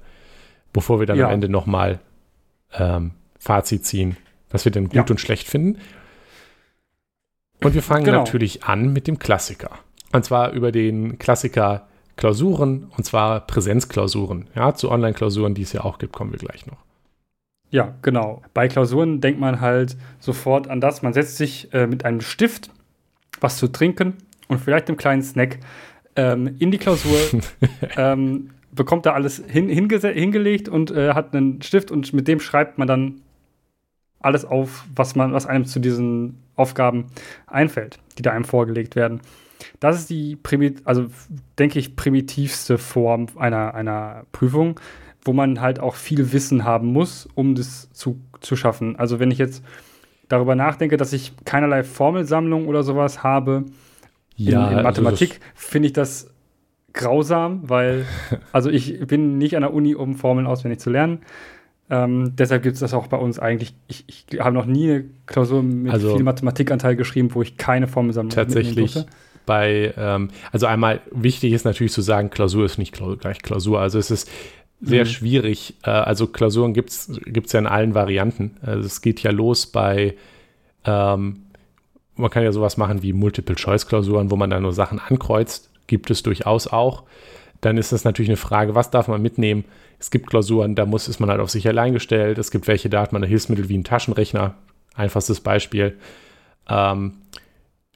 bevor 0.72 1.00
wir 1.00 1.06
dann 1.06 1.18
ja. 1.18 1.26
am 1.26 1.32
Ende 1.32 1.48
nochmal 1.48 1.98
ähm, 2.72 3.12
Fazit 3.38 3.84
ziehen, 3.84 4.16
was 4.50 4.64
wir 4.64 4.72
denn 4.72 4.84
gut 4.84 4.94
ja. 4.94 5.04
und 5.08 5.20
schlecht 5.20 5.48
finden. 5.48 5.80
Und 7.62 7.74
wir 7.74 7.82
fangen 7.82 8.04
genau. 8.04 8.18
natürlich 8.18 8.64
an 8.64 8.92
mit 8.92 9.06
dem 9.06 9.18
Klassiker. 9.18 9.70
Und 10.12 10.24
zwar 10.24 10.52
über 10.52 10.72
den 10.72 11.18
Klassiker 11.18 11.86
Klausuren, 12.16 12.90
und 12.96 13.04
zwar 13.04 13.40
Präsenzklausuren. 13.40 14.48
Ja, 14.54 14.74
zu 14.74 14.90
Online-Klausuren, 14.90 15.54
die 15.54 15.62
es 15.62 15.72
ja 15.72 15.84
auch 15.84 15.98
gibt, 15.98 16.12
kommen 16.12 16.32
wir 16.32 16.38
gleich 16.38 16.66
noch. 16.66 16.76
Ja, 17.70 17.94
genau. 18.02 18.42
Bei 18.52 18.68
Klausuren 18.68 19.20
denkt 19.20 19.40
man 19.40 19.60
halt 19.60 19.96
sofort 20.18 20.68
an 20.68 20.80
das. 20.80 21.02
Man 21.02 21.12
setzt 21.12 21.36
sich 21.36 21.72
äh, 21.72 21.86
mit 21.86 22.04
einem 22.04 22.20
Stift 22.20 22.70
was 23.40 23.56
zu 23.56 23.68
trinken 23.68 24.14
und 24.48 24.60
vielleicht 24.60 24.88
einem 24.88 24.96
kleinen 24.96 25.22
Snack 25.22 25.58
ähm, 26.16 26.56
in 26.58 26.70
die 26.70 26.78
Klausur. 26.78 27.18
ähm, 27.96 28.50
bekommt 28.72 29.06
da 29.06 29.12
alles 29.12 29.42
hin, 29.46 29.68
hingelegt 29.68 30.68
und 30.68 30.90
äh, 30.90 31.14
hat 31.14 31.34
einen 31.34 31.60
Stift 31.62 31.90
und 31.90 32.12
mit 32.12 32.28
dem 32.28 32.40
schreibt 32.40 32.78
man 32.78 32.86
dann 32.86 33.20
alles 34.20 34.44
auf, 34.44 34.84
was 34.94 35.16
man, 35.16 35.32
was 35.32 35.46
einem 35.46 35.64
zu 35.64 35.80
diesen 35.80 36.38
Aufgaben 36.54 37.06
einfällt, 37.46 37.98
die 38.18 38.22
da 38.22 38.32
einem 38.32 38.44
vorgelegt 38.44 38.96
werden. 38.96 39.20
Das 39.78 39.98
ist 39.98 40.10
die, 40.10 40.38
also 40.84 41.06
denke 41.58 41.78
ich, 41.78 41.96
primitivste 41.96 42.78
Form 42.78 43.26
einer, 43.36 43.74
einer 43.74 44.24
Prüfung, 44.32 44.78
wo 45.22 45.32
man 45.32 45.60
halt 45.60 45.80
auch 45.80 45.96
viel 45.96 46.32
Wissen 46.32 46.64
haben 46.64 46.92
muss, 46.92 47.28
um 47.34 47.54
das 47.54 47.90
zu, 47.92 48.20
zu 48.40 48.56
schaffen. 48.56 48.96
Also 48.96 49.20
wenn 49.20 49.30
ich 49.30 49.38
jetzt 49.38 49.62
darüber 50.30 50.54
nachdenke, 50.54 50.96
dass 50.96 51.12
ich 51.12 51.32
keinerlei 51.44 51.82
Formelsammlung 51.82 52.66
oder 52.68 52.82
sowas 52.82 53.22
habe 53.22 53.66
ja, 54.36 54.66
in, 54.66 54.72
in 54.72 54.78
also 54.78 55.02
Mathematik, 55.02 55.32
also 55.32 55.42
finde 55.54 55.86
ich 55.86 55.92
das 55.92 56.30
grausam, 56.94 57.68
weil, 57.68 58.06
also 58.52 58.70
ich 58.70 59.06
bin 59.06 59.36
nicht 59.36 59.56
an 59.56 59.62
der 59.62 59.74
Uni, 59.74 59.94
um 59.94 60.14
Formeln 60.14 60.46
auswendig 60.46 60.80
zu 60.80 60.88
lernen. 60.88 61.18
Ähm, 61.90 62.36
deshalb 62.36 62.62
gibt 62.62 62.74
es 62.74 62.80
das 62.80 62.94
auch 62.94 63.08
bei 63.08 63.16
uns 63.16 63.40
eigentlich. 63.40 63.74
Ich, 63.88 64.04
ich 64.06 64.40
habe 64.40 64.54
noch 64.54 64.64
nie 64.64 64.90
eine 64.90 65.04
Klausur 65.26 65.62
mit 65.62 65.92
also, 65.92 66.14
viel 66.14 66.22
Mathematikanteil 66.22 66.94
geschrieben, 66.94 67.34
wo 67.34 67.42
ich 67.42 67.56
keine 67.56 67.88
Formelsammlung 67.88 68.30
Tatsächlich 68.30 69.04
bei, 69.46 69.92
ähm, 69.96 70.30
also 70.52 70.66
einmal 70.66 71.00
wichtig 71.10 71.52
ist 71.52 71.64
natürlich 71.64 71.92
zu 71.92 72.02
sagen, 72.02 72.30
Klausur 72.30 72.64
ist 72.64 72.78
nicht 72.78 72.92
gleich 72.92 73.42
Klausur. 73.42 73.80
Also 73.80 73.98
es 73.98 74.12
ist 74.12 74.30
sehr 74.80 75.04
mhm. 75.04 75.08
schwierig. 75.08 75.74
Äh, 75.84 75.90
also 75.90 76.26
Klausuren 76.26 76.72
gibt 76.72 76.90
es 76.90 77.52
ja 77.52 77.58
in 77.58 77.66
allen 77.66 77.94
Varianten. 77.94 78.56
Also 78.62 78.86
es 78.86 79.02
geht 79.02 79.22
ja 79.22 79.30
los 79.30 79.66
bei, 79.66 80.16
ähm, 80.84 81.42
man 82.16 82.30
kann 82.30 82.42
ja 82.42 82.52
sowas 82.52 82.76
machen 82.76 83.02
wie 83.02 83.12
Multiple-Choice-Klausuren, 83.12 84.30
wo 84.30 84.36
man 84.36 84.50
da 84.50 84.60
nur 84.60 84.72
Sachen 84.72 84.98
ankreuzt. 84.98 85.70
Gibt 85.86 86.10
es 86.10 86.22
durchaus 86.22 86.66
auch. 86.66 87.04
Dann 87.60 87.76
ist 87.76 87.92
das 87.92 88.04
natürlich 88.04 88.30
eine 88.30 88.36
Frage, 88.36 88.74
was 88.74 88.90
darf 88.90 89.08
man 89.08 89.20
mitnehmen? 89.20 89.64
Es 89.98 90.10
gibt 90.10 90.28
Klausuren, 90.28 90.74
da 90.74 90.86
muss, 90.86 91.08
ist 91.08 91.20
man 91.20 91.28
halt 91.28 91.40
auf 91.40 91.50
sich 91.50 91.68
allein 91.68 91.92
gestellt. 91.92 92.38
Es 92.38 92.50
gibt 92.50 92.66
welche, 92.66 92.88
da 92.88 93.02
hat 93.02 93.12
man 93.12 93.22
ein 93.22 93.28
Hilfsmittel 93.28 93.68
wie 93.68 93.76
ein 93.76 93.84
Taschenrechner. 93.84 94.54
Einfachstes 94.94 95.40
Beispiel. 95.40 95.96
Ähm, 96.68 97.12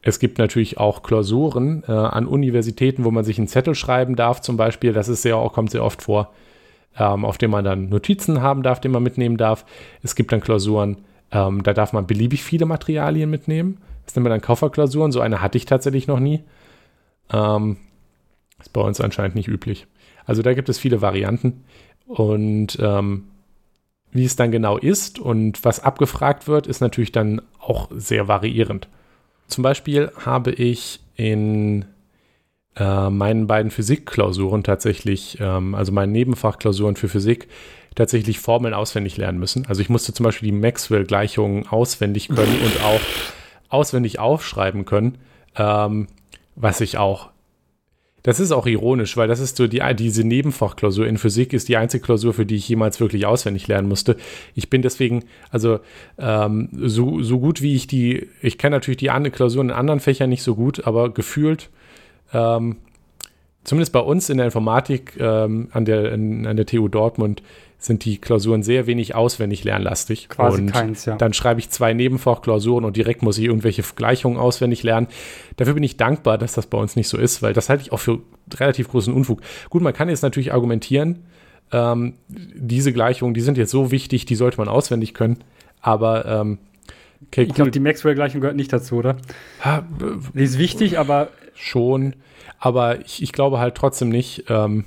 es 0.03 0.18
gibt 0.18 0.37
natürlich 0.37 0.77
auch 0.77 1.03
Klausuren 1.03 1.83
äh, 1.88 1.92
an 1.92 2.27
Universitäten, 2.27 3.05
wo 3.05 3.11
man 3.11 3.25
sich 3.25 3.38
einen 3.38 3.49
Zettel 3.49 3.75
schreiben 3.75 4.16
darf, 4.16 4.42
zum 4.42 4.59
Beispiel. 4.59 4.92
Das 4.92 5.09
ist 5.09 5.23
sehr, 5.23 5.37
kommt 5.55 5.70
sehr 5.70 5.83
oft 5.83 6.03
vor 6.03 6.35
ähm, 6.99 7.25
auf 7.25 7.39
dem 7.39 7.51
man 7.51 7.65
dann 7.65 7.89
Notizen 7.89 8.43
haben 8.43 8.63
darf, 8.63 8.81
den 8.81 8.93
man 8.93 9.03
mitnehmen 9.03 9.37
darf. 9.37 9.65
Es 10.03 10.15
gibt 10.15 10.33
dann 10.33 10.41
Klausuren, 10.41 10.99
ähm, 11.31 11.63
da 11.63 11.73
darf 11.73 11.93
man 11.93 12.07
beliebig 12.07 12.43
viele 12.43 12.67
Materialien 12.67 13.31
mitnehmen. 13.31 13.79
Das 14.07 14.15
nennt 14.15 14.25
man 14.25 14.31
dann 14.31 14.41
Kofferklausuren. 14.41 15.13
So 15.13 15.21
eine 15.21 15.41
hatte 15.41 15.59
ich 15.59 15.67
tatsächlich 15.67 16.07
noch 16.07 16.21
nie. 16.21 16.45
Ähm, 17.33 17.79
ist 18.61 18.73
bei 18.73 18.81
uns 18.81 19.01
anscheinend 19.01 19.35
nicht 19.35 19.49
üblich. 19.49 19.87
Also 20.27 20.43
da 20.43 20.55
gibt 20.55 20.69
es 20.69 20.79
viele 20.79 21.03
Varianten. 21.03 21.65
Und 22.07 22.79
ähm, 22.81 23.25
wie 24.13 24.25
es 24.25 24.37
dann 24.37 24.53
genau 24.53 24.79
ist 24.79 25.19
und 25.19 25.65
was 25.65 25.81
abgefragt 25.81 26.47
wird, 26.47 26.67
ist 26.67 26.81
natürlich 26.81 27.13
dann 27.13 27.43
auch 27.59 27.91
sehr 27.95 28.29
variierend. 28.29 28.89
Zum 29.49 29.63
Beispiel 29.63 30.13
habe 30.25 30.53
ich 30.53 31.01
in 31.17 31.85
äh, 32.77 33.11
meinen 33.11 33.47
beiden 33.47 33.71
Physikklausuren 33.71 34.63
tatsächlich, 34.63 35.39
ähm, 35.41 35.75
also 35.75 35.93
meinen 35.93 36.13
Nebenfachklausuren 36.13 36.97
für 36.97 37.09
Physik, 37.09 37.49
tatsächlich 37.95 38.41
Formeln 38.41 38.75
auswendig 38.75 39.17
lernen 39.17 39.39
müssen. 39.39 39.67
Also 39.67 39.81
ich 39.81 39.89
musste 39.89 40.13
zum 40.13 40.25
Beispiel 40.25 40.51
die 40.51 40.57
Maxwell-Gleichungen 40.57 41.69
auswendig 41.69 42.29
können 42.29 42.59
und 42.65 42.85
auch 42.85 43.01
auswendig 43.69 44.19
aufschreiben 44.19 44.85
können, 44.85 45.19
ähm, 45.57 46.09
was 46.57 46.81
ich 46.81 46.99
auch 46.99 47.31
das 48.25 48.41
ist 48.41 48.53
auch 48.53 48.67
ironisch, 48.67 49.19
weil 49.19 49.29
das 49.29 49.39
ist 49.39 49.59
so 49.59 49.67
die, 49.67 49.83
diese 49.95 50.25
Nebenfachklausur 50.25 51.07
in 51.07 51.19
Physik 51.19 51.53
ist 51.53 51.69
die 51.69 51.77
einzige 51.77 52.03
Klausur, 52.03 52.33
für 52.33 52.47
die 52.47 52.57
ich 52.57 52.67
jemals 52.67 52.99
wirklich 52.99 53.27
auswendig 53.27 53.69
lernen 53.69 53.87
musste. 53.87 54.17
Ich 54.55 54.71
bin 54.71 54.81
deswegen, 54.81 55.25
also 55.51 55.81
ähm, 56.17 56.71
so, 56.73 57.23
so 57.23 57.39
gut 57.39 57.61
wie 57.61 57.77
ich 57.77 57.87
die, 57.87 58.27
ich 58.41 58.57
kenne 58.57 58.77
natürlich 58.77 58.97
die 58.97 59.11
Klausuren 59.31 59.69
in 59.69 59.75
anderen 59.75 60.01
Fächern 60.01 60.31
nicht 60.31 60.43
so 60.43 60.55
gut, 60.55 60.87
aber 60.87 61.13
gefühlt 61.13 61.69
ähm, 62.33 62.77
zumindest 63.65 63.93
bei 63.93 64.01
uns 64.01 64.31
in 64.31 64.37
der 64.39 64.47
Informatik 64.47 65.15
ähm, 65.19 65.69
an, 65.73 65.85
der, 65.85 66.13
in, 66.13 66.47
an 66.47 66.57
der 66.57 66.67
TU 66.67 66.89
Dortmund 66.89 67.43
sind 67.79 68.05
die 68.05 68.19
Klausuren 68.19 68.63
sehr 68.63 68.87
wenig 68.87 69.15
auswendig 69.15 69.63
lernlastig. 69.65 70.29
Quasi 70.31 70.63
und 70.63 70.73
keins, 70.73 71.05
ja. 71.05 71.17
Dann 71.17 71.35
schreibe 71.35 71.61
ich 71.61 71.69
zwei 71.69 71.93
Nebenfachklausuren 71.93 72.85
und 72.85 72.97
direkt 72.97 73.23
muss 73.23 73.37
ich 73.37 73.45
irgendwelche 73.45 73.83
Gleichungen 73.95 74.39
auswendig 74.39 74.83
lernen. 74.83 75.09
Dafür 75.57 75.75
bin 75.75 75.83
ich 75.83 75.99
dankbar, 75.99 76.39
dass 76.39 76.55
das 76.55 76.67
bei 76.67 76.79
uns 76.79 76.97
nicht 76.97 77.09
so 77.09 77.19
ist, 77.19 77.43
weil 77.43 77.53
das 77.53 77.69
halte 77.69 77.83
ich 77.83 77.93
auch 77.93 78.01
für 78.01 78.21
relativ 78.55 78.89
großen 78.89 79.13
Unfug. 79.13 79.43
Gut, 79.69 79.83
man 79.83 79.93
kann 79.93 80.09
jetzt 80.09 80.23
natürlich 80.23 80.53
argumentieren, 80.55 81.25
ähm, 81.73 82.15
diese 82.29 82.93
Gleichungen, 82.93 83.35
die 83.35 83.41
sind 83.41 83.59
jetzt 83.59 83.71
so 83.71 83.91
wichtig, 83.91 84.25
die 84.27 84.35
sollte 84.35 84.59
man 84.59 84.69
auswendig 84.69 85.13
können. 85.13 85.39
Aber 85.81 86.25
ähm, 86.25 86.59
okay, 87.27 87.43
ich 87.43 87.55
glaube, 87.55 87.71
die 87.71 87.81
Maxwell-Gleichung 87.81 88.41
gehört 88.41 88.57
nicht 88.57 88.73
dazu, 88.73 88.97
oder? 88.97 89.17
Ha, 89.63 89.85
die 90.35 90.43
ist 90.43 90.59
wichtig, 90.59 90.99
aber 90.99 91.29
schon. 91.55 92.14
Aber 92.59 93.01
ich, 93.01 93.23
ich 93.23 93.33
glaube 93.33 93.59
halt 93.59 93.75
trotzdem 93.75 94.09
nicht, 94.09 94.45
ähm, 94.49 94.85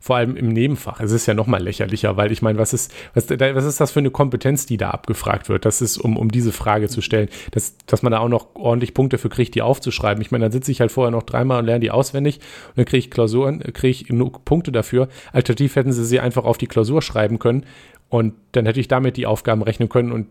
vor 0.00 0.16
allem 0.16 0.36
im 0.36 0.48
Nebenfach. 0.48 1.00
Es 1.00 1.12
ist 1.12 1.26
ja 1.26 1.34
noch 1.34 1.46
mal 1.46 1.62
lächerlicher, 1.62 2.16
weil 2.16 2.30
ich 2.30 2.40
meine, 2.40 2.58
was 2.58 2.72
ist, 2.72 2.94
was, 3.14 3.28
was 3.30 3.64
ist 3.64 3.80
das 3.80 3.90
für 3.90 3.98
eine 3.98 4.10
Kompetenz, 4.10 4.64
die 4.64 4.76
da 4.76 4.90
abgefragt 4.90 5.48
wird? 5.48 5.64
Das 5.64 5.82
ist, 5.82 5.98
um, 5.98 6.16
um 6.16 6.30
diese 6.30 6.52
Frage 6.52 6.88
zu 6.88 7.00
stellen, 7.00 7.28
dass, 7.50 7.76
dass 7.86 8.02
man 8.02 8.12
da 8.12 8.20
auch 8.20 8.28
noch 8.28 8.54
ordentlich 8.54 8.94
Punkte 8.94 9.18
für 9.18 9.28
kriegt, 9.28 9.54
die 9.54 9.62
aufzuschreiben. 9.62 10.22
Ich 10.22 10.30
meine, 10.30 10.44
dann 10.44 10.52
sitze 10.52 10.70
ich 10.70 10.80
halt 10.80 10.92
vorher 10.92 11.10
noch 11.10 11.24
dreimal 11.24 11.58
und 11.58 11.66
lerne 11.66 11.80
die 11.80 11.90
auswendig 11.90 12.36
und 12.68 12.78
dann 12.78 12.84
kriege 12.84 12.98
ich 12.98 13.10
Klausuren, 13.10 13.60
kriege 13.60 13.88
ich 13.88 14.06
genug 14.06 14.44
Punkte 14.44 14.72
dafür. 14.72 15.08
Alternativ 15.32 15.74
hätten 15.76 15.92
sie 15.92 16.04
sie 16.04 16.20
einfach 16.20 16.44
auf 16.44 16.58
die 16.58 16.68
Klausur 16.68 17.02
schreiben 17.02 17.38
können 17.38 17.64
und 18.08 18.34
dann 18.52 18.66
hätte 18.66 18.80
ich 18.80 18.88
damit 18.88 19.16
die 19.16 19.26
Aufgaben 19.26 19.62
rechnen 19.62 19.88
können 19.88 20.12
und 20.12 20.28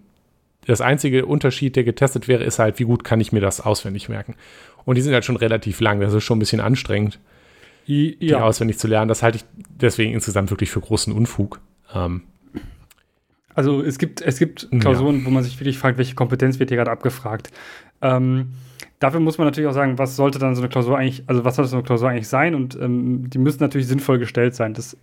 das 0.67 0.81
einzige 0.81 1.25
Unterschied, 1.25 1.75
der 1.75 1.83
getestet 1.83 2.27
wäre, 2.27 2.43
ist 2.43 2.59
halt, 2.59 2.77
wie 2.79 2.83
gut 2.83 3.03
kann 3.03 3.19
ich 3.19 3.31
mir 3.31 3.39
das 3.39 3.61
auswendig 3.61 4.09
merken. 4.09 4.35
Und 4.85 4.95
die 4.95 5.01
sind 5.01 5.13
halt 5.13 5.25
schon 5.25 5.37
relativ 5.37 5.79
lang. 5.79 5.99
Das 5.99 6.13
ist 6.13 6.23
schon 6.23 6.37
ein 6.37 6.39
bisschen 6.39 6.59
anstrengend, 6.59 7.19
I, 7.87 8.17
ja. 8.19 8.37
die 8.37 8.43
auswendig 8.43 8.77
zu 8.77 8.87
lernen. 8.87 9.07
Das 9.07 9.23
halte 9.23 9.37
ich 9.37 9.45
deswegen 9.81 10.13
insgesamt 10.13 10.49
wirklich 10.51 10.69
für 10.69 10.81
großen 10.81 11.13
Unfug. 11.13 11.61
Ähm, 11.93 12.23
also 13.55 13.81
es 13.81 13.97
gibt, 13.97 14.21
es 14.21 14.37
gibt 14.37 14.69
Klausuren, 14.79 15.19
ja. 15.19 15.25
wo 15.25 15.29
man 15.29 15.43
sich 15.43 15.59
wirklich 15.59 15.79
fragt, 15.79 15.97
welche 15.97 16.15
Kompetenz 16.15 16.59
wird 16.59 16.69
hier 16.69 16.77
gerade 16.77 16.91
abgefragt. 16.91 17.49
Ähm, 18.01 18.49
dafür 18.99 19.19
muss 19.19 19.37
man 19.37 19.47
natürlich 19.47 19.69
auch 19.69 19.73
sagen, 19.73 19.97
was 19.97 20.15
sollte 20.15 20.37
dann 20.37 20.53
so 20.53 20.61
eine 20.61 20.69
Klausur 20.69 20.97
eigentlich, 20.97 21.23
also 21.27 21.43
was 21.43 21.55
sollte 21.55 21.69
so 21.69 21.77
eine 21.77 21.83
Klausur 21.83 22.09
eigentlich 22.09 22.27
sein? 22.27 22.55
Und 22.55 22.77
ähm, 22.79 23.29
die 23.29 23.39
müssen 23.39 23.61
natürlich 23.61 23.87
sinnvoll 23.87 24.19
gestellt 24.19 24.53
sein. 24.53 24.73
Das 24.73 24.97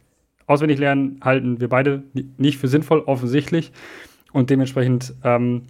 Auswendiglernen 0.47 1.21
halten 1.23 1.61
wir 1.61 1.69
beide 1.69 2.03
nicht 2.37 2.59
für 2.59 2.69
sinnvoll, 2.69 3.01
offensichtlich. 3.01 3.73
Und 4.35 4.51
dementsprechend, 4.51 5.15
ähm, 5.23 5.63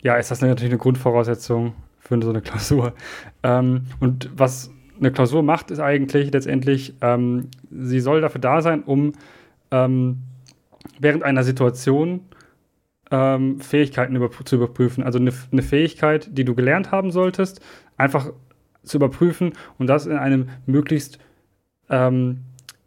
ja, 0.00 0.14
ist 0.14 0.30
das 0.30 0.40
natürlich 0.40 0.70
eine 0.70 0.78
Grundvoraussetzung 0.78 1.74
für 1.98 2.22
so 2.22 2.30
eine 2.30 2.40
Klausur. 2.40 2.94
Ähm, 3.42 3.86
und 3.98 4.30
was 4.32 4.70
eine 4.98 5.10
Klausur 5.10 5.42
macht, 5.42 5.72
ist 5.72 5.80
eigentlich 5.80 6.32
letztendlich, 6.32 6.94
ähm, 7.00 7.48
sie 7.68 7.98
soll 7.98 8.20
dafür 8.20 8.40
da 8.40 8.62
sein, 8.62 8.84
um 8.84 9.12
ähm, 9.72 10.18
während 11.00 11.24
einer 11.24 11.42
Situation 11.42 12.20
ähm, 13.10 13.58
Fähigkeiten 13.58 14.14
über, 14.14 14.30
zu 14.30 14.54
überprüfen. 14.54 15.02
Also 15.02 15.18
eine, 15.18 15.32
eine, 15.50 15.62
Fähigkeit, 15.62 16.28
die 16.30 16.44
du 16.44 16.54
gelernt 16.54 16.92
haben 16.92 17.10
solltest, 17.10 17.60
einfach 17.96 18.32
zu 18.84 18.98
überprüfen 18.98 19.54
und 19.78 19.88
das 19.88 20.06
in 20.06 20.16
einem 20.16 20.48
möglichst 20.64 21.18
ähm, 21.90 22.42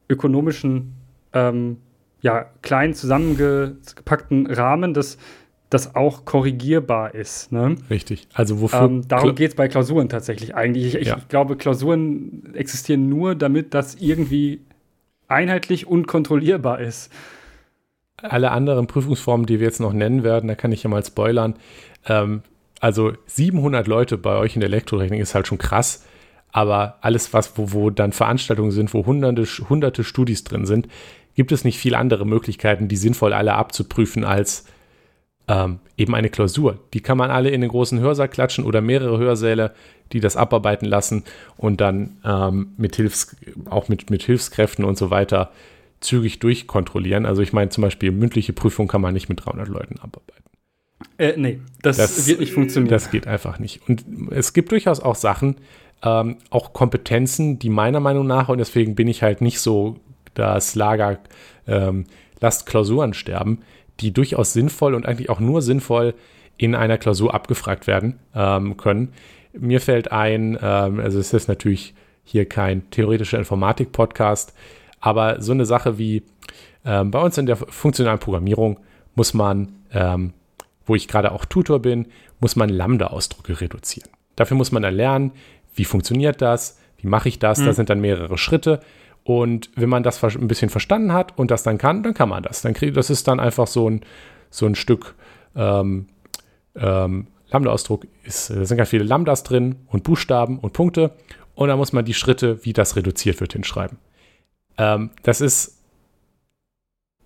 ökonomischen 0.08 0.94
ähm, 1.34 1.76
ja, 2.22 2.46
klein 2.62 2.94
zusammengepackten 2.94 4.48
Rahmen, 4.48 4.94
das, 4.94 5.18
das 5.70 5.96
auch 5.96 6.26
korrigierbar 6.26 7.16
ist. 7.16 7.52
Ne? 7.52 7.76
Richtig. 7.90 8.28
Also 8.34 8.62
wofür? 8.62 8.82
Ähm, 8.82 9.08
darum 9.08 9.36
geht 9.36 9.52
es 9.52 9.56
bei 9.56 9.68
Klausuren 9.68 10.10
tatsächlich 10.10 10.56
eigentlich. 10.56 10.96
Ich, 10.96 11.08
ja. 11.08 11.18
ich, 11.18 11.28
glaube, 11.28 11.56
Klausuren 11.56 12.54
existieren 12.54 13.08
nur, 13.08 13.36
damit 13.36 13.74
das 13.74 13.96
irgendwie 13.96 14.62
einheitlich 15.28 15.88
und 15.88 16.08
kontrollierbar 16.08 16.80
ist. 16.80 17.12
Alle 18.18 18.52
anderen 18.52 18.88
Prüfungsformen, 18.88 19.46
die 19.46 19.60
wir 19.60 19.68
jetzt 19.68 19.80
noch 19.80 19.94
nennen 19.94 20.24
werden, 20.24 20.48
da 20.48 20.56
kann 20.56 20.72
ich 20.72 20.84
ja 20.84 20.90
mal 20.90 21.06
spoilern. 21.06 21.56
Ähm, 22.06 22.42
also 22.82 23.14
700 23.28 23.88
Leute 23.88 24.18
bei 24.18 24.36
euch 24.38 24.56
in 24.56 24.62
der 24.62 24.70
Elektrotechnik 24.70 25.22
ist 25.22 25.36
halt 25.36 25.48
schon 25.48 25.58
krass. 25.58 26.06
Aber 26.52 26.98
alles, 27.02 27.32
was, 27.32 27.58
wo, 27.58 27.74
wo 27.74 27.90
dann 27.92 28.12
Veranstaltungen 28.12 28.72
sind, 28.72 28.94
wo 28.94 29.06
hunderte, 29.06 29.46
hunderte 29.70 30.04
Studis 30.04 30.44
drin 30.44 30.66
sind, 30.66 30.88
gibt 31.40 31.54
es 31.54 31.64
nicht 31.64 31.78
viele 31.78 31.98
andere 31.98 32.26
Möglichkeiten, 32.26 32.90
die 32.90 32.98
sinnvoll 32.98 33.32
alle 33.32 33.54
abzuprüfen, 33.54 34.26
als 34.26 34.66
ähm, 35.48 35.80
eben 35.96 36.14
eine 36.14 36.28
Klausur. 36.28 36.80
Die 36.94 37.00
kann 37.00 37.18
man 37.18 37.32
alle 37.32 37.50
in 37.50 37.62
den 37.62 37.70
großen 37.70 37.98
Hörsaal 37.98 38.28
klatschen 38.28 38.66
oder 38.66 38.82
mehrere 38.82 39.18
Hörsäle, 39.18 39.72
die 40.12 40.20
das 40.20 40.36
abarbeiten 40.36 40.86
lassen 40.86 41.24
und 41.56 41.80
dann 41.80 42.18
ähm, 42.26 42.74
mit 42.76 42.98
Hilfs 42.98 43.38
auch 43.70 43.88
mit, 43.88 44.10
mit 44.10 44.22
Hilfskräften 44.24 44.84
und 44.84 44.98
so 44.98 45.12
weiter 45.12 45.52
zügig 46.02 46.40
durchkontrollieren. 46.40 47.26
Also 47.26 47.42
ich 47.42 47.54
meine 47.54 47.70
zum 47.70 47.84
Beispiel 47.84 48.12
mündliche 48.12 48.52
Prüfung 48.52 48.90
kann 48.90 49.00
man 49.00 49.14
nicht 49.14 49.30
mit 49.30 49.46
300 49.46 49.70
Leuten 49.70 49.98
abarbeiten. 49.98 50.44
Äh, 51.18 51.36
nee, 51.38 51.62
das, 51.82 51.96
das, 51.96 52.28
wird 52.28 52.42
nicht 52.42 52.52
funktionieren. 52.52 52.92
Das 52.92 53.12
geht 53.12 53.28
einfach 53.28 53.60
nicht. 53.60 53.80
Und 53.88 54.04
es 54.32 54.52
gibt 54.52 54.74
durchaus 54.74 55.00
auch 55.00 55.16
Sachen, 55.16 55.56
ähm, 56.04 56.36
auch 56.50 56.74
Kompetenzen, 56.74 57.60
die 57.60 57.70
meiner 57.70 58.02
Meinung 58.02 58.28
nach, 58.28 58.50
und 58.50 58.58
deswegen 58.58 58.96
bin 58.96 59.08
ich 59.08 59.24
halt 59.24 59.40
nicht 59.40 59.62
so 59.62 60.02
das 60.34 60.76
Lager, 60.76 61.20
ähm, 61.68 62.06
lasst 62.40 62.66
Klausuren 62.66 63.14
sterben, 63.14 63.60
die 64.00 64.12
durchaus 64.14 64.54
sinnvoll 64.54 64.94
und 64.94 65.06
eigentlich 65.06 65.30
auch 65.30 65.40
nur 65.40 65.62
sinnvoll 65.62 66.14
in 66.58 66.76
einer 66.76 66.98
Klausur 66.98 67.34
abgefragt 67.34 67.88
werden 67.88 68.20
ähm, 68.36 68.78
können. 68.78 69.14
Mir 69.54 69.82
fällt 69.82 70.12
ein, 70.12 70.58
ähm, 70.62 71.00
also 71.00 71.20
es 71.20 71.34
ist 71.34 71.48
natürlich 71.48 71.94
hier 72.24 72.48
kein 72.48 72.90
theoretischer 72.92 73.40
Informatik-Podcast, 73.40 74.54
aber 75.00 75.42
so 75.42 75.52
eine 75.52 75.66
Sache 75.66 75.98
wie 75.98 76.24
ähm, 76.86 77.12
bei 77.12 77.20
uns 77.20 77.38
in 77.38 77.46
der 77.46 77.56
funktionalen 77.56 78.20
Programmierung 78.20 78.80
muss 79.16 79.34
man, 79.34 79.74
ähm, 79.92 80.34
wo 80.86 80.96
ich 80.96 81.08
gerade 81.08 81.32
auch 81.32 81.46
Tutor 81.46 81.80
bin, 81.80 82.08
muss 82.40 82.56
man 82.56 82.70
Lambda-Ausdrücke 82.70 83.60
reduzieren. 83.62 84.10
Dafür 84.36 84.58
muss 84.58 84.72
man 84.72 84.84
erlernen, 84.84 85.32
wie 85.76 85.86
funktioniert 85.86 86.42
das, 86.42 86.80
wie 86.98 87.08
mache 87.08 87.30
ich 87.30 87.40
das, 87.40 87.60
mhm. 87.60 87.66
da 87.66 87.74
sind 87.74 87.90
dann 87.90 88.02
mehrere 88.02 88.38
Schritte. 88.38 88.80
Und 89.30 89.70
wenn 89.76 89.90
man 89.90 90.02
das 90.02 90.24
ein 90.24 90.48
bisschen 90.48 90.72
verstanden 90.72 91.14
hat 91.14 91.38
und 91.38 91.52
das 91.52 91.62
dann 91.62 91.78
kann, 91.78 92.02
dann 92.02 92.16
kann 92.16 92.30
man 92.30 92.42
das. 92.42 92.64
Dann 92.64 92.74
kriegt, 92.74 92.98
das 92.98 93.12
ist 93.12 93.28
dann 93.28 93.40
einfach 93.40 93.68
so 93.68 93.88
ein, 93.88 94.02
so 94.50 94.66
ein 94.66 94.74
Stück 94.74 95.14
ähm, 95.56 96.08
ähm, 96.76 97.28
Lambda-Ausdruck. 97.52 98.08
Da 98.26 98.32
sind 98.32 98.78
ganz 98.78 98.90
viele 98.90 99.04
Lambdas 99.04 99.44
drin 99.44 99.76
und 99.86 100.04
Buchstaben 100.04 100.58
und 100.58 100.74
Punkte. 100.74 101.12
Und 101.54 101.68
dann 101.68 101.78
muss 101.78 101.94
man 101.94 102.06
die 102.06 102.16
Schritte, 102.16 102.66
wie 102.66 102.74
das 102.74 102.96
reduziert 102.96 103.40
wird, 103.40 103.54
hinschreiben. 103.54 104.00
Ähm, 104.80 105.12
das 105.22 105.42
ist 105.42 105.78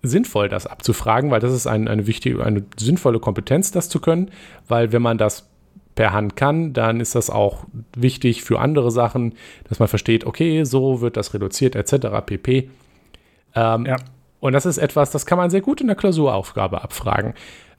sinnvoll, 0.02 0.50
das 0.50 0.66
abzufragen, 0.66 1.30
weil 1.30 1.40
das 1.40 1.54
ist 1.54 1.66
ein, 1.66 1.88
eine 1.88 2.06
wichtige, 2.06 2.44
eine 2.44 2.66
sinnvolle 2.76 3.18
Kompetenz, 3.18 3.70
das 3.70 3.88
zu 3.88 3.98
können. 3.98 4.30
Weil 4.68 4.92
wenn 4.92 5.00
man 5.00 5.16
das 5.16 5.48
per 5.94 6.12
Hand 6.12 6.36
kann, 6.36 6.72
dann 6.72 7.00
ist 7.00 7.14
das 7.14 7.30
auch 7.30 7.64
wichtig 7.96 8.42
für 8.42 8.58
andere 8.58 8.90
Sachen, 8.90 9.34
dass 9.68 9.78
man 9.78 9.88
versteht, 9.88 10.26
okay, 10.26 10.64
so 10.64 11.00
wird 11.00 11.16
das 11.16 11.34
reduziert, 11.34 11.76
etc. 11.76 12.08
pp. 12.26 12.70
Ähm, 13.54 13.86
ja. 13.86 13.96
Und 14.40 14.52
das 14.52 14.66
ist 14.66 14.78
etwas, 14.78 15.10
das 15.10 15.24
kann 15.24 15.38
man 15.38 15.50
sehr 15.50 15.60
gut 15.60 15.80
in 15.80 15.86
der 15.86 15.96
Klausuraufgabe 15.96 16.82
abfragen. 16.82 17.34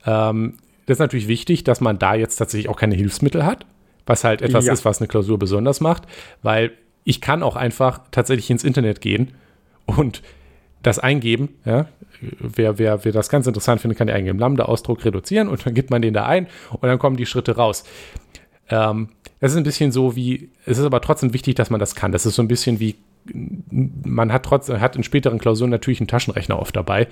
Ähm, 0.05 0.55
das 0.86 0.95
ist 0.95 0.99
natürlich 0.99 1.28
wichtig, 1.28 1.63
dass 1.63 1.82
man 1.82 1.99
da 1.99 2.16
jetzt 2.16 2.38
tatsächlich 2.38 2.70
auch 2.70 2.78
keine 2.78 2.95
Hilfsmittel 2.95 3.45
hat, 3.45 3.66
was 4.05 4.24
halt 4.24 4.41
etwas 4.41 4.66
ja. 4.66 4.74
ist, 4.74 4.86
was 4.86 5.01
eine 5.01 5.07
Klausur 5.07 5.38
besonders 5.38 5.82
macht, 5.82 6.03
weil 6.41 6.72
ich 7.03 7.22
kann 7.22 7.43
auch 7.43 7.55
einfach 7.55 8.01
tatsächlich 8.11 8.49
ins 8.49 8.63
Internet 8.63 9.01
gehen 9.01 9.32
und 9.86 10.22
das 10.86 10.99
eingeben. 10.99 11.49
Ja? 11.65 11.88
Wer, 12.21 12.77
wer, 12.79 13.03
wer 13.05 13.11
das 13.11 13.29
ganz 13.29 13.47
interessant 13.47 13.81
findet, 13.81 13.97
kann 13.97 14.07
ja 14.07 14.15
eingeben, 14.15 14.39
Lambda-Ausdruck 14.39 15.03
reduzieren 15.05 15.47
und 15.47 15.65
dann 15.65 15.73
gibt 15.73 15.89
man 15.89 16.01
den 16.01 16.13
da 16.13 16.25
ein 16.25 16.47
und 16.71 16.83
dann 16.83 16.99
kommen 16.99 17.17
die 17.17 17.25
Schritte 17.25 17.55
raus. 17.55 17.83
Ähm, 18.69 19.09
das 19.39 19.51
ist 19.51 19.57
ein 19.57 19.63
bisschen 19.63 19.91
so 19.91 20.15
wie, 20.15 20.49
es 20.65 20.77
ist 20.77 20.86
aber 20.86 21.01
trotzdem 21.01 21.33
wichtig, 21.33 21.55
dass 21.55 21.69
man 21.69 21.79
das 21.79 21.95
kann. 21.95 22.11
Das 22.11 22.25
ist 22.25 22.36
so 22.36 22.41
ein 22.41 22.47
bisschen 22.47 22.79
wie, 22.79 22.95
man 24.03 24.31
hat 24.31 24.43
trotzdem, 24.43 24.79
hat 24.79 24.95
in 24.95 25.03
späteren 25.03 25.39
Klausuren 25.39 25.69
natürlich 25.69 25.99
einen 25.99 26.07
Taschenrechner 26.07 26.59
oft 26.59 26.75
dabei, 26.75 27.07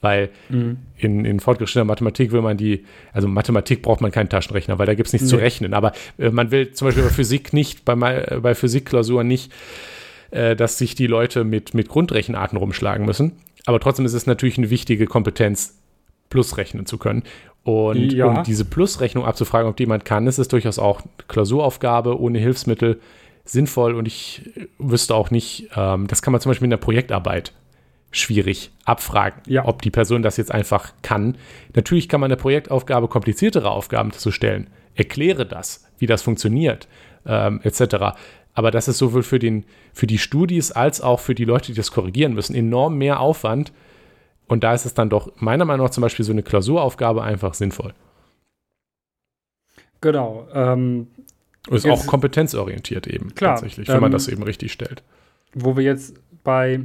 weil 0.00 0.30
mhm. 0.48 0.78
in, 0.96 1.24
in 1.24 1.40
fortgeschrittener 1.40 1.84
Mathematik 1.84 2.32
will 2.32 2.42
man 2.42 2.56
die, 2.56 2.84
also 3.12 3.28
Mathematik 3.28 3.82
braucht 3.82 4.00
man 4.00 4.10
keinen 4.10 4.28
Taschenrechner, 4.28 4.78
weil 4.78 4.86
da 4.86 4.94
gibt 4.94 5.08
es 5.08 5.12
nichts 5.12 5.26
nee. 5.26 5.36
zu 5.36 5.36
rechnen. 5.36 5.74
Aber 5.74 5.92
äh, 6.18 6.30
man 6.30 6.50
will 6.50 6.72
zum 6.72 6.88
Beispiel 6.88 7.04
bei 7.04 7.10
Physik 7.10 7.52
nicht, 7.52 7.84
bei, 7.84 7.94
bei 7.94 8.54
Physikklausuren 8.54 9.26
nicht 9.26 9.52
äh, 10.30 10.56
dass 10.56 10.78
sich 10.78 10.94
die 10.94 11.06
Leute 11.06 11.44
mit, 11.44 11.74
mit 11.74 11.88
Grundrechenarten 11.88 12.58
rumschlagen 12.58 13.06
müssen. 13.06 13.32
Aber 13.66 13.80
trotzdem 13.80 14.06
ist 14.06 14.14
es 14.14 14.26
natürlich 14.26 14.58
eine 14.58 14.70
wichtige 14.70 15.06
Kompetenz, 15.06 15.78
Plus 16.28 16.56
rechnen 16.56 16.86
zu 16.86 16.98
können. 16.98 17.22
Und 17.62 18.12
ja. 18.12 18.26
um 18.26 18.42
diese 18.44 18.64
Plusrechnung 18.64 19.24
abzufragen, 19.24 19.68
ob 19.68 19.76
die 19.76 19.84
jemand 19.84 20.04
kann, 20.04 20.26
ist 20.26 20.38
es 20.38 20.48
durchaus 20.48 20.78
auch 20.78 21.02
Klausuraufgabe 21.28 22.20
ohne 22.20 22.38
Hilfsmittel 22.38 23.00
sinnvoll. 23.44 23.94
Und 23.94 24.06
ich 24.06 24.50
wüsste 24.78 25.14
auch 25.14 25.30
nicht, 25.30 25.70
ähm, 25.76 26.06
das 26.06 26.22
kann 26.22 26.32
man 26.32 26.40
zum 26.40 26.50
Beispiel 26.50 26.66
in 26.66 26.70
der 26.70 26.76
Projektarbeit 26.76 27.52
schwierig 28.12 28.70
abfragen, 28.84 29.42
ja. 29.46 29.64
ob 29.66 29.82
die 29.82 29.90
Person 29.90 30.22
das 30.22 30.36
jetzt 30.36 30.52
einfach 30.52 30.92
kann. 31.02 31.36
Natürlich 31.74 32.08
kann 32.08 32.20
man 32.20 32.30
eine 32.30 32.36
Projektaufgabe 32.36 33.08
kompliziertere 33.08 33.70
Aufgaben 33.70 34.12
zu 34.12 34.30
stellen. 34.30 34.68
Erkläre 34.94 35.44
das, 35.44 35.84
wie 35.98 36.06
das 36.06 36.22
funktioniert, 36.22 36.88
ähm, 37.26 37.60
etc. 37.62 38.16
Aber 38.56 38.70
das 38.70 38.88
ist 38.88 38.96
sowohl 38.96 39.22
für, 39.22 39.38
den, 39.38 39.64
für 39.92 40.06
die 40.06 40.16
Studis 40.16 40.72
als 40.72 41.02
auch 41.02 41.20
für 41.20 41.34
die 41.34 41.44
Leute, 41.44 41.66
die 41.66 41.74
das 41.74 41.92
korrigieren 41.92 42.32
müssen, 42.32 42.56
enorm 42.56 42.96
mehr 42.96 43.20
Aufwand. 43.20 43.70
Und 44.48 44.64
da 44.64 44.72
ist 44.72 44.86
es 44.86 44.94
dann 44.94 45.10
doch 45.10 45.30
meiner 45.36 45.66
Meinung 45.66 45.84
nach 45.84 45.92
zum 45.92 46.00
Beispiel 46.00 46.24
so 46.24 46.32
eine 46.32 46.42
Klausuraufgabe 46.42 47.22
einfach 47.22 47.52
sinnvoll. 47.52 47.92
Genau. 50.00 50.48
Ähm, 50.54 51.08
ist 51.70 51.86
auch 51.86 52.06
kompetenzorientiert 52.06 53.06
eben 53.06 53.34
klar, 53.34 53.56
tatsächlich, 53.56 53.88
wenn 53.88 53.96
ähm, 53.96 54.00
man 54.00 54.12
das 54.12 54.26
eben 54.28 54.42
richtig 54.42 54.72
stellt. 54.72 55.02
Wo 55.52 55.76
wir 55.76 55.84
jetzt 55.84 56.14
bei 56.42 56.80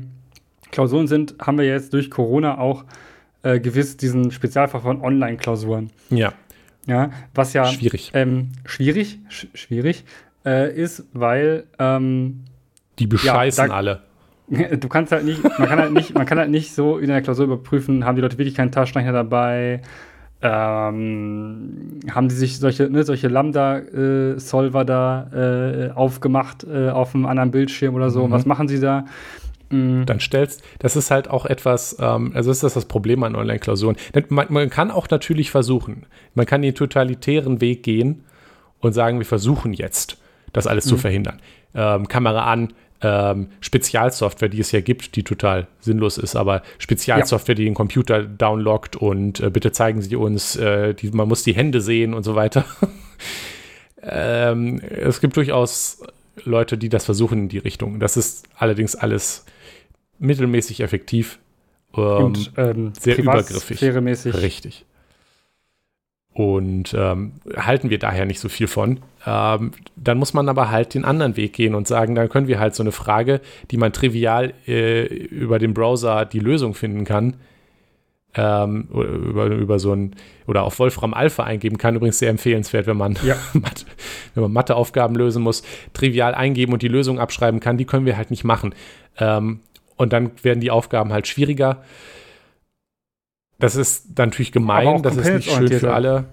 Klausuren 0.72 1.07
sind, 1.07 1.36
haben 1.39 1.57
wir 1.57 1.65
jetzt 1.65 1.93
durch 1.93 2.11
Corona 2.11 2.57
auch 2.57 2.84
äh, 3.43 3.61
gewiss 3.61 3.95
diesen 3.95 4.32
Spezialfach 4.32 4.82
von 4.82 5.01
Online-Klausuren. 5.01 5.89
Ja. 6.09 6.34
Ja, 6.88 7.11
was 7.34 7.53
ja 7.53 7.65
schwierig. 7.65 8.11
Ähm, 8.13 8.49
schwierig, 8.65 9.19
sch 9.30 9.47
schwierig, 9.53 10.03
äh, 10.45 10.73
ist, 10.73 11.05
weil 11.13 11.65
ähm, 11.79 12.43
die 12.99 13.07
bescheißen 13.07 13.63
ja, 13.65 13.67
da, 13.67 13.73
alle. 13.73 14.01
Du 14.79 14.89
kannst 14.89 15.13
halt 15.13 15.23
nicht, 15.23 15.41
man 15.43 15.67
kann 15.67 15.79
halt 15.79 15.93
nicht, 15.93 16.13
man 16.13 16.25
kann 16.25 16.37
halt 16.37 16.49
nicht 16.49 16.73
so 16.73 16.97
in 16.97 17.07
der 17.07 17.21
Klausur 17.21 17.45
überprüfen, 17.45 18.03
haben 18.03 18.15
die 18.15 18.21
Leute 18.21 18.37
wirklich 18.37 18.55
keinen 18.55 18.71
Taschenrechner 18.71 19.13
dabei, 19.13 19.81
ähm, 20.41 21.99
haben 22.11 22.27
die 22.27 22.35
sich 22.35 22.59
solche, 22.59 22.89
ne, 22.89 23.03
solche 23.03 23.29
Lambda-Solver 23.29 24.81
äh, 24.81 24.85
da 24.85 25.29
äh, 25.33 25.91
aufgemacht 25.91 26.65
äh, 26.65 26.89
auf 26.89 27.15
einem 27.15 27.27
anderen 27.27 27.51
Bildschirm 27.51 27.95
oder 27.95 28.09
so. 28.09 28.27
Mhm. 28.27 28.31
Was 28.31 28.45
machen 28.45 28.67
sie 28.67 28.79
da? 28.79 29.05
Mhm. 29.69 30.05
Dann 30.05 30.19
stellst, 30.19 30.63
das 30.79 30.95
ist 30.95 31.11
halt 31.11 31.29
auch 31.29 31.45
etwas, 31.45 31.95
ähm, 31.99 32.31
also 32.33 32.51
ist 32.51 32.63
das 32.63 32.73
das 32.73 32.85
Problem 32.85 33.23
an 33.23 33.35
Online-Klausuren. 33.35 33.95
Man, 34.29 34.47
man, 34.49 34.69
kann 34.69 34.91
auch 34.91 35.09
natürlich 35.09 35.51
versuchen, 35.51 36.05
man 36.33 36.45
kann 36.45 36.61
den 36.61 36.75
totalitären 36.75 37.61
Weg 37.61 37.83
gehen 37.83 38.23
und 38.79 38.93
sagen, 38.93 39.19
wir 39.19 39.25
versuchen 39.25 39.73
jetzt 39.73 40.17
das 40.54 40.68
alles 40.68 40.86
mhm. 40.86 40.89
zu 40.89 40.97
verhindern. 40.97 41.41
Ähm, 41.74 42.08
Kamera 42.08 42.45
an, 42.52 42.74
ähm, 43.02 43.47
Spezialsoftware, 43.62 44.49
die 44.49 44.60
es 44.60 44.72
ja 44.72 44.82
gibt, 44.82 45.16
die 45.16 45.24
total 45.24 45.68
sinnlos 45.80 46.18
ist, 46.18 46.36
aber 46.36 46.62
Spezialsoftware, 46.78 47.56
ja. 47.56 47.58
die 47.58 47.66
den 47.66 47.74
Computer 47.74 48.24
downlockt 48.24 48.95
und 48.95 49.39
äh, 49.39 49.49
bitte 49.49 49.72
zeigen 49.72 50.02
Sie 50.02 50.16
uns, 50.16 50.56
äh, 50.56 50.93
die, 50.93 51.10
man 51.12 51.28
muss 51.28 51.43
die 51.43 51.54
Hände 51.54 51.82
sehen 51.82 52.14
und 52.14 52.24
so 52.24 52.36
weiter. 52.36 52.66
ähm, 54.04 54.80
es 54.80 55.20
gibt 55.20 55.36
durchaus 55.36 56.04
Leute, 56.43 56.78
die 56.78 56.89
das 56.89 57.06
versuchen 57.06 57.39
in 57.39 57.49
die 57.49 57.58
Richtung. 57.58 57.99
Das 57.99 58.18
ist 58.18 58.47
allerdings 58.56 58.95
alles 58.95 59.45
mittelmäßig 60.20 60.82
effektiv 60.82 61.39
ähm, 61.95 62.04
und 62.04 62.54
ähm, 62.58 62.93
sehr 62.99 63.18
übergriffig. 63.18 63.80
Richtig. 64.41 64.86
Und 66.34 66.95
ähm, 66.97 67.34
halten 67.57 67.89
wir 67.89 67.99
daher 67.99 68.25
nicht 68.25 68.39
so 68.39 68.47
viel 68.47 68.67
von. 68.67 69.01
Ähm, 69.25 69.71
dann 69.97 70.17
muss 70.17 70.34
man 70.34 70.47
aber 70.47 70.71
halt 70.71 70.93
den 70.93 71.03
anderen 71.03 71.36
Weg 71.36 71.53
gehen 71.53 71.75
und 71.75 71.88
sagen, 71.88 72.15
dann 72.15 72.29
können 72.29 72.47
wir 72.47 72.59
halt 72.59 72.73
so 72.73 72.84
eine 72.84 72.93
Frage, 72.93 73.41
die 73.69 73.77
man 73.77 73.91
trivial 73.91 74.53
äh, 74.65 75.03
über 75.05 75.59
den 75.59 75.73
Browser 75.73 76.23
die 76.25 76.39
Lösung 76.39 76.73
finden 76.73 77.03
kann, 77.03 77.36
ähm, 78.34 78.88
über, 78.93 79.47
über 79.47 79.77
so 79.77 79.93
ein 79.93 80.15
oder 80.47 80.63
auf 80.63 80.79
Wolfram 80.79 81.13
Alpha 81.13 81.43
eingeben 81.43 81.77
kann. 81.77 81.95
Übrigens 81.95 82.19
sehr 82.19 82.29
empfehlenswert, 82.29 82.88
wenn 82.88 82.97
man, 82.97 83.17
ja. 83.23 83.36
Mathe, 83.53 83.86
wenn 84.34 84.43
man 84.43 84.53
Matheaufgaben 84.53 85.17
lösen 85.17 85.43
muss, 85.43 85.63
trivial 85.91 86.34
eingeben 86.34 86.71
und 86.71 86.82
die 86.82 86.88
Lösung 86.88 87.19
abschreiben 87.19 87.59
kann. 87.59 87.77
Die 87.77 87.86
können 87.86 88.05
wir 88.05 88.15
halt 88.15 88.32
nicht 88.32 88.45
machen. 88.45 88.73
Ähm, 89.17 89.59
und 89.97 90.13
dann 90.13 90.32
werden 90.43 90.61
die 90.61 90.71
Aufgaben 90.71 91.11
halt 91.11 91.27
schwieriger. 91.27 91.84
Das 93.62 93.76
ist 93.76 94.18
natürlich 94.18 94.51
gemein, 94.51 95.01
das 95.01 95.16
ist 95.16 95.34
nicht 95.34 95.51
schön 95.51 95.68
für 95.70 95.93
alle. 95.93 96.26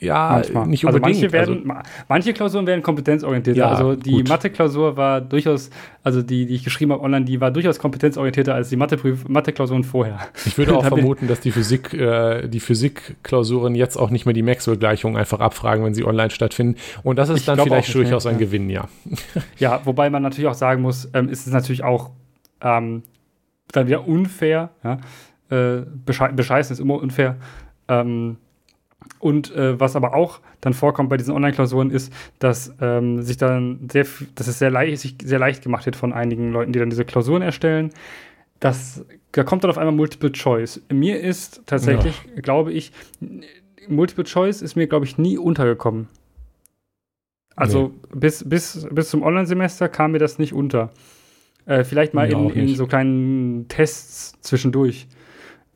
Ja, 0.00 0.28
Manchmal. 0.30 0.66
nicht 0.68 0.84
unbedingt. 0.84 1.06
Also 1.06 1.20
manche, 1.20 1.32
werden, 1.32 1.70
also, 1.70 1.82
manche 2.08 2.32
Klausuren 2.32 2.66
werden 2.66 2.82
kompetenzorientierter. 2.82 3.58
Ja, 3.58 3.70
also 3.70 3.96
die 3.96 4.22
Mathe-Klausur 4.22 4.96
war 4.96 5.20
durchaus, 5.20 5.70
also 6.04 6.22
die, 6.22 6.46
die 6.46 6.54
ich 6.54 6.64
geschrieben 6.64 6.92
habe 6.92 7.02
online, 7.02 7.24
die 7.24 7.40
war 7.40 7.50
durchaus 7.50 7.80
kompetenzorientierter 7.80 8.54
als 8.54 8.68
die 8.68 8.76
Mathe-Klausuren 8.76 9.82
vorher. 9.82 10.20
Ich 10.46 10.56
würde 10.56 10.76
auch 10.76 10.84
vermuten, 10.84 11.26
dass 11.26 11.40
die 11.40 11.50
Physik, 11.50 11.94
äh, 11.94 12.46
die 12.46 12.60
Physik-Klausuren 12.60 13.74
jetzt 13.74 13.96
auch 13.96 14.10
nicht 14.10 14.24
mehr 14.24 14.34
die 14.34 14.42
Maxwell-Gleichungen 14.42 15.16
einfach 15.16 15.40
abfragen, 15.40 15.84
wenn 15.84 15.94
sie 15.94 16.04
online 16.04 16.30
stattfinden. 16.30 16.78
Und 17.02 17.18
das 17.18 17.28
ist 17.28 17.40
ich 17.40 17.46
dann 17.46 17.58
vielleicht 17.58 17.92
durchaus 17.92 18.24
mehr, 18.24 18.34
ein 18.34 18.38
ja. 18.38 18.46
Gewinn, 18.46 18.70
ja. 18.70 18.88
Ja, 19.58 19.80
wobei 19.84 20.10
man 20.10 20.22
natürlich 20.22 20.48
auch 20.48 20.54
sagen 20.54 20.82
muss, 20.82 21.10
ähm, 21.12 21.28
ist 21.28 21.48
es 21.48 21.52
natürlich 21.52 21.82
auch 21.82 22.10
ähm, 22.60 23.02
dann 23.72 23.88
wieder 23.88 24.06
unfair. 24.06 24.70
Ja? 24.84 24.98
Äh, 25.50 25.82
besche 26.04 26.28
bescheißen 26.32 26.74
ist 26.74 26.80
immer 26.80 27.00
unfair. 27.00 27.36
Ähm, 27.88 28.36
und 29.20 29.54
äh, 29.54 29.78
was 29.78 29.96
aber 29.96 30.14
auch 30.14 30.40
dann 30.60 30.74
vorkommt 30.74 31.08
bei 31.08 31.16
diesen 31.16 31.34
Online-Klausuren 31.34 31.90
ist, 31.90 32.12
dass 32.38 32.76
dass 32.76 33.26
sich 33.26 33.36
dann 33.36 33.88
sehr, 33.90 34.06
dass 34.34 34.48
es 34.48 34.58
sehr 34.58 34.70
leicht, 34.70 35.00
sich 35.00 35.16
sehr 35.22 35.38
leicht 35.38 35.62
gemacht 35.62 35.86
wird 35.86 35.96
von 35.96 36.12
einigen 36.12 36.52
Leuten, 36.52 36.72
die 36.72 36.78
dann 36.78 36.90
diese 36.90 37.04
Klausuren 37.04 37.42
erstellen. 37.42 37.90
Das, 38.60 39.04
da 39.32 39.44
kommt 39.44 39.62
dann 39.62 39.70
auf 39.70 39.78
einmal 39.78 39.94
Multiple 39.94 40.32
Choice. 40.32 40.82
Mir 40.92 41.20
ist 41.20 41.62
tatsächlich, 41.66 42.14
ja. 42.34 42.40
glaube 42.42 42.72
ich, 42.72 42.92
Multiple 43.88 44.24
Choice 44.24 44.62
ist 44.62 44.74
mir, 44.74 44.86
glaube 44.86 45.06
ich, 45.06 45.16
nie 45.16 45.38
untergekommen. 45.38 46.08
Also 47.56 47.88
nee. 48.12 48.20
bis, 48.20 48.48
bis, 48.48 48.86
bis 48.90 49.10
zum 49.10 49.22
Online-Semester 49.22 49.88
kam 49.88 50.12
mir 50.12 50.18
das 50.18 50.38
nicht 50.38 50.52
unter. 50.52 50.90
Äh, 51.66 51.84
vielleicht 51.84 52.14
mal 52.14 52.30
in, 52.30 52.50
in, 52.50 52.74
so 52.76 52.86
kleinen 52.86 53.66
Tests 53.68 54.34
zwischendurch. 54.40 55.08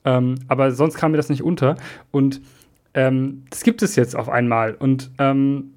Ähm, 0.04 0.36
aber 0.48 0.72
sonst 0.72 0.96
kam 0.96 1.12
mir 1.12 1.16
das 1.16 1.28
nicht 1.28 1.42
unter. 1.42 1.76
Und 2.10 2.40
ähm, 2.94 3.44
das 3.50 3.62
gibt 3.62 3.82
es 3.82 3.96
jetzt 3.96 4.16
auf 4.16 4.28
einmal. 4.28 4.74
Und 4.74 5.10
ähm, 5.18 5.74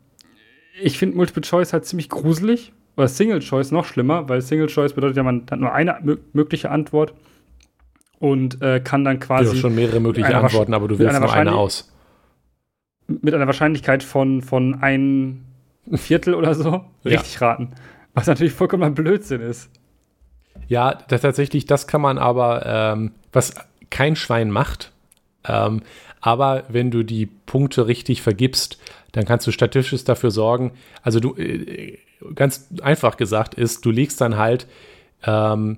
ich 0.81 0.97
finde 0.97 1.17
Multiple 1.17 1.43
Choice 1.43 1.73
halt 1.73 1.85
ziemlich 1.85 2.09
gruselig. 2.09 2.73
Oder 2.97 3.07
Single 3.09 3.39
Choice 3.39 3.71
noch 3.71 3.85
schlimmer, 3.85 4.29
weil 4.29 4.41
Single 4.41 4.67
Choice 4.67 4.93
bedeutet 4.93 5.17
ja, 5.17 5.23
man 5.23 5.45
hat 5.51 5.59
nur 5.59 5.73
eine 5.73 6.17
mögliche 6.31 6.71
Antwort 6.71 7.13
und 8.19 8.61
äh, 8.61 8.79
kann 8.79 9.03
dann 9.03 9.19
quasi. 9.19 9.45
Du 9.45 9.51
hast 9.51 9.59
schon 9.59 9.75
mehrere 9.75 9.99
mögliche 9.99 10.35
Antworten, 10.35 10.73
aber 10.73 10.87
du 10.87 10.97
wählst 10.97 11.19
nur 11.19 11.33
eine 11.33 11.53
aus. 11.53 11.91
Mit 13.07 13.33
einer 13.33 13.47
Wahrscheinlichkeit 13.47 14.01
von, 14.01 14.41
von 14.41 14.81
ein 14.81 15.45
Viertel 15.93 16.33
oder 16.33 16.55
so 16.55 16.85
richtig 17.05 17.39
ja. 17.39 17.47
raten. 17.47 17.71
Was 18.13 18.27
natürlich 18.27 18.53
vollkommener 18.53 18.91
Blödsinn 18.91 19.41
ist. 19.41 19.69
Ja, 20.67 20.97
das, 21.09 21.21
tatsächlich, 21.21 21.65
das 21.65 21.85
kann 21.85 22.01
man 22.01 22.17
aber, 22.17 22.65
ähm, 22.65 23.11
was 23.33 23.53
kein 23.89 24.15
Schwein 24.15 24.51
macht, 24.51 24.91
ähm, 25.47 25.81
aber 26.21 26.63
wenn 26.69 26.91
du 26.91 27.03
die 27.03 27.27
Punkte 27.27 27.87
richtig 27.87 28.21
vergibst, 28.21 28.79
dann 29.11 29.25
kannst 29.25 29.45
du 29.47 29.51
statistisch 29.51 30.03
dafür 30.03 30.31
sorgen. 30.31 30.71
Also 31.03 31.19
du, 31.19 31.35
äh, 31.35 31.99
ganz 32.33 32.67
einfach 32.81 33.17
gesagt 33.17 33.53
ist, 33.53 33.85
du 33.85 33.91
legst 33.91 34.19
dann 34.21 34.37
halt 34.37 34.67
ähm, 35.23 35.77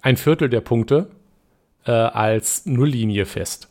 ein 0.00 0.16
Viertel 0.16 0.48
der 0.48 0.60
Punkte 0.60 1.10
äh, 1.86 1.92
als 1.92 2.66
Nulllinie 2.66 3.24
fest. 3.24 3.68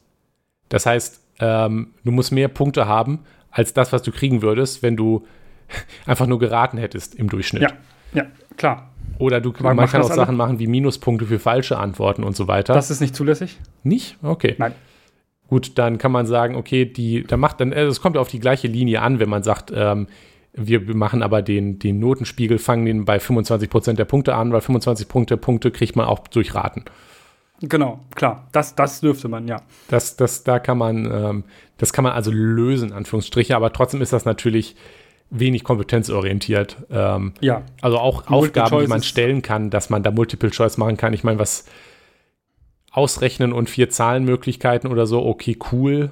Das 0.70 0.86
heißt, 0.86 1.22
ähm, 1.40 1.94
du 2.04 2.12
musst 2.12 2.32
mehr 2.32 2.48
Punkte 2.48 2.88
haben 2.88 3.20
als 3.50 3.74
das, 3.74 3.92
was 3.92 4.02
du 4.02 4.12
kriegen 4.12 4.42
würdest, 4.42 4.82
wenn 4.82 4.96
du 4.96 5.28
einfach 6.06 6.28
nur 6.28 6.40
geraten 6.40 6.78
hättest 6.78 7.16
im 7.16 7.30
Durchschnitt. 7.30 7.64
Ja, 7.64 7.72
ja, 8.14 8.28
klar. 8.58 8.91
Oder 9.22 9.40
du, 9.40 9.54
man, 9.60 9.76
man 9.76 9.88
kann 9.88 10.02
auch 10.02 10.12
Sachen 10.12 10.36
machen 10.36 10.58
wie 10.58 10.68
Minuspunkte 10.68 11.28
für 11.28 11.38
falsche 11.38 11.78
Antworten 11.78 12.24
und 12.24 12.36
so 12.36 12.48
weiter. 12.48 12.74
Das 12.74 12.90
ist 12.90 13.02
nicht 13.02 13.16
zulässig? 13.16 13.60
Nicht? 13.84 14.18
Okay. 14.24 14.56
Nein. 14.58 14.74
Gut, 15.48 15.78
dann 15.78 15.98
kann 15.98 16.12
man 16.12 16.26
sagen, 16.26 16.56
okay, 16.56 16.86
die, 16.86 17.24
da 17.24 17.38
macht 17.38 17.60
dann, 17.60 17.72
es 17.72 18.02
kommt 18.02 18.18
auf 18.18 18.30
die 18.30 18.40
gleiche 18.40 18.68
Linie 18.68 19.02
an, 19.02 19.20
wenn 19.20 19.30
man 19.30 19.44
sagt, 19.44 19.72
ähm, 19.76 20.08
wir 20.54 20.82
machen 20.96 21.22
aber 21.22 21.42
den, 21.42 21.78
den 21.78 22.00
Notenspiegel, 22.00 22.58
fangen 22.58 22.86
den 22.86 23.06
bei 23.06 23.18
25% 23.18 23.94
der 23.94 24.06
Punkte 24.06 24.34
an, 24.34 24.52
weil 24.52 24.62
25 24.62 25.08
Punkte, 25.08 25.38
Punkte 25.38 25.72
kriegt 25.72 25.96
man 25.96 26.08
auch 26.08 26.28
durch 26.28 26.56
Raten. 26.56 26.86
Genau, 27.62 28.00
klar. 28.16 28.48
Das, 28.52 28.74
das 28.74 29.02
dürfte 29.02 29.28
man, 29.28 29.48
ja. 29.48 29.62
Das, 29.88 30.16
das, 30.16 30.44
da 30.44 30.58
kann 30.58 30.80
man, 30.80 31.06
ähm, 31.06 31.44
das 31.78 31.94
kann 31.94 32.04
man 32.04 32.14
also 32.14 32.32
lösen, 32.32 32.92
Anführungsstriche, 32.92 33.56
aber 33.56 33.72
trotzdem 33.72 34.02
ist 34.02 34.14
das 34.14 34.26
natürlich 34.26 34.76
wenig 35.32 35.64
kompetenzorientiert. 35.64 36.78
Ähm, 36.92 37.34
ja. 37.40 37.64
Also 37.82 37.98
auch 37.98 38.30
Multiple 38.30 38.64
Aufgaben, 38.64 38.84
die 38.84 38.90
man 38.90 39.02
stellen 39.02 39.42
kann, 39.42 39.70
dass 39.70 39.90
man 39.90 40.04
da 40.04 40.12
Multiple 40.12 40.52
Choice 40.52 40.78
machen 40.78 40.98
kann. 40.98 41.14
Ich 41.14 41.24
meine, 41.24 41.40
was 41.40 41.66
ausrechnen 42.92 43.54
und 43.54 43.70
vier 43.70 43.90
Zahlenmöglichkeiten 43.90 44.92
oder 44.92 45.08
so, 45.08 45.26
okay, 45.26 45.58
cool. 45.72 46.12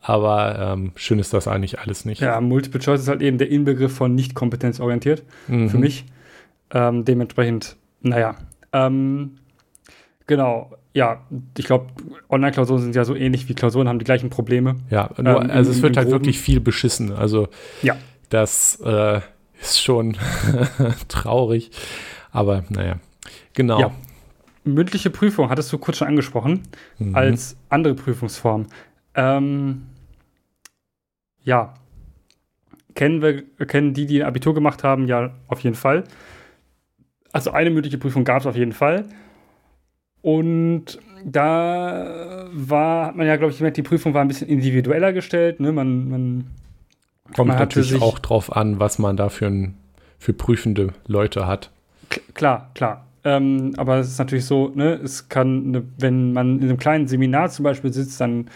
Aber 0.00 0.56
ähm, 0.58 0.92
schön 0.94 1.18
ist 1.18 1.34
das 1.34 1.48
eigentlich 1.48 1.80
alles 1.80 2.04
nicht. 2.04 2.20
Ja, 2.20 2.40
Multiple 2.40 2.80
Choice 2.80 3.00
ist 3.00 3.08
halt 3.08 3.20
eben 3.20 3.36
der 3.36 3.50
Inbegriff 3.50 3.94
von 3.94 4.14
nicht 4.14 4.34
kompetenzorientiert 4.34 5.24
mhm. 5.48 5.68
für 5.68 5.78
mich. 5.78 6.06
Ähm, 6.70 7.04
dementsprechend, 7.04 7.76
naja. 8.00 8.36
Ähm, 8.72 9.38
genau, 10.28 10.70
ja, 10.94 11.22
ich 11.56 11.64
glaube, 11.64 11.86
Online-Klausuren 12.28 12.80
sind 12.82 12.94
ja 12.94 13.04
so 13.04 13.16
ähnlich 13.16 13.48
wie 13.48 13.54
Klausuren, 13.54 13.88
haben 13.88 13.98
die 13.98 14.04
gleichen 14.04 14.30
Probleme. 14.30 14.76
Ja, 14.90 15.10
nur, 15.16 15.42
ähm, 15.42 15.50
also 15.50 15.70
im, 15.70 15.76
es 15.76 15.82
wird 15.82 15.96
halt 15.96 16.08
Groben. 16.08 16.20
wirklich 16.20 16.38
viel 16.38 16.60
beschissen. 16.60 17.12
Also 17.12 17.48
ja. 17.82 17.96
Das 18.28 18.80
äh, 18.84 19.20
ist 19.60 19.82
schon 19.82 20.16
traurig. 21.08 21.70
Aber 22.30 22.64
naja, 22.68 22.96
genau. 23.54 23.80
Ja. 23.80 23.90
Mündliche 24.64 25.10
Prüfung 25.10 25.48
hattest 25.48 25.72
du 25.72 25.78
kurz 25.78 25.96
schon 25.96 26.08
angesprochen, 26.08 26.62
mhm. 26.98 27.14
als 27.14 27.56
andere 27.70 27.94
Prüfungsform. 27.94 28.66
Ähm, 29.14 29.86
ja, 31.42 31.74
kennen 32.94 33.22
wir, 33.22 33.44
kennen 33.66 33.94
die, 33.94 34.06
die 34.06 34.22
ein 34.22 34.28
Abitur 34.28 34.54
gemacht 34.54 34.84
haben, 34.84 35.06
ja 35.06 35.30
auf 35.46 35.60
jeden 35.60 35.76
Fall. 35.76 36.04
Also 37.32 37.50
eine 37.50 37.70
mündliche 37.70 37.98
Prüfung 37.98 38.24
gab 38.24 38.40
es 38.40 38.46
auf 38.46 38.56
jeden 38.56 38.72
Fall. 38.72 39.06
Und 40.20 40.98
da 41.24 42.48
war, 42.52 43.06
hat 43.06 43.16
man 43.16 43.26
ja, 43.26 43.36
glaube 43.36 43.52
ich, 43.52 43.58
gemerkt, 43.58 43.76
die 43.76 43.82
Prüfung 43.82 44.14
war 44.14 44.22
ein 44.22 44.28
bisschen 44.28 44.48
individueller 44.48 45.12
gestellt. 45.12 45.60
Ne? 45.60 45.72
Man, 45.72 46.08
man 46.08 46.50
Kommt 47.34 47.50
natürlich 47.50 48.00
auch 48.00 48.18
drauf 48.18 48.54
an, 48.54 48.80
was 48.80 48.98
man 48.98 49.16
da 49.16 49.28
für, 49.28 49.46
ein, 49.46 49.74
für 50.18 50.32
prüfende 50.32 50.92
Leute 51.06 51.46
hat. 51.46 51.70
Klar, 52.34 52.70
klar. 52.74 53.06
Ähm, 53.24 53.74
aber 53.76 53.98
es 53.98 54.08
ist 54.08 54.18
natürlich 54.18 54.46
so, 54.46 54.70
ne, 54.74 54.94
es 54.94 55.28
kann, 55.28 55.70
ne, 55.70 55.84
wenn 55.98 56.32
man 56.32 56.58
in 56.58 56.64
einem 56.64 56.78
kleinen 56.78 57.08
Seminar 57.08 57.50
zum 57.50 57.64
Beispiel 57.64 57.92
sitzt, 57.92 58.20
dann 58.20 58.48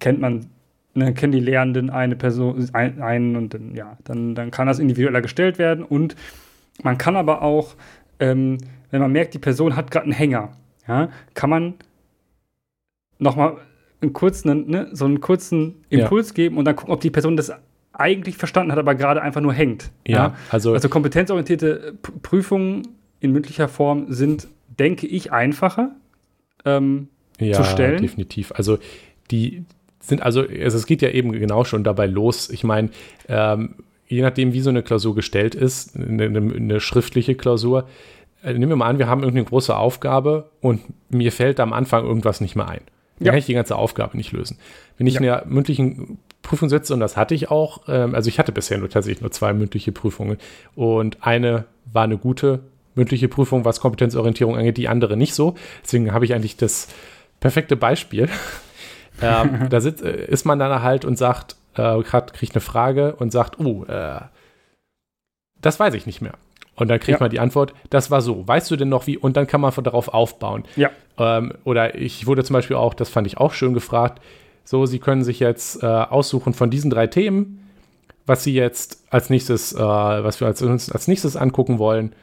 kennt 0.00 0.20
man, 0.20 0.46
ne, 0.94 1.14
kennen 1.14 1.32
die 1.32 1.40
Lehrenden 1.40 1.88
eine 1.88 2.16
Person, 2.16 2.68
ein, 2.72 3.00
einen 3.00 3.36
und 3.36 3.54
dann, 3.54 3.74
ja, 3.74 3.96
dann, 4.04 4.34
dann 4.34 4.50
kann 4.50 4.66
das 4.66 4.78
individueller 4.78 5.22
gestellt 5.22 5.58
werden. 5.58 5.84
Und 5.84 6.16
man 6.82 6.98
kann 6.98 7.16
aber 7.16 7.42
auch, 7.42 7.74
ähm, 8.18 8.58
wenn 8.90 9.00
man 9.00 9.12
merkt, 9.12 9.34
die 9.34 9.38
Person 9.38 9.76
hat 9.76 9.90
gerade 9.90 10.04
einen 10.04 10.12
Hänger, 10.12 10.50
ja, 10.86 11.08
kann 11.34 11.48
man 11.48 11.74
nochmal 13.18 13.58
einen 14.00 14.12
kurzen, 14.12 14.68
ne, 14.68 14.88
so 14.92 15.04
einen 15.04 15.20
kurzen 15.20 15.84
Impuls 15.88 16.30
ja. 16.30 16.34
geben 16.34 16.58
und 16.58 16.64
dann 16.64 16.76
gucken, 16.76 16.92
ob 16.92 17.00
die 17.00 17.10
Person 17.10 17.36
das 17.36 17.52
eigentlich 17.92 18.36
verstanden 18.36 18.72
hat, 18.72 18.78
aber 18.78 18.94
gerade 18.94 19.22
einfach 19.22 19.40
nur 19.40 19.52
hängt. 19.52 19.90
Ja, 20.06 20.16
ja? 20.16 20.36
also, 20.50 20.72
also 20.72 20.88
kompetenzorientierte 20.88 21.94
P 22.02 22.12
Prüfungen 22.22 22.88
in 23.20 23.32
mündlicher 23.32 23.68
Form 23.68 24.06
sind, 24.08 24.48
denke 24.78 25.06
ich, 25.06 25.32
einfacher 25.32 25.92
ähm, 26.64 27.08
ja, 27.38 27.54
zu 27.54 27.64
stellen. 27.64 27.94
Ja, 27.94 28.00
definitiv. 28.00 28.52
Also 28.52 28.78
die 29.30 29.64
sind 30.00 30.22
also, 30.22 30.40
also 30.40 30.76
es 30.76 30.86
geht 30.86 31.02
ja 31.02 31.10
eben 31.10 31.32
genau 31.32 31.64
schon 31.64 31.84
dabei 31.84 32.06
los. 32.06 32.50
Ich 32.50 32.64
meine, 32.64 32.90
ähm, 33.28 33.76
je 34.08 34.22
nachdem, 34.22 34.52
wie 34.52 34.60
so 34.60 34.70
eine 34.70 34.82
Klausur 34.82 35.14
gestellt 35.14 35.54
ist, 35.54 35.96
eine, 35.96 36.24
eine 36.24 36.80
schriftliche 36.80 37.34
Klausur, 37.34 37.88
äh, 38.42 38.52
nehmen 38.52 38.70
wir 38.70 38.76
mal 38.76 38.88
an, 38.88 38.98
wir 38.98 39.08
haben 39.08 39.20
irgendeine 39.20 39.46
große 39.46 39.76
Aufgabe 39.76 40.50
und 40.60 40.80
mir 41.08 41.32
fällt 41.32 41.60
am 41.60 41.72
Anfang 41.72 42.04
irgendwas 42.04 42.40
nicht 42.40 42.56
mehr 42.56 42.68
ein. 42.68 42.80
Dann 43.18 43.26
ja. 43.26 43.32
kann 43.32 43.38
ich 43.38 43.46
die 43.46 43.54
ganze 43.54 43.76
Aufgabe 43.76 44.16
nicht 44.16 44.32
lösen. 44.32 44.58
Wenn 44.98 45.06
ich 45.06 45.14
ja. 45.14 45.20
in 45.20 45.24
der 45.24 45.44
mündlichen 45.46 46.18
Prüfung 46.42 46.70
und 46.70 47.00
das 47.00 47.16
hatte 47.16 47.34
ich 47.34 47.50
auch. 47.50 47.82
Ähm, 47.88 48.14
also 48.14 48.28
ich 48.28 48.38
hatte 48.38 48.52
bisher 48.52 48.78
nur 48.78 48.90
tatsächlich 48.90 49.20
nur 49.20 49.30
zwei 49.30 49.52
mündliche 49.52 49.92
Prüfungen 49.92 50.38
und 50.74 51.18
eine 51.20 51.64
war 51.92 52.04
eine 52.04 52.18
gute 52.18 52.60
mündliche 52.94 53.28
Prüfung, 53.28 53.64
was 53.64 53.80
Kompetenzorientierung 53.80 54.56
angeht, 54.56 54.76
die 54.76 54.88
andere 54.88 55.16
nicht 55.16 55.34
so. 55.34 55.54
Deswegen 55.82 56.12
habe 56.12 56.24
ich 56.24 56.34
eigentlich 56.34 56.56
das 56.56 56.88
perfekte 57.40 57.76
Beispiel. 57.76 58.28
ähm, 59.22 59.68
da 59.70 59.80
sitzt, 59.80 60.02
äh, 60.02 60.26
ist 60.26 60.44
man 60.44 60.58
dann 60.58 60.82
halt 60.82 61.04
und 61.04 61.16
sagt, 61.16 61.56
äh, 61.74 62.02
kriegt 62.02 62.54
eine 62.54 62.60
Frage 62.60 63.16
und 63.16 63.32
sagt, 63.32 63.58
oh, 63.58 63.84
äh, 63.84 64.20
das 65.60 65.80
weiß 65.80 65.94
ich 65.94 66.06
nicht 66.06 66.20
mehr. 66.20 66.34
Und 66.74 66.88
dann 66.88 66.98
kriegt 66.98 67.20
ja. 67.20 67.24
man 67.24 67.30
die 67.30 67.40
Antwort, 67.40 67.74
das 67.90 68.10
war 68.10 68.22
so. 68.22 68.46
Weißt 68.48 68.70
du 68.70 68.76
denn 68.76 68.88
noch 68.88 69.06
wie? 69.06 69.18
Und 69.18 69.36
dann 69.36 69.46
kann 69.46 69.60
man 69.60 69.72
darauf 69.72 70.08
aufbauen. 70.08 70.64
Ja. 70.76 70.90
Ähm, 71.18 71.54
oder 71.64 71.94
ich 71.94 72.26
wurde 72.26 72.44
zum 72.44 72.54
Beispiel 72.54 72.76
auch, 72.76 72.94
das 72.94 73.08
fand 73.08 73.26
ich 73.26 73.38
auch 73.38 73.52
schön 73.52 73.74
gefragt, 73.74 74.22
so, 74.64 74.86
Sie 74.86 74.98
können 74.98 75.24
sich 75.24 75.40
jetzt 75.40 75.82
äh, 75.82 75.86
aussuchen 75.86 76.54
von 76.54 76.70
diesen 76.70 76.90
drei 76.90 77.06
Themen, 77.06 77.68
was 78.26 78.44
Sie 78.44 78.54
jetzt 78.54 79.04
als 79.10 79.30
nächstes, 79.30 79.72
äh, 79.72 79.78
was 79.78 80.40
wir 80.40 80.46
als, 80.46 80.62
als 80.62 81.08
nächstes 81.08 81.36
angucken 81.36 81.78
wollen. 81.78 82.14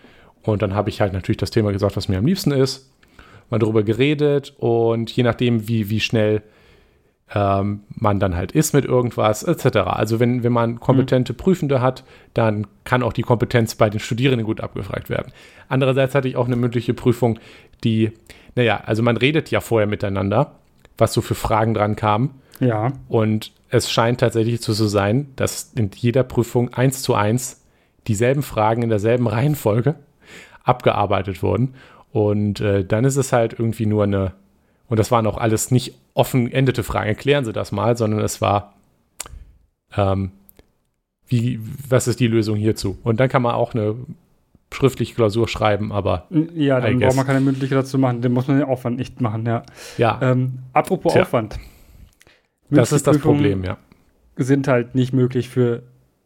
Und 0.43 0.61
dann 0.61 0.73
habe 0.73 0.89
ich 0.89 1.01
halt 1.01 1.13
natürlich 1.13 1.37
das 1.37 1.51
Thema 1.51 1.71
gesagt, 1.71 1.97
was 1.97 2.07
mir 2.07 2.17
am 2.17 2.25
liebsten 2.25 2.51
ist. 2.51 2.91
mal 3.49 3.59
darüber 3.59 3.83
geredet 3.83 4.53
und 4.57 5.11
je 5.11 5.23
nachdem, 5.23 5.67
wie, 5.67 5.89
wie 5.89 5.99
schnell 5.99 6.43
ähm, 7.33 7.81
man 7.89 8.19
dann 8.19 8.35
halt 8.35 8.51
ist 8.51 8.73
mit 8.73 8.85
irgendwas, 8.85 9.43
etc. 9.43 9.77
Also 9.77 10.19
wenn, 10.19 10.43
wenn 10.43 10.51
man 10.51 10.79
kompetente 10.79 11.33
Prüfende 11.33 11.81
hat, 11.81 12.03
dann 12.33 12.67
kann 12.83 13.03
auch 13.03 13.13
die 13.13 13.21
Kompetenz 13.21 13.75
bei 13.75 13.89
den 13.89 13.99
Studierenden 13.99 14.45
gut 14.45 14.61
abgefragt 14.61 15.09
werden. 15.09 15.31
Andererseits 15.67 16.15
hatte 16.15 16.27
ich 16.27 16.35
auch 16.35 16.47
eine 16.47 16.55
mündliche 16.55 16.93
Prüfung, 16.93 17.39
die, 17.83 18.11
naja, 18.55 18.81
also 18.85 19.03
man 19.03 19.17
redet 19.17 19.51
ja 19.51 19.61
vorher 19.61 19.87
miteinander, 19.87 20.58
was 20.99 21.13
so 21.13 21.21
für 21.21 21.35
Fragen 21.35 21.73
dran 21.73 21.95
kamen. 21.95 22.41
Ja. 22.59 22.93
Und 23.07 23.51
es 23.69 23.89
scheint 23.91 24.19
tatsächlich 24.19 24.61
so 24.61 24.73
zu 24.73 24.87
sein, 24.87 25.27
dass 25.35 25.71
in 25.75 25.91
jeder 25.95 26.23
Prüfung 26.23 26.73
eins 26.73 27.01
zu 27.01 27.13
eins 27.15 27.61
dieselben 28.07 28.43
Fragen 28.43 28.81
in 28.81 28.89
derselben 28.89 29.27
Reihenfolge 29.27 29.95
abgearbeitet 30.63 31.41
wurden. 31.43 31.75
Und 32.11 32.59
äh, 32.59 32.83
dann 32.83 33.05
ist 33.05 33.17
es 33.17 33.31
halt 33.33 33.53
irgendwie 33.53 33.85
nur 33.85 34.03
eine, 34.03 34.33
und 34.87 34.97
das 34.97 35.11
waren 35.11 35.27
auch 35.27 35.37
alles 35.37 35.71
nicht 35.71 35.95
offen 36.13 36.51
endete 36.51 36.83
Fragen, 36.83 37.07
erklären 37.07 37.45
Sie 37.45 37.53
das 37.53 37.71
mal, 37.71 37.95
sondern 37.95 38.19
es 38.21 38.41
war, 38.41 38.73
ähm, 39.95 40.31
wie, 41.27 41.59
was 41.87 42.07
ist 42.07 42.19
die 42.19 42.27
Lösung 42.27 42.57
hierzu? 42.57 42.97
Und 43.03 43.19
dann 43.19 43.29
kann 43.29 43.43
man 43.43 43.53
auch 43.53 43.75
eine 43.75 43.95
schriftliche 44.71 45.15
Klausur 45.15 45.47
schreiben, 45.47 45.91
aber. 45.91 46.27
Ja, 46.53 46.79
dann 46.79 46.99
braucht 46.99 47.15
man 47.15 47.25
keine 47.25 47.41
mündliche 47.41 47.75
dazu 47.75 47.97
machen, 47.97 48.21
den 48.21 48.31
muss 48.31 48.47
man 48.47 48.59
den 48.59 48.67
Aufwand 48.67 48.97
nicht 48.97 49.21
machen, 49.21 49.45
ja. 49.45 49.63
Ja. 49.97 50.19
Ähm, 50.21 50.59
apropos 50.73 51.13
Tja. 51.13 51.23
Aufwand. 51.23 51.57
Das 52.69 52.91
ist 52.91 53.07
das 53.07 53.17
Problem, 53.17 53.63
ja. 53.63 53.77
Sind 54.35 54.67
halt 54.67 54.95
nicht 54.95 55.11
möglich 55.11 55.49
für 55.49 55.83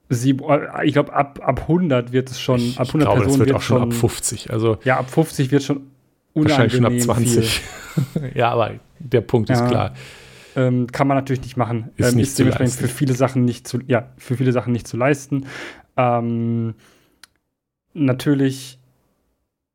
sieben, 0.09 0.43
äh, 0.47 0.85
ich 0.85 0.93
glaube, 0.93 1.13
ab, 1.13 1.39
ab 1.41 1.61
100 1.61 2.11
wird 2.11 2.29
es 2.29 2.39
schon, 2.39 2.59
ich 2.59 2.79
ab 2.79 2.87
100 2.87 3.07
glaube, 3.07 3.21
Personen 3.21 3.39
wird, 3.39 3.49
wird 3.49 3.57
auch 3.57 3.61
schon 3.61 3.81
ab 3.81 3.93
50. 3.93 4.51
Also 4.51 4.77
ja, 4.83 4.97
ab 4.99 5.09
50 5.09 5.51
wird 5.51 5.63
schon 5.63 5.87
Wahrscheinlich 6.35 6.73
schon 6.73 6.85
ab 6.85 6.93
20. 6.97 7.61
ja, 8.35 8.49
aber 8.49 8.71
der 8.99 9.21
Punkt 9.21 9.49
ja, 9.49 9.55
ist 9.55 9.67
klar. 9.69 9.93
Ähm, 10.55 10.87
kann 10.87 11.07
man 11.07 11.17
natürlich 11.17 11.41
nicht 11.43 11.57
machen. 11.57 11.89
Ist, 11.95 12.11
ähm, 12.11 12.17
nicht 12.17 12.27
ist 12.27 12.39
dementsprechend 12.39 12.75
für 12.75 12.87
viele 12.87 13.13
Sachen 13.13 13.45
nicht 13.45 13.67
zu, 13.67 13.79
ja, 13.87 14.09
für 14.17 14.35
viele 14.35 14.51
Sachen 14.51 14.73
nicht 14.73 14.87
zu 14.87 14.97
leisten. 14.97 15.45
Ähm, 15.97 16.75
natürlich, 17.93 18.79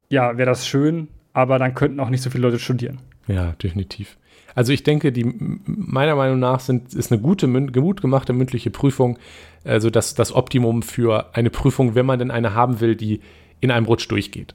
ja, 0.09 0.37
wäre 0.37 0.51
das 0.51 0.67
schön, 0.67 1.09
aber 1.33 1.59
dann 1.59 1.75
könnten 1.75 2.01
auch 2.01 2.11
nicht 2.11 2.23
so 2.23 2.31
viele 2.31 2.43
Leute 2.43 2.59
studieren. 2.59 2.99
Ja, 3.27 3.53
definitiv. 3.53 4.17
Also 4.55 4.73
ich 4.73 4.83
denke, 4.83 5.13
die 5.13 5.25
meiner 5.67 6.17
Meinung 6.17 6.41
nach 6.41 6.61
sind, 6.61 6.95
ist 6.95 7.13
eine 7.13 7.21
gute, 7.21 7.49
gut 7.71 8.01
gemachte 8.01 8.33
mündliche 8.33 8.71
Prüfung, 8.71 9.19
also 9.65 9.91
das, 9.91 10.15
das 10.15 10.33
Optimum 10.35 10.83
für 10.83 11.35
eine 11.37 11.51
Prüfung, 11.51 11.95
wenn 11.95 12.07
man 12.07 12.19
denn 12.19 12.31
eine 12.31 12.55
haben 12.55 12.81
will, 12.81 12.97
die 12.97 13.21
in 13.61 13.71
einem 13.71 13.87
Rutsch 13.87 14.11
durchgeht. 14.11 14.55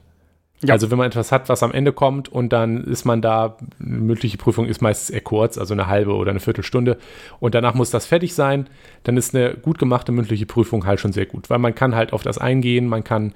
Ja. 0.62 0.74
Also 0.74 0.90
wenn 0.90 0.98
man 0.98 1.08
etwas 1.08 1.30
hat, 1.30 1.48
was 1.48 1.62
am 1.62 1.72
Ende 1.72 1.92
kommt 1.92 2.28
und 2.28 2.50
dann 2.52 2.84
ist 2.84 3.04
man 3.04 3.20
da, 3.20 3.56
eine 3.80 3.98
mündliche 3.98 4.38
Prüfung 4.38 4.66
ist 4.66 4.80
meistens 4.80 5.10
eher 5.10 5.20
kurz, 5.20 5.58
also 5.58 5.74
eine 5.74 5.88
halbe 5.88 6.14
oder 6.14 6.30
eine 6.30 6.40
Viertelstunde 6.40 6.96
und 7.38 7.54
danach 7.54 7.74
muss 7.74 7.90
das 7.90 8.06
fertig 8.06 8.34
sein, 8.34 8.68
dann 9.02 9.16
ist 9.16 9.34
eine 9.34 9.54
gut 9.54 9.78
gemachte 9.78 10.12
mündliche 10.12 10.46
Prüfung 10.46 10.86
halt 10.86 11.00
schon 11.00 11.12
sehr 11.12 11.26
gut, 11.26 11.50
weil 11.50 11.58
man 11.58 11.74
kann 11.74 11.94
halt 11.94 12.12
auf 12.12 12.22
das 12.22 12.38
eingehen, 12.38 12.86
man 12.86 13.04
kann 13.04 13.34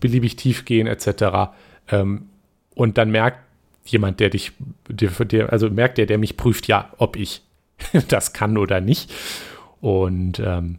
beliebig 0.00 0.36
tief 0.36 0.64
gehen 0.64 0.86
etc. 0.86 1.52
Ähm, 1.88 2.26
und 2.74 2.98
dann 2.98 3.10
merkt 3.10 3.38
jemand, 3.86 4.20
der 4.20 4.30
dich, 4.30 4.52
der, 4.88 5.10
der, 5.24 5.52
also 5.52 5.70
merkt 5.70 5.96
der, 5.98 6.06
der 6.06 6.18
mich 6.18 6.36
prüft, 6.36 6.66
ja, 6.66 6.90
ob 6.98 7.16
ich 7.16 7.42
das 8.08 8.32
kann 8.32 8.58
oder 8.58 8.80
nicht. 8.80 9.12
Und 9.80 10.40
ähm, 10.40 10.78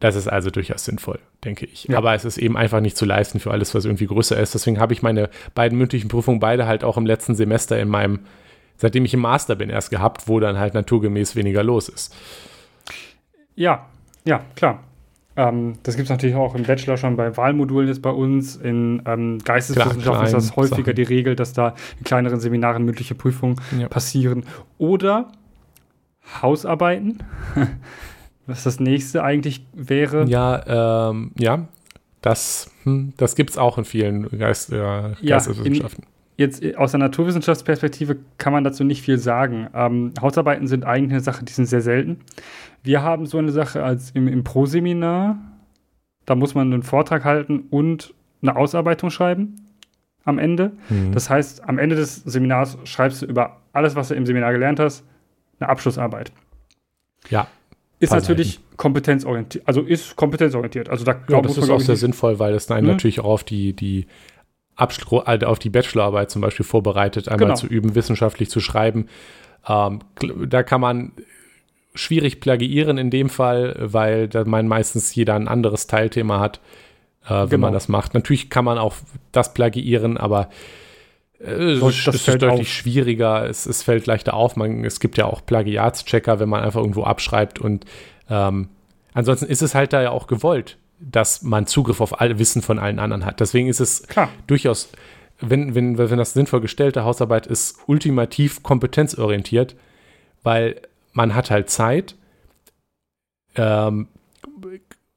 das 0.00 0.14
ist 0.14 0.28
also 0.28 0.50
durchaus 0.50 0.84
sinnvoll, 0.84 1.18
denke 1.44 1.66
ich. 1.66 1.84
Ja. 1.84 1.98
Aber 1.98 2.14
es 2.14 2.24
ist 2.24 2.38
eben 2.38 2.56
einfach 2.56 2.80
nicht 2.80 2.96
zu 2.96 3.04
leisten 3.04 3.40
für 3.40 3.50
alles, 3.50 3.74
was 3.74 3.84
irgendwie 3.84 4.06
größer 4.06 4.38
ist. 4.38 4.54
Deswegen 4.54 4.78
habe 4.78 4.92
ich 4.92 5.02
meine 5.02 5.30
beiden 5.54 5.78
mündlichen 5.78 6.08
Prüfungen 6.08 6.38
beide 6.38 6.66
halt 6.66 6.84
auch 6.84 6.96
im 6.96 7.06
letzten 7.06 7.34
Semester 7.34 7.78
in 7.78 7.88
meinem, 7.88 8.20
seitdem 8.76 9.04
ich 9.04 9.14
im 9.14 9.20
Master 9.20 9.56
bin, 9.56 9.70
erst 9.70 9.90
gehabt, 9.90 10.28
wo 10.28 10.38
dann 10.38 10.58
halt 10.58 10.74
naturgemäß 10.74 11.34
weniger 11.34 11.62
los 11.62 11.88
ist. 11.88 12.14
Ja, 13.54 13.86
ja, 14.24 14.44
klar. 14.54 14.82
Ähm, 15.36 15.74
das 15.82 15.96
gibt 15.96 16.06
es 16.06 16.10
natürlich 16.10 16.36
auch 16.36 16.54
im 16.54 16.64
Bachelor 16.64 16.96
schon 16.96 17.16
bei 17.16 17.34
Wahlmodulen 17.36 17.88
jetzt 17.88 18.02
bei 18.02 18.10
uns. 18.10 18.56
In 18.56 19.02
ähm, 19.06 19.38
Geisteswissenschaften 19.38 20.26
ist 20.26 20.32
das 20.32 20.56
häufiger 20.56 20.76
Sachen. 20.76 20.94
die 20.94 21.02
Regel, 21.02 21.36
dass 21.36 21.52
da 21.52 21.74
in 21.98 22.04
kleineren 22.04 22.40
Seminaren 22.40 22.84
mündliche 22.84 23.14
Prüfungen 23.14 23.56
ja. 23.78 23.88
passieren. 23.88 24.44
Oder 24.78 25.32
Hausarbeiten. 26.42 27.22
was 28.46 28.64
das 28.64 28.80
nächste 28.80 29.22
eigentlich 29.22 29.66
wäre. 29.74 30.26
Ja, 30.28 31.10
ähm, 31.10 31.32
ja, 31.38 31.68
das, 32.22 32.70
hm, 32.84 33.12
das 33.16 33.34
gibt 33.34 33.50
es 33.50 33.58
auch 33.58 33.78
in 33.78 33.84
vielen 33.84 34.28
Geist, 34.38 34.72
äh, 34.72 35.14
Geisteswissenschaften. 35.24 36.04
Ja, 36.04 36.44
jetzt 36.44 36.62
äh, 36.62 36.74
aus 36.76 36.92
der 36.92 37.00
Naturwissenschaftsperspektive 37.00 38.16
kann 38.38 38.52
man 38.52 38.64
dazu 38.64 38.84
nicht 38.84 39.02
viel 39.02 39.18
sagen. 39.18 39.68
Ähm, 39.74 40.12
Hausarbeiten 40.20 40.66
sind 40.66 40.84
eigentlich 40.84 41.12
eine 41.12 41.20
Sache, 41.20 41.44
die 41.44 41.52
sind 41.52 41.66
sehr 41.66 41.82
selten. 41.82 42.20
Wir 42.82 43.02
haben 43.02 43.26
so 43.26 43.38
eine 43.38 43.52
Sache 43.52 43.82
als 43.82 44.10
im, 44.10 44.28
im 44.28 44.44
Pro-Seminar. 44.44 45.38
Da 46.24 46.34
muss 46.34 46.54
man 46.54 46.72
einen 46.72 46.82
Vortrag 46.82 47.24
halten 47.24 47.64
und 47.70 48.14
eine 48.42 48.56
Ausarbeitung 48.56 49.10
schreiben 49.10 49.56
am 50.24 50.38
Ende. 50.38 50.72
Mhm. 50.88 51.12
Das 51.12 51.30
heißt, 51.30 51.68
am 51.68 51.78
Ende 51.78 51.96
des 51.96 52.16
Seminars 52.16 52.78
schreibst 52.84 53.22
du 53.22 53.26
über 53.26 53.60
alles, 53.72 53.94
was 53.94 54.08
du 54.08 54.14
im 54.14 54.26
Seminar 54.26 54.52
gelernt 54.52 54.80
hast, 54.80 55.04
eine 55.60 55.68
Abschlussarbeit. 55.68 56.32
Ja, 57.28 57.46
ist 57.98 58.12
natürlich 58.12 58.60
kompetenzorientiert, 58.76 59.66
also 59.66 59.82
ist 59.82 60.16
kompetenzorientiert. 60.16 60.88
Also 60.88 61.04
da 61.04 61.20
ja, 61.28 61.40
das 61.40 61.56
ist 61.56 61.70
auch 61.70 61.80
sehr 61.80 61.96
sinnvoll, 61.96 62.38
weil 62.38 62.54
es 62.54 62.70
einen 62.70 62.86
ne? 62.86 62.92
natürlich 62.92 63.20
auch 63.20 63.24
auf 63.24 63.44
die, 63.44 63.72
die 63.72 64.06
Abschluss, 64.74 65.24
also 65.26 65.46
auf 65.46 65.58
die 65.58 65.70
Bachelorarbeit 65.70 66.30
zum 66.30 66.42
Beispiel 66.42 66.66
vorbereitet, 66.66 67.28
einmal 67.28 67.48
genau. 67.48 67.58
zu 67.58 67.66
üben, 67.66 67.94
wissenschaftlich 67.94 68.50
zu 68.50 68.60
schreiben. 68.60 69.08
Ähm, 69.66 70.00
da 70.46 70.62
kann 70.62 70.80
man 70.80 71.12
schwierig 71.94 72.40
plagiieren 72.40 72.98
in 72.98 73.10
dem 73.10 73.30
Fall, 73.30 73.76
weil 73.78 74.28
da 74.28 74.44
man 74.44 74.68
meistens 74.68 75.14
jeder 75.14 75.34
ein 75.34 75.48
anderes 75.48 75.86
Teilthema 75.86 76.38
hat, 76.38 76.60
äh, 77.24 77.30
wenn 77.30 77.48
genau. 77.48 77.66
man 77.68 77.72
das 77.72 77.88
macht. 77.88 78.12
Natürlich 78.12 78.50
kann 78.50 78.66
man 78.66 78.76
auch 78.76 78.94
das 79.32 79.54
plagiieren, 79.54 80.18
aber 80.18 80.50
es 81.38 81.80
das, 82.04 82.14
ist 82.14 82.28
deutlich 82.28 82.50
auf. 82.50 82.66
schwieriger, 82.66 83.48
es, 83.48 83.66
es, 83.66 83.82
fällt 83.82 84.06
leichter 84.06 84.34
auf. 84.34 84.56
Man, 84.56 84.84
es 84.84 85.00
gibt 85.00 85.16
ja 85.18 85.26
auch 85.26 85.44
Plagiatschecker, 85.44 86.40
wenn 86.40 86.48
man 86.48 86.62
einfach 86.62 86.80
irgendwo 86.80 87.04
abschreibt. 87.04 87.58
Und 87.58 87.84
ähm, 88.30 88.68
ansonsten 89.12 89.46
ist 89.46 89.62
es 89.62 89.74
halt 89.74 89.92
da 89.92 90.02
ja 90.02 90.10
auch 90.10 90.26
gewollt, 90.26 90.78
dass 90.98 91.42
man 91.42 91.66
Zugriff 91.66 92.00
auf 92.00 92.20
alle 92.20 92.38
Wissen 92.38 92.62
von 92.62 92.78
allen 92.78 92.98
anderen 92.98 93.24
hat. 93.24 93.40
Deswegen 93.40 93.68
ist 93.68 93.80
es 93.80 94.06
Klar. 94.06 94.30
durchaus, 94.46 94.88
wenn, 95.40 95.74
wenn, 95.74 95.98
wenn 95.98 96.18
das 96.18 96.32
sinnvoll 96.32 96.60
gestellte 96.60 97.04
Hausarbeit 97.04 97.46
ist, 97.46 97.78
ultimativ 97.86 98.62
kompetenzorientiert, 98.62 99.76
weil 100.42 100.80
man 101.12 101.34
hat 101.34 101.50
halt 101.50 101.68
Zeit. 101.68 102.14
Ähm, 103.56 104.08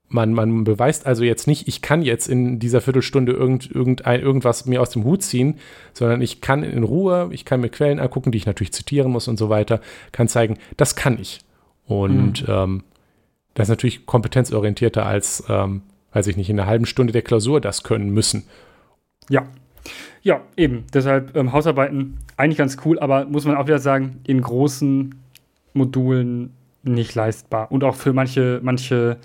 man, 0.10 0.34
man 0.34 0.64
beweist 0.64 1.06
also 1.06 1.24
jetzt 1.24 1.48
nicht, 1.48 1.68
ich 1.68 1.82
kann 1.82 2.02
jetzt 2.02 2.28
in 2.28 2.60
dieser 2.60 2.82
Viertelstunde 2.82 3.32
irgend, 3.32 3.70
irgendein, 3.70 4.22
irgendwas 4.22 4.66
mir 4.66 4.82
aus 4.82 4.90
dem 4.90 5.04
Hut 5.04 5.22
ziehen, 5.24 5.60
sondern 5.94 6.22
ich 6.22 6.42
kann 6.42 6.64
in 6.64 6.84
Ruhe, 6.84 7.30
ich 7.32 7.46
kann 7.46 7.62
mir 7.62 7.70
Quellen 7.70 8.00
angucken, 8.00 8.32
die 8.32 8.40
ich 8.40 8.46
natürlich 8.46 8.74
zitieren 8.74 9.12
muss 9.12 9.28
und 9.28 9.38
so 9.38 9.50
weiter, 9.50 9.82
kann 10.12 10.28
zeigen, 10.28 10.58
das 10.78 10.96
kann 10.96 11.20
ich. 11.20 11.42
Und 11.86 12.48
mhm. 12.48 12.54
ähm, 12.54 12.84
das 13.54 13.66
ist 13.66 13.70
natürlich 13.70 14.06
kompetenzorientierter 14.06 15.06
als, 15.06 15.44
ähm, 15.48 15.82
weiß 16.14 16.28
ich 16.28 16.38
nicht, 16.38 16.50
in 16.50 16.60
einer 16.60 16.70
halben 16.70 16.86
Stunde 16.86 17.14
der 17.14 17.22
Klausur 17.22 17.62
das 17.62 17.84
können 17.84 18.10
müssen. 18.10 18.44
Ja. 19.30 19.46
Ja, 20.22 20.42
eben. 20.58 20.86
Deshalb 20.94 21.36
ähm, 21.38 21.54
Hausarbeiten 21.54 22.18
eigentlich 22.36 22.58
ganz 22.58 22.78
cool, 22.84 23.00
aber 23.00 23.26
muss 23.26 23.46
man 23.46 23.56
auch 23.56 23.68
wieder 23.68 23.80
sagen, 23.80 24.20
in 24.28 24.42
großen 24.42 25.16
Modulen 25.74 26.54
nicht 26.84 27.16
leistbar. 27.16 27.72
Und 27.72 27.84
auch 27.84 27.96
für 27.96 28.14
manche, 28.14 28.60
manche 28.64 29.18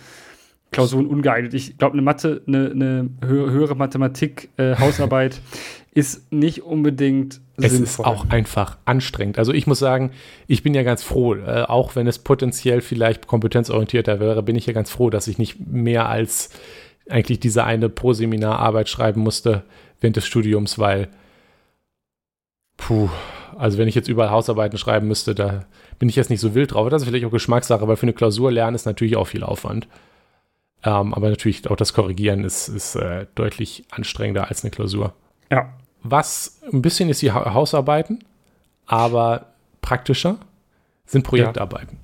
Klausuren 0.74 1.06
ungeeignet. 1.06 1.54
Ich 1.54 1.78
glaube, 1.78 1.94
eine 1.94 2.02
Mathe, 2.02 2.42
eine, 2.46 2.70
eine 2.70 3.10
höhere 3.22 3.74
Mathematik-Hausarbeit 3.74 5.34
äh, 5.34 5.40
ist 5.98 6.32
nicht 6.32 6.62
unbedingt 6.62 7.40
es 7.56 7.72
sinnvoll. 7.72 8.04
ist 8.04 8.10
auch 8.10 8.28
einfach 8.30 8.78
anstrengend. 8.84 9.38
Also 9.38 9.52
ich 9.52 9.66
muss 9.66 9.78
sagen, 9.78 10.10
ich 10.46 10.62
bin 10.62 10.74
ja 10.74 10.82
ganz 10.82 11.02
froh, 11.02 11.34
äh, 11.36 11.62
auch 11.62 11.94
wenn 11.96 12.06
es 12.06 12.18
potenziell 12.18 12.80
vielleicht 12.80 13.26
kompetenzorientierter 13.26 14.18
wäre, 14.18 14.42
bin 14.42 14.56
ich 14.56 14.66
ja 14.66 14.72
ganz 14.72 14.90
froh, 14.90 15.10
dass 15.10 15.28
ich 15.28 15.38
nicht 15.38 15.64
mehr 15.66 16.08
als 16.08 16.50
eigentlich 17.08 17.38
diese 17.38 17.64
eine 17.64 17.88
Pro-Seminar-Arbeit 17.88 18.88
schreiben 18.88 19.20
musste 19.20 19.62
während 20.00 20.16
des 20.16 20.26
Studiums, 20.26 20.78
weil 20.78 21.08
puh, 22.76 23.08
also 23.56 23.78
wenn 23.78 23.88
ich 23.88 23.94
jetzt 23.94 24.08
überall 24.08 24.30
Hausarbeiten 24.30 24.78
schreiben 24.78 25.06
müsste, 25.06 25.34
da 25.34 25.66
bin 25.98 26.08
ich 26.08 26.16
jetzt 26.16 26.30
nicht 26.30 26.40
so 26.40 26.54
wild 26.54 26.72
drauf. 26.72 26.88
Das 26.90 27.02
ist 27.02 27.08
vielleicht 27.08 27.24
auch 27.24 27.30
Geschmackssache, 27.30 27.86
weil 27.86 27.96
für 27.96 28.04
eine 28.04 28.12
Klausur 28.12 28.50
lernen 28.50 28.74
ist 28.74 28.86
natürlich 28.86 29.16
auch 29.16 29.26
viel 29.26 29.44
Aufwand. 29.44 29.86
Ähm, 30.85 31.14
aber 31.14 31.30
natürlich 31.30 31.68
auch 31.70 31.76
das 31.76 31.95
Korrigieren 31.95 32.45
ist, 32.45 32.68
ist 32.68 32.95
äh, 32.95 33.26
deutlich 33.35 33.85
anstrengender 33.91 34.49
als 34.49 34.62
eine 34.62 34.70
Klausur. 34.70 35.14
Ja. 35.51 35.72
Was 36.03 36.61
ein 36.70 36.82
bisschen 36.82 37.09
ist 37.09 37.22
die 37.22 37.32
ha 37.32 37.55
Hausarbeiten, 37.55 38.22
aber 38.87 39.47
praktischer 39.80 40.37
sind 41.07 41.24
Projektarbeiten. 41.24 41.99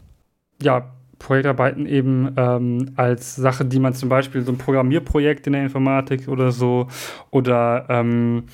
Ja, 0.62 0.78
ja 0.78 0.92
Projektarbeiten 1.18 1.84
eben 1.84 2.32
ähm, 2.38 2.92
als 2.96 3.36
Sache, 3.36 3.66
die 3.66 3.78
man 3.78 3.92
zum 3.92 4.08
Beispiel 4.08 4.40
so 4.40 4.52
ein 4.52 4.58
Programmierprojekt 4.58 5.46
in 5.46 5.52
der 5.52 5.62
Informatik 5.62 6.28
oder 6.28 6.50
so 6.50 6.88
oder 7.30 7.84
ähm, 7.90 8.44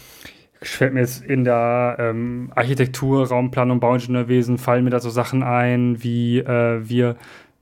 fällt 0.61 0.95
mir 0.95 1.01
jetzt 1.01 1.25
in 1.25 1.45
der 1.45 1.97
ähm, 2.01 2.51
Architektur, 2.55 3.29
Raumplanung, 3.29 3.79
Bauingenieurwesen, 3.79 4.59
fallen 4.59 4.83
mir 4.83 4.91
da 4.91 4.99
so 4.99 5.11
Sachen 5.11 5.45
ein, 5.45 6.03
wie 6.03 6.39
äh, 6.39 6.81
wir 6.83 7.17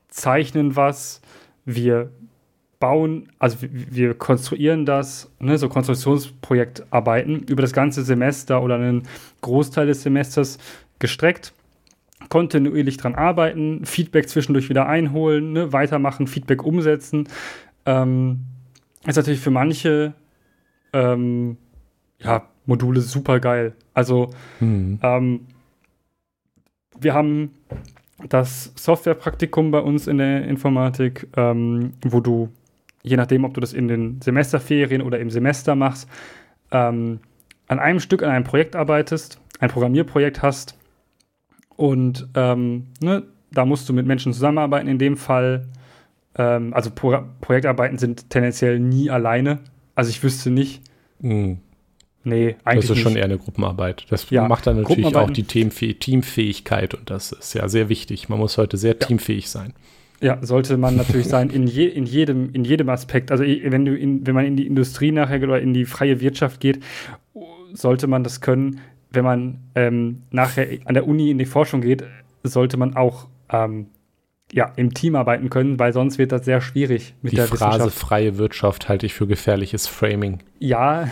zeichnen 0.08 0.74
was, 0.74 1.20
wir 1.66 2.10
bauen, 2.84 3.30
also 3.38 3.56
wir, 3.62 4.12
konstruieren 4.12 4.84
das, 4.84 5.32
ne, 5.40 5.56
so 5.56 5.70
Konstruktionsprojektarbeiten 5.70 7.44
über 7.44 7.62
das 7.62 7.72
ganze 7.72 8.04
Semester 8.04 8.62
oder 8.62 8.74
einen 8.74 9.04
Großteil 9.40 9.86
des 9.86 10.02
Semesters 10.02 10.58
gestreckt 10.98 11.54
kontinuierlich 12.28 12.98
dran 12.98 13.14
arbeiten, 13.14 13.86
Feedback 13.86 14.28
zwischendurch 14.28 14.68
wieder 14.68 14.86
einholen, 14.86 15.52
ne, 15.52 15.72
weitermachen, 15.72 16.26
Feedback 16.26 16.62
umsetzen. 16.62 17.26
Ähm, 17.86 18.40
ist 19.06 19.16
natürlich 19.16 19.40
für 19.40 19.50
manche 19.50 20.12
ähm, 20.92 21.56
ja, 22.18 22.42
Module 22.66 23.00
super 23.00 23.40
geil. 23.40 23.74
Also 23.94 24.30
mhm. 24.60 24.98
ähm, 25.02 25.40
wir 27.00 27.14
haben 27.14 27.50
das 28.28 28.72
Softwarepraktikum 28.76 29.70
bei 29.70 29.80
uns 29.80 30.06
in 30.06 30.18
der 30.18 30.44
Informatik, 30.46 31.28
ähm, 31.36 31.94
wo 32.02 32.20
du, 32.20 32.50
je 33.04 33.16
nachdem, 33.16 33.44
ob 33.44 33.54
du 33.54 33.60
das 33.60 33.72
in 33.72 33.86
den 33.86 34.20
Semesterferien 34.20 35.02
oder 35.02 35.20
im 35.20 35.30
Semester 35.30 35.76
machst, 35.76 36.08
ähm, 36.72 37.20
an 37.68 37.78
einem 37.78 38.00
Stück 38.00 38.22
an 38.22 38.30
einem 38.30 38.44
Projekt 38.44 38.74
arbeitest, 38.74 39.38
ein 39.60 39.70
Programmierprojekt 39.70 40.42
hast 40.42 40.76
und 41.76 42.28
ähm, 42.34 42.88
ne, 43.00 43.22
da 43.52 43.64
musst 43.64 43.88
du 43.88 43.92
mit 43.92 44.06
Menschen 44.06 44.32
zusammenarbeiten. 44.32 44.88
In 44.88 44.98
dem 44.98 45.16
Fall, 45.16 45.68
ähm, 46.36 46.74
also 46.74 46.90
Pro 46.90 47.22
Projektarbeiten 47.40 47.98
sind 47.98 48.30
tendenziell 48.30 48.80
nie 48.80 49.10
alleine. 49.10 49.60
Also 49.94 50.10
ich 50.10 50.22
wüsste 50.22 50.50
nicht. 50.50 50.82
Mhm. 51.20 51.58
Nee, 52.24 52.56
eigentlich. 52.64 52.88
Das 52.88 52.96
ist 52.96 53.02
schon 53.02 53.12
nicht. 53.12 53.20
eher 53.20 53.26
eine 53.26 53.38
Gruppenarbeit. 53.38 54.06
Das 54.08 54.28
ja, 54.30 54.48
macht 54.48 54.66
dann 54.66 54.80
natürlich 54.80 55.14
auch 55.14 55.30
die 55.30 55.44
Teamfähigkeit 55.44 56.94
und 56.94 57.10
das 57.10 57.32
ist 57.32 57.54
ja 57.54 57.68
sehr 57.68 57.90
wichtig. 57.90 58.30
Man 58.30 58.38
muss 58.38 58.56
heute 58.56 58.78
sehr 58.78 58.94
ja. 58.94 59.06
teamfähig 59.06 59.50
sein. 59.50 59.74
Ja, 60.24 60.38
sollte 60.40 60.78
man 60.78 60.96
natürlich 60.96 61.28
sein 61.28 61.50
in, 61.50 61.66
je, 61.66 61.86
in, 61.86 62.06
jedem, 62.06 62.50
in 62.54 62.64
jedem 62.64 62.88
Aspekt. 62.88 63.30
Also 63.30 63.44
wenn 63.44 63.84
du 63.84 63.94
in, 63.94 64.26
wenn 64.26 64.34
man 64.34 64.46
in 64.46 64.56
die 64.56 64.66
Industrie 64.66 65.12
nachher 65.12 65.42
oder 65.42 65.60
in 65.60 65.74
die 65.74 65.84
freie 65.84 66.20
Wirtschaft 66.20 66.60
geht, 66.60 66.82
sollte 67.74 68.06
man 68.06 68.24
das 68.24 68.40
können 68.40 68.80
wenn 69.14 69.24
man 69.24 69.58
ähm, 69.74 70.22
nachher 70.30 70.66
an 70.84 70.94
der 70.94 71.06
Uni 71.06 71.30
in 71.30 71.38
die 71.38 71.46
Forschung 71.46 71.80
geht, 71.80 72.04
sollte 72.42 72.76
man 72.76 72.96
auch 72.96 73.28
ähm, 73.50 73.86
ja, 74.54 74.72
im 74.76 74.94
Team 74.94 75.16
arbeiten 75.16 75.50
können, 75.50 75.80
weil 75.80 75.92
sonst 75.92 76.16
wird 76.16 76.30
das 76.30 76.44
sehr 76.44 76.60
schwierig 76.60 77.14
mit 77.22 77.32
die 77.32 77.36
der 77.36 77.48
Phrase 77.48 77.80
Wissenschaft. 77.80 77.98
freie 77.98 78.38
Wirtschaft 78.38 78.88
halte 78.88 79.04
ich 79.04 79.12
für 79.12 79.26
gefährliches 79.26 79.88
Framing. 79.88 80.44
Ja, 80.60 81.08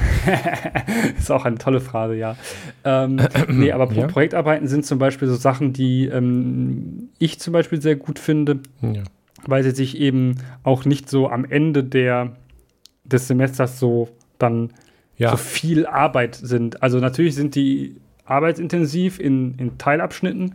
ist 1.19 1.29
auch 1.33 1.45
eine 1.45 1.59
tolle 1.59 1.81
Phrase, 1.81 2.15
ja. 2.15 2.37
Ähm, 2.85 3.21
nee, 3.49 3.73
aber 3.73 3.93
ja? 3.93 4.07
Projektarbeiten 4.07 4.69
sind 4.69 4.87
zum 4.87 5.01
Beispiel 5.01 5.27
so 5.27 5.35
Sachen, 5.35 5.73
die 5.73 6.07
ähm, 6.07 7.09
ich 7.19 7.41
zum 7.41 7.53
Beispiel 7.53 7.83
sehr 7.83 7.97
gut 7.97 8.21
finde, 8.21 8.61
ja. 8.81 9.03
weil 9.45 9.65
sie 9.65 9.73
sich 9.73 9.99
eben 9.99 10.37
auch 10.63 10.85
nicht 10.85 11.11
so 11.11 11.29
am 11.29 11.45
Ende 11.45 11.83
der, 11.83 12.37
des 13.03 13.27
Semesters 13.27 13.81
so 13.81 14.09
dann 14.39 14.71
ja. 15.17 15.33
so 15.33 15.37
viel 15.37 15.87
Arbeit 15.87 16.37
sind. 16.37 16.81
Also 16.81 17.01
natürlich 17.01 17.35
sind 17.35 17.57
die 17.57 17.97
arbeitsintensiv 18.25 19.19
in, 19.19 19.57
in 19.59 19.79
Teilabschnitten. 19.79 20.55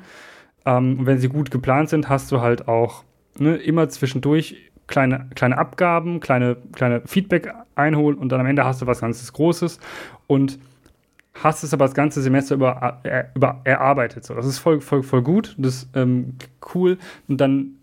Ähm, 0.68 1.00
und 1.00 1.06
wenn 1.06 1.18
sie 1.18 1.30
gut 1.30 1.50
geplant 1.50 1.90
sind, 1.90 2.10
hast 2.10 2.32
du 2.32 2.42
halt 2.42 2.68
auch 2.68 3.04
ne, 3.40 3.56
immer 3.56 3.88
zwischendurch 3.90 4.58
kleine, 4.86 5.28
kleine 5.34 5.58
Abgaben, 5.58 6.20
kleine, 6.20 6.58
kleine 6.74 7.02
Feedback 7.06 7.54
einholen 7.76 8.18
und 8.18 8.30
dann 8.32 8.42
am 8.42 8.46
Ende 8.46 8.66
hast 8.66 8.82
du 8.82 8.88
was 8.88 9.00
ganz 9.00 9.32
Großes 9.32 9.80
und 10.28 10.60
hast 11.34 11.64
es 11.64 11.74
aber 11.74 11.86
das 11.86 11.94
ganze 11.94 12.22
Semester 12.22 12.56
über, 12.56 13.00
äh, 13.04 13.26
über 13.34 13.62
erarbeitet. 13.64 14.26
So, 14.26 14.34
das 14.34 14.46
ist 14.46 14.60
voll, 14.60 14.82
voll, 14.82 15.04
voll 15.04 15.22
gut, 15.22 15.56
das 15.58 15.76
ist 15.76 15.90
ähm, 15.96 16.36
cool. 16.74 16.98
Und 17.28 17.40
dann 17.40 17.78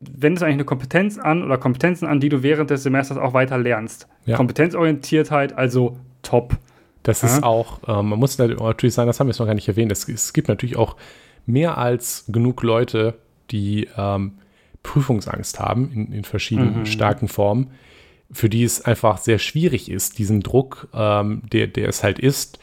wendest 0.00 0.42
du 0.42 0.46
eigentlich 0.46 0.54
eine 0.54 0.64
Kompetenz 0.64 1.18
an 1.18 1.44
oder 1.44 1.58
Kompetenzen 1.58 2.06
an, 2.06 2.20
die 2.20 2.28
du 2.28 2.42
während 2.42 2.70
des 2.70 2.82
Semesters 2.82 3.18
auch 3.18 3.32
weiter 3.32 3.58
lernst. 3.58 4.08
Ja. 4.26 4.36
Kompetenzorientiertheit, 4.36 5.56
also 5.56 5.98
top. 6.22 6.56
Das 7.02 7.22
ja? 7.22 7.28
ist 7.28 7.42
auch, 7.42 7.80
äh, 7.86 8.02
man 8.02 8.18
muss 8.18 8.38
natürlich 8.38 8.94
sagen, 8.94 9.06
das 9.06 9.20
haben 9.20 9.28
wir 9.28 9.32
jetzt 9.32 9.40
noch 9.40 9.46
gar 9.46 9.54
nicht 9.54 9.68
erwähnt, 9.68 9.92
es, 9.92 10.08
es 10.08 10.32
gibt 10.32 10.48
natürlich 10.48 10.76
auch 10.76 10.96
mehr 11.48 11.78
als 11.78 12.24
genug 12.28 12.62
Leute, 12.62 13.14
die 13.50 13.88
ähm, 13.96 14.32
Prüfungsangst 14.82 15.58
haben 15.58 15.90
in, 15.92 16.12
in 16.12 16.24
verschiedenen 16.24 16.80
mhm. 16.80 16.86
starken 16.86 17.28
Formen, 17.28 17.72
für 18.30 18.48
die 18.48 18.62
es 18.62 18.84
einfach 18.84 19.18
sehr 19.18 19.38
schwierig 19.38 19.90
ist, 19.90 20.18
diesen 20.18 20.40
Druck, 20.40 20.88
ähm, 20.94 21.42
der, 21.50 21.66
der 21.66 21.88
es 21.88 22.04
halt 22.04 22.18
ist, 22.18 22.58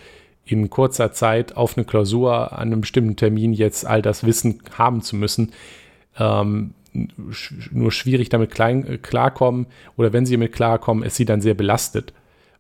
in 0.46 0.70
kurzer 0.70 1.12
Zeit 1.12 1.58
auf 1.58 1.76
eine 1.76 1.86
Klausur 1.86 2.54
an 2.54 2.72
einem 2.72 2.82
bestimmten 2.82 3.16
Termin 3.16 3.52
jetzt 3.52 3.86
all 3.86 4.02
das 4.02 4.24
Wissen 4.24 4.62
haben 4.78 5.02
zu 5.02 5.16
müssen, 5.16 5.54
ähm, 6.20 6.76
nur 7.72 7.92
schwierig 7.92 8.30
damit 8.30 8.52
klein, 8.52 8.86
äh, 8.88 8.98
klarkommen 8.98 9.66
oder 9.98 10.14
wenn 10.14 10.26
sie 10.26 10.36
damit 10.36 10.54
klarkommen, 10.54 11.04
ist 11.04 11.16
sie 11.16 11.26
dann 11.26 11.42
sehr 11.42 11.56
belastet. 11.56 12.14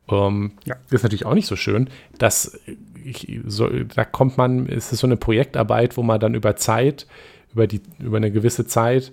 Ähm, 0.10 0.54
ja. 0.66 0.76
Ist 0.90 1.04
natürlich 1.04 1.26
auch 1.26 1.34
nicht 1.34 1.48
so 1.48 1.56
schön. 1.56 1.90
dass 2.18 2.60
ich, 3.06 3.40
so, 3.46 3.70
da 3.70 4.04
kommt 4.04 4.38
man, 4.38 4.66
ist 4.66 4.92
es 4.92 5.00
so 5.00 5.08
eine 5.08 5.18
Projektarbeit, 5.18 5.98
wo 5.98 6.04
man 6.04 6.20
dann 6.20 6.34
über 6.34 6.56
Zeit, 6.56 7.08
über, 7.54 7.68
die, 7.68 7.82
über 8.00 8.18
eine 8.18 8.32
gewisse 8.32 8.66
Zeit 8.66 9.12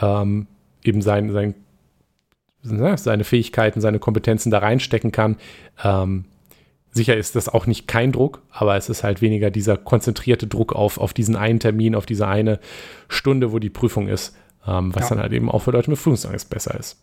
ähm, 0.00 0.46
eben 0.82 1.02
sein, 1.02 1.30
sein, 1.32 1.54
ne, 2.62 2.96
seine 2.96 3.24
Fähigkeiten, 3.24 3.80
seine 3.80 3.98
Kompetenzen 3.98 4.50
da 4.50 4.58
reinstecken 4.58 5.12
kann. 5.12 5.36
Ähm, 5.82 6.24
sicher 6.90 7.16
ist 7.16 7.36
das 7.36 7.48
auch 7.48 7.66
nicht 7.66 7.88
kein 7.88 8.12
Druck, 8.12 8.42
aber 8.50 8.76
es 8.76 8.88
ist 8.88 9.02
halt 9.02 9.20
weniger 9.20 9.50
dieser 9.50 9.76
konzentrierte 9.76 10.46
Druck 10.46 10.72
auf, 10.72 10.98
auf 10.98 11.12
diesen 11.12 11.36
einen 11.36 11.58
Termin, 11.60 11.94
auf 11.94 12.06
diese 12.06 12.28
eine 12.28 12.60
Stunde, 13.08 13.52
wo 13.52 13.58
die 13.58 13.70
Prüfung 13.70 14.08
ist, 14.08 14.36
ähm, 14.66 14.94
was 14.94 15.04
ja. 15.04 15.08
dann 15.10 15.22
halt 15.22 15.32
eben 15.32 15.50
auch 15.50 15.60
für 15.60 15.72
Leute 15.72 15.90
mit 15.90 15.98
Prüfungsangst 15.98 16.48
besser 16.48 16.78
ist. 16.78 17.02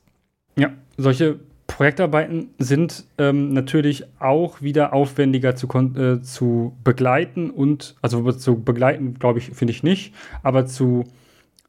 Ja, 0.55 0.71
solche 0.97 1.39
Projektarbeiten 1.69 2.49
sind 2.57 3.05
ähm, 3.19 3.53
natürlich 3.53 4.03
auch 4.19 4.61
wieder 4.61 4.91
aufwendiger 4.91 5.55
zu, 5.55 5.67
äh, 5.67 6.19
zu 6.19 6.75
begleiten 6.83 7.51
und, 7.51 7.95
also 8.01 8.31
zu 8.31 8.61
begleiten, 8.61 9.13
glaube 9.13 9.37
ich, 9.37 9.51
finde 9.51 9.71
ich 9.71 9.83
nicht, 9.83 10.15
aber 10.41 10.65
zu, 10.65 11.05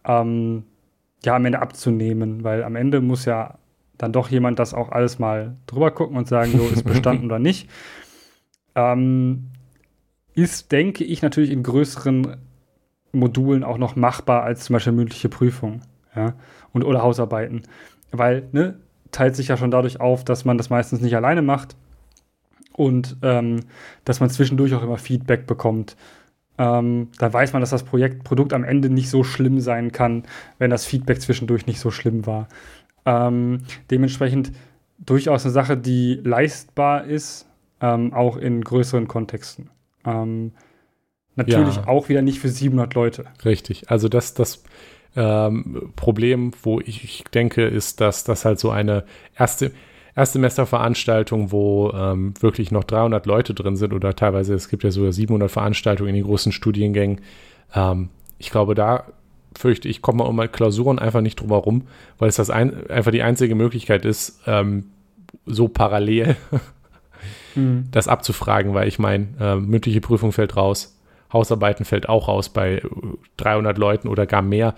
ähm, 0.04 0.64
ja, 1.22 1.36
am 1.36 1.44
Ende 1.44 1.60
abzunehmen, 1.60 2.42
weil 2.42 2.64
am 2.64 2.76
Ende 2.76 3.02
muss 3.02 3.26
ja 3.26 3.58
dann 3.98 4.12
doch 4.12 4.30
jemand 4.30 4.58
das 4.58 4.72
auch 4.72 4.90
alles 4.90 5.18
mal 5.18 5.56
drüber 5.66 5.90
gucken 5.90 6.16
und 6.16 6.26
sagen, 6.26 6.52
so 6.56 6.66
ist 6.66 6.82
bestanden 6.84 7.26
oder 7.26 7.38
nicht. 7.38 7.68
Ähm, 8.76 9.48
ist, 10.32 10.70
denke 10.70 11.02
ich, 11.02 11.22
natürlich 11.22 11.50
in 11.50 11.64
größeren 11.64 12.36
Modulen 13.10 13.64
auch 13.64 13.78
noch 13.78 13.96
machbar 13.96 14.44
als 14.44 14.62
zum 14.62 14.74
Beispiel 14.74 14.92
mündliche 14.92 15.28
Prüfung 15.28 15.80
ja, 16.14 16.34
und 16.72 16.84
oder 16.84 17.02
Hausarbeiten. 17.02 17.62
Weil, 18.12 18.48
ne, 18.52 18.78
teilt 19.12 19.36
sich 19.36 19.48
ja 19.48 19.56
schon 19.56 19.70
dadurch 19.70 20.00
auf, 20.00 20.24
dass 20.24 20.44
man 20.44 20.58
das 20.58 20.70
meistens 20.70 21.00
nicht 21.00 21.16
alleine 21.16 21.42
macht 21.42 21.76
und 22.72 23.16
ähm, 23.22 23.60
dass 24.04 24.20
man 24.20 24.30
zwischendurch 24.30 24.74
auch 24.74 24.82
immer 24.82 24.98
Feedback 24.98 25.46
bekommt. 25.46 25.96
Ähm, 26.58 27.08
da 27.18 27.32
weiß 27.32 27.52
man, 27.52 27.60
dass 27.60 27.70
das 27.70 27.84
Projekt, 27.84 28.24
Produkt 28.24 28.52
am 28.52 28.64
Ende 28.64 28.90
nicht 28.90 29.10
so 29.10 29.24
schlimm 29.24 29.60
sein 29.60 29.92
kann, 29.92 30.24
wenn 30.58 30.70
das 30.70 30.84
Feedback 30.84 31.20
zwischendurch 31.20 31.66
nicht 31.66 31.80
so 31.80 31.90
schlimm 31.90 32.26
war. 32.26 32.48
Ähm, 33.06 33.62
dementsprechend 33.90 34.52
durchaus 34.98 35.44
eine 35.44 35.52
Sache, 35.52 35.76
die 35.76 36.20
leistbar 36.22 37.04
ist, 37.04 37.46
ähm, 37.80 38.12
auch 38.12 38.36
in 38.36 38.62
größeren 38.62 39.08
Kontexten. 39.08 39.70
Ähm, 40.04 40.52
natürlich 41.34 41.76
ja. 41.76 41.88
auch 41.88 42.08
wieder 42.08 42.22
nicht 42.22 42.40
für 42.40 42.48
700 42.48 42.94
Leute. 42.94 43.24
Richtig. 43.44 43.90
Also 43.90 44.08
das, 44.08 44.34
das 44.34 44.62
ähm, 45.16 45.92
Problem, 45.96 46.52
wo 46.62 46.80
ich, 46.80 47.04
ich, 47.04 47.24
denke, 47.24 47.64
ist, 47.64 48.00
dass 48.00 48.24
das 48.24 48.44
halt 48.44 48.58
so 48.58 48.70
eine 48.70 49.04
erste 49.36 49.72
Erstsemesterveranstaltung, 50.16 51.52
wo 51.52 51.90
ähm, 51.94 52.34
wirklich 52.40 52.72
noch 52.72 52.84
300 52.84 53.26
Leute 53.26 53.54
drin 53.54 53.76
sind 53.76 53.92
oder 53.92 54.14
teilweise, 54.14 54.54
es 54.54 54.68
gibt 54.68 54.82
ja 54.82 54.90
sogar 54.90 55.12
700 55.12 55.50
Veranstaltungen 55.50 56.10
in 56.10 56.16
den 56.16 56.24
großen 56.24 56.52
Studiengängen. 56.52 57.20
Ähm, 57.74 58.10
ich 58.38 58.50
glaube, 58.50 58.74
da 58.74 59.04
fürchte 59.56 59.88
ich, 59.88 60.02
kommt 60.02 60.18
man 60.18 60.26
um 60.26 60.52
Klausuren 60.52 60.98
einfach 60.98 61.20
nicht 61.20 61.40
drum 61.40 61.50
herum, 61.50 61.86
weil 62.18 62.28
es 62.28 62.36
das 62.36 62.50
ein, 62.50 62.88
einfach 62.90 63.12
die 63.12 63.22
einzige 63.22 63.54
Möglichkeit 63.54 64.04
ist, 64.04 64.40
ähm, 64.46 64.86
so 65.46 65.68
parallel 65.68 66.36
mhm. 67.54 67.84
das 67.90 68.08
abzufragen, 68.08 68.74
weil 68.74 68.88
ich 68.88 68.98
meine, 68.98 69.28
äh, 69.40 69.56
mündliche 69.56 70.00
Prüfung 70.00 70.32
fällt 70.32 70.56
raus, 70.56 70.99
Hausarbeiten 71.32 71.84
fällt 71.84 72.08
auch 72.08 72.28
raus 72.28 72.48
bei 72.48 72.82
300 73.36 73.78
Leuten 73.78 74.08
oder 74.08 74.26
gar 74.26 74.42
mehr. 74.42 74.74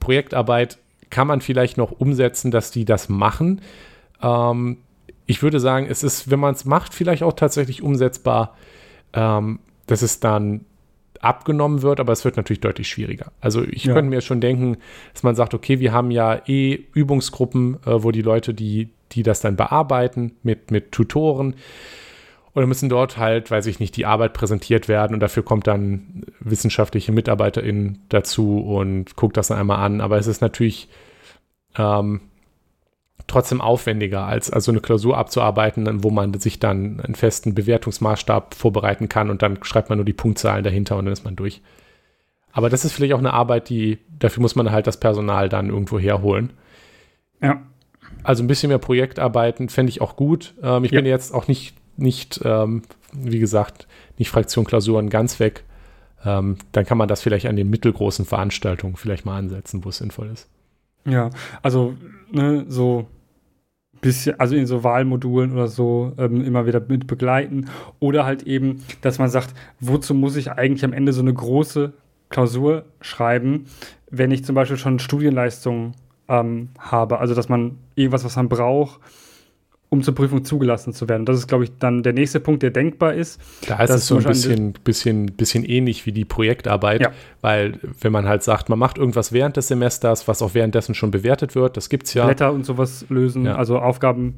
Projektarbeit 0.00 0.78
kann 1.10 1.26
man 1.26 1.40
vielleicht 1.40 1.76
noch 1.76 1.92
umsetzen, 1.92 2.50
dass 2.50 2.70
die 2.70 2.84
das 2.84 3.08
machen. 3.08 3.60
Ähm, 4.22 4.78
ich 5.26 5.42
würde 5.42 5.60
sagen, 5.60 5.86
es 5.88 6.02
ist, 6.02 6.30
wenn 6.30 6.40
man 6.40 6.54
es 6.54 6.64
macht, 6.64 6.94
vielleicht 6.94 7.22
auch 7.22 7.34
tatsächlich 7.34 7.82
umsetzbar, 7.82 8.56
ähm, 9.12 9.60
dass 9.86 10.02
es 10.02 10.20
dann 10.20 10.64
abgenommen 11.20 11.82
wird, 11.82 12.00
aber 12.00 12.12
es 12.12 12.24
wird 12.24 12.36
natürlich 12.36 12.60
deutlich 12.60 12.88
schwieriger. 12.88 13.30
Also 13.40 13.62
ich 13.62 13.84
ja. 13.84 13.94
könnte 13.94 14.10
mir 14.10 14.20
schon 14.20 14.40
denken, 14.40 14.78
dass 15.12 15.22
man 15.22 15.36
sagt, 15.36 15.54
okay, 15.54 15.78
wir 15.78 15.92
haben 15.92 16.10
ja 16.10 16.42
eh 16.46 16.74
Übungsgruppen, 16.94 17.78
äh, 17.86 18.02
wo 18.02 18.10
die 18.10 18.22
Leute, 18.22 18.54
die, 18.54 18.90
die 19.12 19.22
das 19.22 19.40
dann 19.40 19.56
bearbeiten 19.56 20.32
mit, 20.42 20.70
mit 20.70 20.90
Tutoren, 20.90 21.54
Oder 22.54 22.66
müssen 22.66 22.88
dort 22.90 23.16
halt, 23.16 23.50
weiß 23.50 23.66
ich 23.66 23.80
nicht, 23.80 23.96
die 23.96 24.04
Arbeit 24.04 24.34
präsentiert 24.34 24.86
werden 24.86 25.14
und 25.14 25.20
dafür 25.20 25.42
kommt 25.42 25.66
dann 25.66 26.24
wissenschaftliche 26.40 27.10
MitarbeiterInnen 27.12 28.02
dazu 28.10 28.60
und 28.60 29.16
guckt 29.16 29.36
das 29.38 29.48
dann 29.48 29.58
einmal 29.58 29.78
an. 29.78 30.02
Aber 30.02 30.18
es 30.18 30.26
ist 30.26 30.42
natürlich 30.42 30.88
ähm, 31.78 32.20
trotzdem 33.26 33.62
aufwendiger, 33.62 34.26
als 34.26 34.50
also 34.50 34.70
eine 34.70 34.80
Klausur 34.80 35.16
abzuarbeiten, 35.16 36.04
wo 36.04 36.10
man 36.10 36.34
sich 36.38 36.58
dann 36.58 37.00
einen 37.00 37.14
festen 37.14 37.54
Bewertungsmaßstab 37.54 38.54
vorbereiten 38.54 39.08
kann 39.08 39.30
und 39.30 39.40
dann 39.40 39.58
schreibt 39.64 39.88
man 39.88 39.96
nur 39.96 40.04
die 40.04 40.12
Punktzahlen 40.12 40.64
dahinter 40.64 40.96
und 40.98 41.06
dann 41.06 41.12
ist 41.12 41.24
man 41.24 41.36
durch. 41.36 41.62
Aber 42.52 42.68
das 42.68 42.84
ist 42.84 42.92
vielleicht 42.92 43.14
auch 43.14 43.18
eine 43.18 43.32
Arbeit, 43.32 43.70
die, 43.70 43.98
dafür 44.18 44.42
muss 44.42 44.56
man 44.56 44.70
halt 44.70 44.86
das 44.86 45.00
Personal 45.00 45.48
dann 45.48 45.70
irgendwo 45.70 45.98
herholen. 45.98 46.52
Ja. 47.40 47.62
Also 48.24 48.44
ein 48.44 48.46
bisschen 48.46 48.68
mehr 48.68 48.78
Projektarbeiten 48.78 49.70
fände 49.70 49.88
ich 49.88 50.02
auch 50.02 50.16
gut. 50.16 50.54
Ähm, 50.62 50.84
ich 50.84 50.90
Ja. 50.90 50.98
bin 51.00 51.06
jetzt 51.06 51.32
auch 51.32 51.48
nicht, 51.48 51.74
nicht 51.96 52.40
ähm, 52.44 52.82
wie 53.12 53.38
gesagt, 53.38 53.86
nicht 54.18 54.30
Fraktion 54.30 54.64
Klausuren 54.64 55.10
ganz 55.10 55.38
weg. 55.40 55.64
Ähm, 56.24 56.56
dann 56.72 56.84
kann 56.84 56.98
man 56.98 57.08
das 57.08 57.20
vielleicht 57.20 57.46
an 57.46 57.56
den 57.56 57.68
mittelgroßen 57.70 58.24
Veranstaltungen 58.24 58.96
vielleicht 58.96 59.24
mal 59.24 59.38
ansetzen, 59.38 59.84
wo 59.84 59.88
es 59.88 59.98
sinnvoll 59.98 60.28
ist. 60.32 60.48
Ja, 61.04 61.30
also 61.62 61.94
ne, 62.30 62.64
so 62.68 63.06
bisschen, 64.00 64.38
also 64.38 64.54
in 64.54 64.66
so 64.66 64.84
Wahlmodulen 64.84 65.52
oder 65.52 65.68
so 65.68 66.12
ähm, 66.18 66.44
immer 66.44 66.66
wieder 66.66 66.80
mit 66.80 67.06
begleiten. 67.06 67.68
Oder 67.98 68.24
halt 68.24 68.44
eben, 68.44 68.84
dass 69.00 69.18
man 69.18 69.28
sagt, 69.28 69.54
wozu 69.80 70.14
muss 70.14 70.36
ich 70.36 70.50
eigentlich 70.50 70.84
am 70.84 70.92
Ende 70.92 71.12
so 71.12 71.22
eine 71.22 71.34
große 71.34 71.92
Klausur 72.28 72.84
schreiben, 73.00 73.66
wenn 74.10 74.30
ich 74.30 74.44
zum 74.44 74.54
Beispiel 74.54 74.76
schon 74.78 75.00
Studienleistungen 75.00 75.94
ähm, 76.28 76.70
habe. 76.78 77.18
Also 77.18 77.34
dass 77.34 77.48
man 77.48 77.78
irgendwas, 77.94 78.24
was 78.24 78.36
man 78.36 78.48
braucht, 78.48 79.00
um 79.92 80.02
zur 80.02 80.14
Prüfung 80.14 80.42
zugelassen 80.42 80.94
zu 80.94 81.06
werden. 81.06 81.26
Das 81.26 81.36
ist, 81.36 81.48
glaube 81.48 81.64
ich, 81.64 81.72
dann 81.78 82.02
der 82.02 82.14
nächste 82.14 82.40
Punkt, 82.40 82.62
der 82.62 82.70
denkbar 82.70 83.12
ist. 83.12 83.38
Da 83.68 83.76
ist 83.82 83.90
es 83.90 84.06
so 84.06 84.16
ein 84.16 84.24
bisschen, 84.24 84.72
bisschen, 84.72 85.26
bisschen 85.26 85.66
ähnlich 85.66 86.06
wie 86.06 86.12
die 86.12 86.24
Projektarbeit, 86.24 87.02
Ja. 87.02 87.10
weil 87.42 87.78
wenn 88.00 88.10
man 88.10 88.26
halt 88.26 88.42
sagt, 88.42 88.70
man 88.70 88.78
macht 88.78 88.96
irgendwas 88.96 89.32
während 89.32 89.58
des 89.58 89.68
Semesters, 89.68 90.26
was 90.28 90.40
auch 90.40 90.54
währenddessen 90.54 90.94
schon 90.94 91.10
bewertet 91.10 91.54
wird, 91.54 91.76
das 91.76 91.90
gibt 91.90 92.06
es 92.06 92.14
ja. 92.14 92.24
Blätter 92.24 92.54
und 92.54 92.64
sowas 92.64 93.04
lösen, 93.10 93.44
Ja. 93.44 93.56
also 93.56 93.78
Aufgaben. 93.80 94.36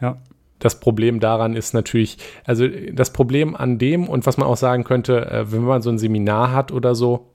Ja. 0.00 0.16
Das 0.58 0.80
Problem 0.80 1.20
daran 1.20 1.54
ist 1.54 1.72
natürlich, 1.72 2.18
also 2.44 2.66
das 2.92 3.12
Problem 3.12 3.54
an 3.54 3.78
dem 3.78 4.08
und 4.08 4.26
was 4.26 4.38
man 4.38 4.48
auch 4.48 4.56
sagen 4.56 4.82
könnte, 4.82 5.30
äh, 5.30 5.52
wenn 5.52 5.62
man 5.62 5.82
so 5.82 5.90
ein 5.90 5.98
Seminar 5.98 6.50
hat 6.52 6.72
oder 6.72 6.96
so, 6.96 7.28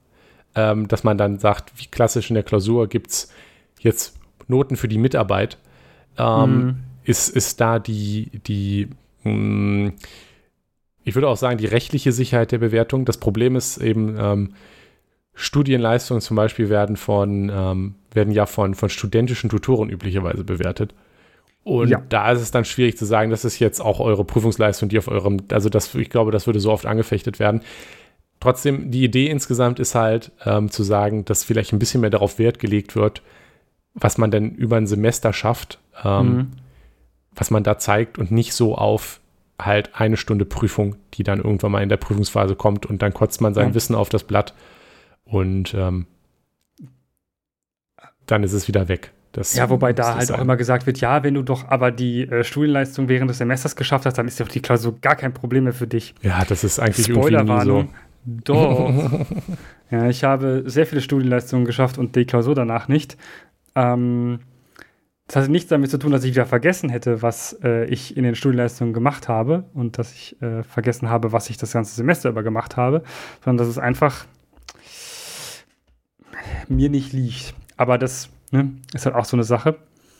ähm, 0.54 0.88
dass 0.88 1.04
man 1.04 1.16
dann 1.16 1.38
sagt, 1.38 1.72
wie 1.76 1.86
klassisch 1.86 2.28
in 2.28 2.34
der 2.34 2.42
Klausur 2.42 2.86
gibt 2.86 3.12
es 3.12 3.32
jetzt 3.80 4.18
Noten 4.46 4.76
für 4.76 4.88
die 4.88 4.98
Mitarbeit, 4.98 5.56
ähm, 6.18 6.54
Mhm. 6.64 6.76
Ist, 7.04 7.28
ist 7.28 7.60
da 7.60 7.78
die, 7.78 8.30
die 8.46 8.88
mh, 9.24 9.92
ich 11.04 11.14
würde 11.14 11.28
auch 11.28 11.36
sagen, 11.36 11.58
die 11.58 11.66
rechtliche 11.66 12.12
Sicherheit 12.12 12.52
der 12.52 12.58
Bewertung. 12.58 13.04
Das 13.04 13.16
Problem 13.18 13.56
ist 13.56 13.78
eben, 13.78 14.16
ähm, 14.18 14.54
Studienleistungen 15.34 16.20
zum 16.20 16.36
Beispiel 16.36 16.68
werden 16.68 16.96
von, 16.96 17.50
ähm, 17.52 17.94
werden 18.12 18.32
ja 18.32 18.46
von, 18.46 18.74
von 18.74 18.88
studentischen 18.90 19.48
Tutoren 19.50 19.88
üblicherweise 19.88 20.44
bewertet. 20.44 20.94
Und 21.64 21.88
Ja. 21.88 22.02
da 22.08 22.32
ist 22.32 22.40
es 22.42 22.50
dann 22.50 22.64
schwierig 22.64 22.98
zu 22.98 23.06
sagen, 23.06 23.30
das 23.30 23.44
ist 23.44 23.58
jetzt 23.58 23.80
auch 23.80 23.98
eure 24.00 24.24
Prüfungsleistung, 24.24 24.88
die 24.88 24.98
auf 24.98 25.08
eurem, 25.08 25.38
also 25.50 25.68
das, 25.68 25.94
ich 25.94 26.10
glaube, 26.10 26.32
das 26.32 26.46
würde 26.46 26.60
so 26.60 26.70
oft 26.70 26.86
angefechtet 26.86 27.38
werden. 27.38 27.62
Trotzdem, 28.40 28.90
die 28.90 29.04
Idee 29.04 29.28
insgesamt 29.28 29.78
ist 29.78 29.94
halt 29.94 30.32
ähm, 30.44 30.70
zu 30.70 30.82
sagen, 30.82 31.24
dass 31.24 31.44
vielleicht 31.44 31.72
ein 31.72 31.78
bisschen 31.78 32.00
mehr 32.00 32.10
darauf 32.10 32.38
Wert 32.38 32.58
gelegt 32.58 32.94
wird, 32.96 33.22
was 33.94 34.18
man 34.18 34.30
denn 34.30 34.50
über 34.54 34.76
ein 34.76 34.86
Semester 34.86 35.32
schafft, 35.32 35.78
ähm, 36.04 36.34
Mhm. 36.36 36.46
Was 37.34 37.50
man 37.50 37.62
da 37.62 37.78
zeigt 37.78 38.18
und 38.18 38.30
nicht 38.30 38.52
so 38.54 38.76
auf 38.76 39.20
halt 39.60 39.90
eine 39.94 40.16
Stunde 40.16 40.44
Prüfung, 40.44 40.96
die 41.14 41.22
dann 41.22 41.38
irgendwann 41.40 41.72
mal 41.72 41.82
in 41.82 41.88
der 41.88 41.96
Prüfungsphase 41.96 42.56
kommt 42.56 42.86
und 42.86 43.02
dann 43.02 43.14
kotzt 43.14 43.40
man 43.40 43.54
sein 43.54 43.68
Ja. 43.68 43.74
Wissen 43.74 43.94
auf 43.94 44.08
das 44.08 44.24
Blatt 44.24 44.54
und 45.24 45.74
ähm, 45.74 46.06
dann 48.26 48.42
ist 48.42 48.52
es 48.52 48.68
wieder 48.68 48.88
weg. 48.88 49.12
Das 49.32 49.54
Ja, 49.54 49.70
wobei 49.70 49.92
da 49.94 50.14
halt 50.14 50.24
auch 50.24 50.34
sein. 50.36 50.40
immer 50.40 50.56
gesagt 50.56 50.86
wird, 50.86 51.00
ja, 51.00 51.22
wenn 51.22 51.34
du 51.34 51.42
doch 51.42 51.68
aber 51.68 51.90
die 51.90 52.22
äh, 52.28 52.44
Studienleistung 52.44 53.08
während 53.08 53.30
des 53.30 53.38
Semesters 53.38 53.76
geschafft 53.76 54.04
hast, 54.04 54.18
dann 54.18 54.28
ist 54.28 54.38
doch 54.40 54.48
die 54.48 54.60
Klausur 54.60 54.98
gar 55.00 55.16
kein 55.16 55.32
Problem 55.32 55.64
mehr 55.64 55.72
für 55.72 55.86
dich. 55.86 56.14
Ja, 56.20 56.44
das 56.44 56.64
ist 56.64 56.78
eigentlich 56.78 57.08
irgendwie 57.08 57.28
Spoilerwarnung. 57.28 57.88
so. 57.88 58.42
Doch. 58.44 59.26
ja, 59.90 60.08
ich 60.08 60.22
habe 60.24 60.64
sehr 60.66 60.86
viele 60.86 61.00
Studienleistungen 61.00 61.64
geschafft 61.64 61.96
und 61.98 62.14
die 62.14 62.26
Klausur 62.26 62.54
danach 62.54 62.88
nicht. 62.88 63.16
Ähm, 63.74 64.40
das 65.32 65.44
hatte 65.44 65.52
nichts 65.52 65.70
damit 65.70 65.90
zu 65.90 65.98
tun, 65.98 66.12
dass 66.12 66.24
ich 66.24 66.32
wieder 66.32 66.44
vergessen 66.44 66.90
hätte, 66.90 67.22
was 67.22 67.58
äh, 67.64 67.86
ich 67.86 68.18
in 68.18 68.22
den 68.22 68.34
Studienleistungen 68.34 68.92
gemacht 68.92 69.28
habe 69.28 69.64
und 69.72 69.96
dass 69.96 70.12
ich 70.12 70.40
äh, 70.42 70.62
vergessen 70.62 71.08
habe, 71.08 71.32
was 71.32 71.48
ich 71.48 71.56
das 71.56 71.72
ganze 71.72 71.94
Semester 71.94 72.28
über 72.28 72.42
gemacht 72.42 72.76
habe, 72.76 73.02
sondern 73.42 73.56
dass 73.56 73.68
es 73.68 73.78
einfach 73.78 74.26
mir 76.68 76.90
nicht 76.90 77.14
liegt. 77.14 77.54
Aber 77.78 77.96
das 77.96 78.28
ne, 78.50 78.72
ist 78.92 79.06
halt 79.06 79.14
auch 79.14 79.24
so 79.24 79.36
eine 79.36 79.44
Sache 79.44 79.76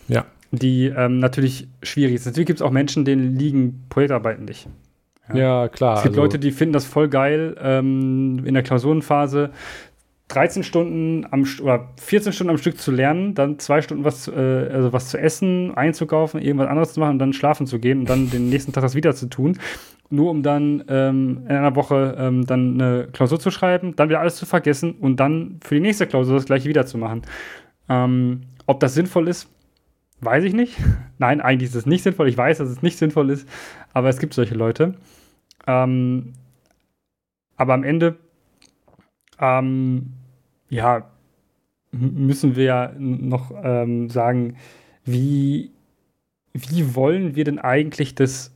Ja, 0.08 0.24
die 0.50 0.86
ähm, 0.86 1.18
natürlich 1.18 1.68
schwierig 1.82 2.14
ist. 2.14 2.24
Natürlich 2.24 2.46
gibt 2.46 2.60
es 2.60 2.62
auch 2.62 2.70
Menschen, 2.70 3.04
denen 3.04 3.36
liegen 3.36 3.84
Projektarbeiten 3.90 4.46
nicht. 4.46 4.66
ja, 5.34 5.68
klar. 5.68 5.98
Es 5.98 6.04
gibt 6.04 6.14
also, 6.14 6.22
Leute, 6.22 6.38
die 6.38 6.52
finden 6.52 6.72
das 6.72 6.86
voll 6.86 7.10
geil, 7.10 7.54
ähm, 7.60 8.46
in 8.46 8.54
der 8.54 8.62
Klausurenphase 8.62 9.50
13 10.34 10.62
Stunden 10.62 11.26
am 11.30 11.44
oder 11.62 11.88
14 12.00 12.32
Stunden 12.32 12.50
am 12.50 12.58
Stück 12.58 12.78
zu 12.78 12.90
lernen, 12.90 13.34
dann 13.34 13.58
zwei 13.58 13.82
Stunden 13.82 14.04
was, 14.04 14.28
äh, 14.28 14.32
also 14.72 14.92
was 14.92 15.08
zu 15.08 15.18
essen, 15.18 15.74
einzukaufen, 15.74 16.40
irgendwas 16.40 16.68
anderes 16.68 16.94
zu 16.94 17.00
machen 17.00 17.12
und 17.12 17.18
dann 17.18 17.32
schlafen 17.32 17.66
zu 17.66 17.78
gehen 17.78 18.00
und 18.00 18.08
dann 18.08 18.30
den 18.30 18.48
nächsten 18.48 18.72
Tag 18.72 18.82
das 18.82 18.94
wieder 18.94 19.14
zu 19.14 19.26
tun. 19.26 19.58
Nur 20.08 20.30
um 20.30 20.42
dann 20.42 20.84
ähm, 20.88 21.42
in 21.48 21.56
einer 21.56 21.76
Woche 21.76 22.16
ähm, 22.18 22.46
dann 22.46 22.80
eine 22.80 23.08
Klausur 23.12 23.40
zu 23.40 23.50
schreiben, 23.50 23.94
dann 23.96 24.08
wieder 24.08 24.20
alles 24.20 24.36
zu 24.36 24.46
vergessen 24.46 24.92
und 24.92 25.20
dann 25.20 25.58
für 25.62 25.74
die 25.74 25.80
nächste 25.80 26.06
Klausur 26.06 26.36
das 26.36 26.46
gleiche 26.46 26.68
wieder 26.68 26.86
zu 26.86 26.98
machen. 26.98 27.22
Ähm, 27.88 28.42
ob 28.66 28.80
das 28.80 28.94
sinnvoll 28.94 29.28
ist, 29.28 29.48
weiß 30.20 30.44
ich 30.44 30.54
nicht. 30.54 30.78
Nein, 31.18 31.40
eigentlich 31.40 31.70
ist 31.70 31.76
es 31.76 31.86
nicht 31.86 32.02
sinnvoll. 32.02 32.28
Ich 32.28 32.36
weiß, 32.36 32.58
dass 32.58 32.68
es 32.68 32.82
nicht 32.82 32.98
sinnvoll 32.98 33.30
ist, 33.30 33.48
aber 33.92 34.08
es 34.08 34.18
gibt 34.18 34.34
solche 34.34 34.54
Leute. 34.54 34.94
Ähm, 35.66 36.32
aber 37.56 37.74
am 37.74 37.84
Ende, 37.84 38.16
ähm, 39.38 40.14
ja, 40.72 41.10
müssen 41.90 42.56
wir 42.56 42.64
ja 42.64 42.92
noch 42.98 43.52
ähm, 43.62 44.08
sagen, 44.08 44.56
wie, 45.04 45.70
wie 46.54 46.94
wollen 46.94 47.36
wir 47.36 47.44
denn 47.44 47.58
eigentlich, 47.58 48.14
dass 48.14 48.54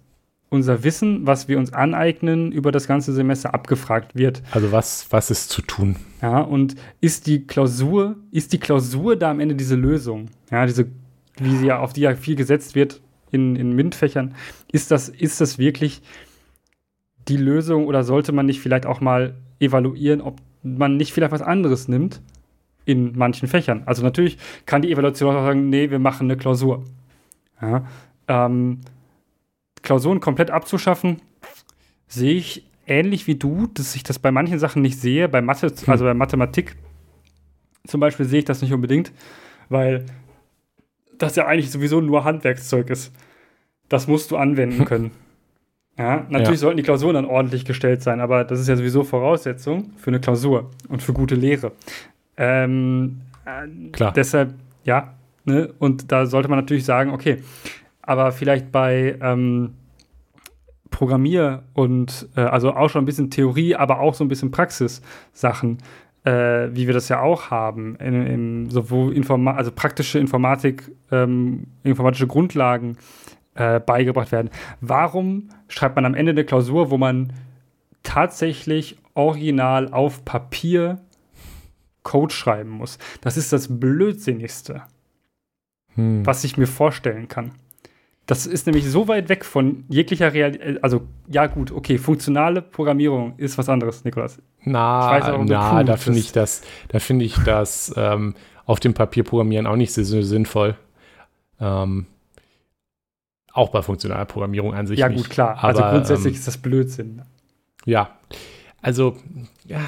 unser 0.49 0.83
Wissen, 0.83 1.27
was 1.27 1.47
wir 1.47 1.59
uns 1.59 1.75
aneignen, 1.75 2.53
über 2.53 2.73
das 2.73 2.87
ganze 2.87 3.13
Semester 3.13 3.53
abgefragt 3.53 4.15
wird? 4.15 4.43
also 4.53 4.73
was, 4.73 5.07
was 5.11 5.31
ist 5.31 5.51
zu 5.51 5.61
tun? 5.61 5.97
Ja, 6.23 6.41
und 6.41 6.77
ist 7.03 7.27
die 7.27 7.47
Klausur, 7.47 8.17
ist 8.31 8.55
die 8.55 8.59
Klausur 8.59 9.17
da 9.17 9.31
am 9.31 9.41
Ende 9.41 9.55
diese 9.55 9.77
Lösung? 9.77 10.31
Ja, 10.51 10.65
diese, 10.65 10.87
wie 11.39 11.55
sie 11.57 11.67
ja, 11.67 11.81
auf 11.81 11.93
die 11.93 12.01
ja 12.01 12.15
viel 12.15 12.37
gesetzt 12.37 12.75
wird 12.75 13.03
in, 13.31 13.57
in 13.57 13.75
MINT-Fächern, 13.75 14.35
ist 14.73 14.91
das, 14.91 15.11
ist 15.11 15.43
das 15.43 15.59
wirklich 15.59 16.01
die 17.29 17.37
Lösung 17.37 17.87
oder 17.87 18.05
sollte 18.05 18.33
man 18.33 18.47
nicht 18.47 18.61
vielleicht 18.61 18.87
auch 18.87 19.03
mal 19.03 19.35
evaluieren, 19.61 20.23
ob 20.23 20.41
man 20.67 20.97
nicht 20.97 21.13
vielleicht 21.13 21.33
was 21.33 21.43
anderes 21.43 21.89
nimmt 21.89 22.21
in 22.85 23.17
manchen 23.17 23.49
Fächern? 23.49 23.83
Also 23.87 24.03
natürlich 24.03 24.39
kann 24.67 24.83
die 24.83 24.93
Evaluation 24.93 25.35
auch 25.35 25.45
sagen, 25.45 25.69
nee, 25.69 25.91
wir 25.91 25.99
machen 25.99 26.27
eine 26.27 26.37
Klausur. 26.37 26.85
Ja, 27.61 27.87
ähm, 28.29 28.81
Klausuren 29.83 30.21
komplett 30.21 30.51
abzuschaffen, 30.51 31.23
sehe 32.09 32.35
ich 32.35 32.67
ähnlich 32.87 33.27
wie 33.27 33.37
du, 33.37 33.67
dass 33.69 33.95
ich 33.95 34.03
das 34.03 34.19
bei 34.19 34.31
manchen 34.31 34.59
Sachen 34.59 34.83
nicht 34.83 34.99
sehe. 35.01 35.29
Bei 35.29 35.41
Mathe, 35.41 35.73
also 35.87 36.05
bei 36.05 36.15
Mathematik 36.15 36.77
zum 37.87 38.01
Beispiel 38.01 38.27
sehe 38.27 38.41
ich 38.41 38.45
das 38.45 38.63
nicht 38.63 38.73
unbedingt, 38.73 39.13
weil 39.69 40.07
das 41.19 41.37
ja 41.37 41.47
eigentlich 41.47 41.71
sowieso 41.71 42.01
nur 42.01 42.25
Handwerkszeug 42.25 42.91
ist. 42.91 43.13
Das 43.89 44.09
musst 44.09 44.31
du 44.31 44.37
anwenden 44.37 44.85
können. 44.87 45.13
Ja, 45.99 46.27
natürlich 46.29 46.49
Ja. 46.49 46.57
sollten 46.57 46.77
die 46.77 46.83
Klausuren 46.83 47.15
dann 47.15 47.25
ordentlich 47.25 47.65
gestellt 47.65 48.03
sein, 48.03 48.21
aber 48.21 48.45
das 48.45 48.61
ist 48.61 48.69
ja 48.69 48.77
sowieso 48.77 49.03
Voraussetzung 49.03 49.93
für 49.97 50.09
eine 50.09 50.21
Klausur 50.21 50.71
und 50.89 51.03
für 51.03 51.13
gute 51.13 51.35
Lehre. 51.35 51.73
Ähm, 52.37 53.21
äh, 53.47 53.91
Klar. 53.93 54.13
Deshalb, 54.13 54.55
ja, 54.85 55.15
ne? 55.45 55.73
Und 55.79 56.13
da 56.13 56.27
sollte 56.27 56.49
man 56.49 56.59
natürlich 56.59 56.85
sagen, 56.85 57.13
okay, 57.13 57.43
aber 58.03 58.31
vielleicht 58.33 58.71
bei 58.71 59.17
ähm, 59.23 59.75
Programmier- 60.91 61.63
und 61.73 62.29
äh, 62.37 62.41
also 62.41 62.75
auch 62.75 62.91
schon 62.91 63.03
ein 63.03 63.07
bisschen 63.07 63.31
Theorie, 63.31 63.75
aber 63.75 64.01
auch 64.01 64.15
so 64.15 64.23
ein 64.25 64.29
bisschen 64.29 64.51
Praxissachen, 64.51 65.79
äh, 66.25 66.69
wie 66.73 66.87
wir 66.87 66.95
das 66.95 67.09
ja 67.09 67.21
auch 67.21 67.51
haben, 67.51 67.97
in, 67.97 68.27
in, 68.27 68.71
so 68.71 68.91
wo 68.91 69.11
Informa 69.11 69.55
also 69.55 69.71
praktische 69.73 70.19
Informatik, 70.19 70.91
ähm, 71.11 71.69
informatische 71.85 72.27
Grundlagen 72.27 72.97
äh, 73.57 73.81
beigebracht 73.81 74.33
werden. 74.33 74.51
Warum 74.81 75.49
schreibt 75.69 75.97
man 75.97 76.05
am 76.05 76.15
Ende 76.15 76.31
eine 76.31 76.45
Klausur, 76.45 76.91
wo 76.91 76.99
man 76.99 77.33
tatsächlich 78.03 78.97
original 79.15 79.93
auf 79.93 80.25
Papier 80.25 81.01
Code 82.03 82.33
schreiben 82.33 82.71
muss? 82.71 82.99
Das 83.21 83.37
ist 83.37 83.53
das 83.53 83.81
Blödsinnigste 83.81 84.83
Hm. 85.97 86.25
was 86.25 86.45
ich 86.45 86.57
mir 86.57 86.67
vorstellen 86.67 87.27
kann. 87.29 87.53
Das 88.27 88.47
ist 88.47 88.67
nämlich 88.67 88.89
so 88.91 89.09
weit 89.09 89.29
weg 89.29 89.45
von 89.45 89.85
jeglicher 89.89 90.33
Realität. 90.33 90.83
Also, 90.83 91.03
ja, 91.29 91.47
gut, 91.47 91.71
okay, 91.71 91.97
funktionale 91.97 92.61
Programmierung 92.61 93.35
ist 93.37 93.57
was 93.57 93.69
anderes, 93.69 94.05
Nikolas. 94.05 94.39
Na, 94.63 95.33
auch, 95.33 95.45
na 95.45 95.85
da 95.85 95.97
finde 95.97 96.19
ich 96.19 96.33
das, 96.33 96.63
da 96.89 96.99
finde 96.99 97.25
ich 97.25 97.37
das 97.45 97.95
ähm, 97.97 98.35
auf 98.65 98.81
dem 98.81 98.95
Papier 98.95 99.23
programmieren 99.23 99.67
auch 99.67 99.77
nicht 99.77 99.93
so 99.93 100.23
sinnvoll. 100.23 100.77
Ähm, 101.61 102.07
auch 103.57 103.71
bei 103.71 103.83
funktionaler 103.83 104.25
Programmierung 104.25 104.75
an 104.75 104.87
sich. 104.87 104.99
Ja, 104.99 105.09
gut, 105.09 105.31
klar. 105.31 105.63
Also 105.63 105.81
Aber, 105.81 105.87
also 105.87 105.97
grundsätzlich 105.97 106.35
ähm, 106.35 106.39
ist 106.39 106.47
das 106.47 106.59
Blödsinn. 106.59 107.23
Ja. 107.85 108.11
Also, 108.83 109.17
ja, 109.65 109.81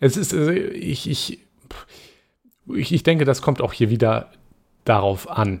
es 0.00 0.16
ist, 0.16 0.34
also 0.34 0.50
ich, 0.50 1.08
ich, 1.08 1.40
ich, 2.66 2.92
ich 2.92 3.02
denke, 3.02 3.24
das 3.24 3.42
kommt 3.42 3.60
auch 3.60 3.72
hier 3.72 3.90
wieder 3.90 4.30
darauf 4.84 5.30
an. 5.30 5.60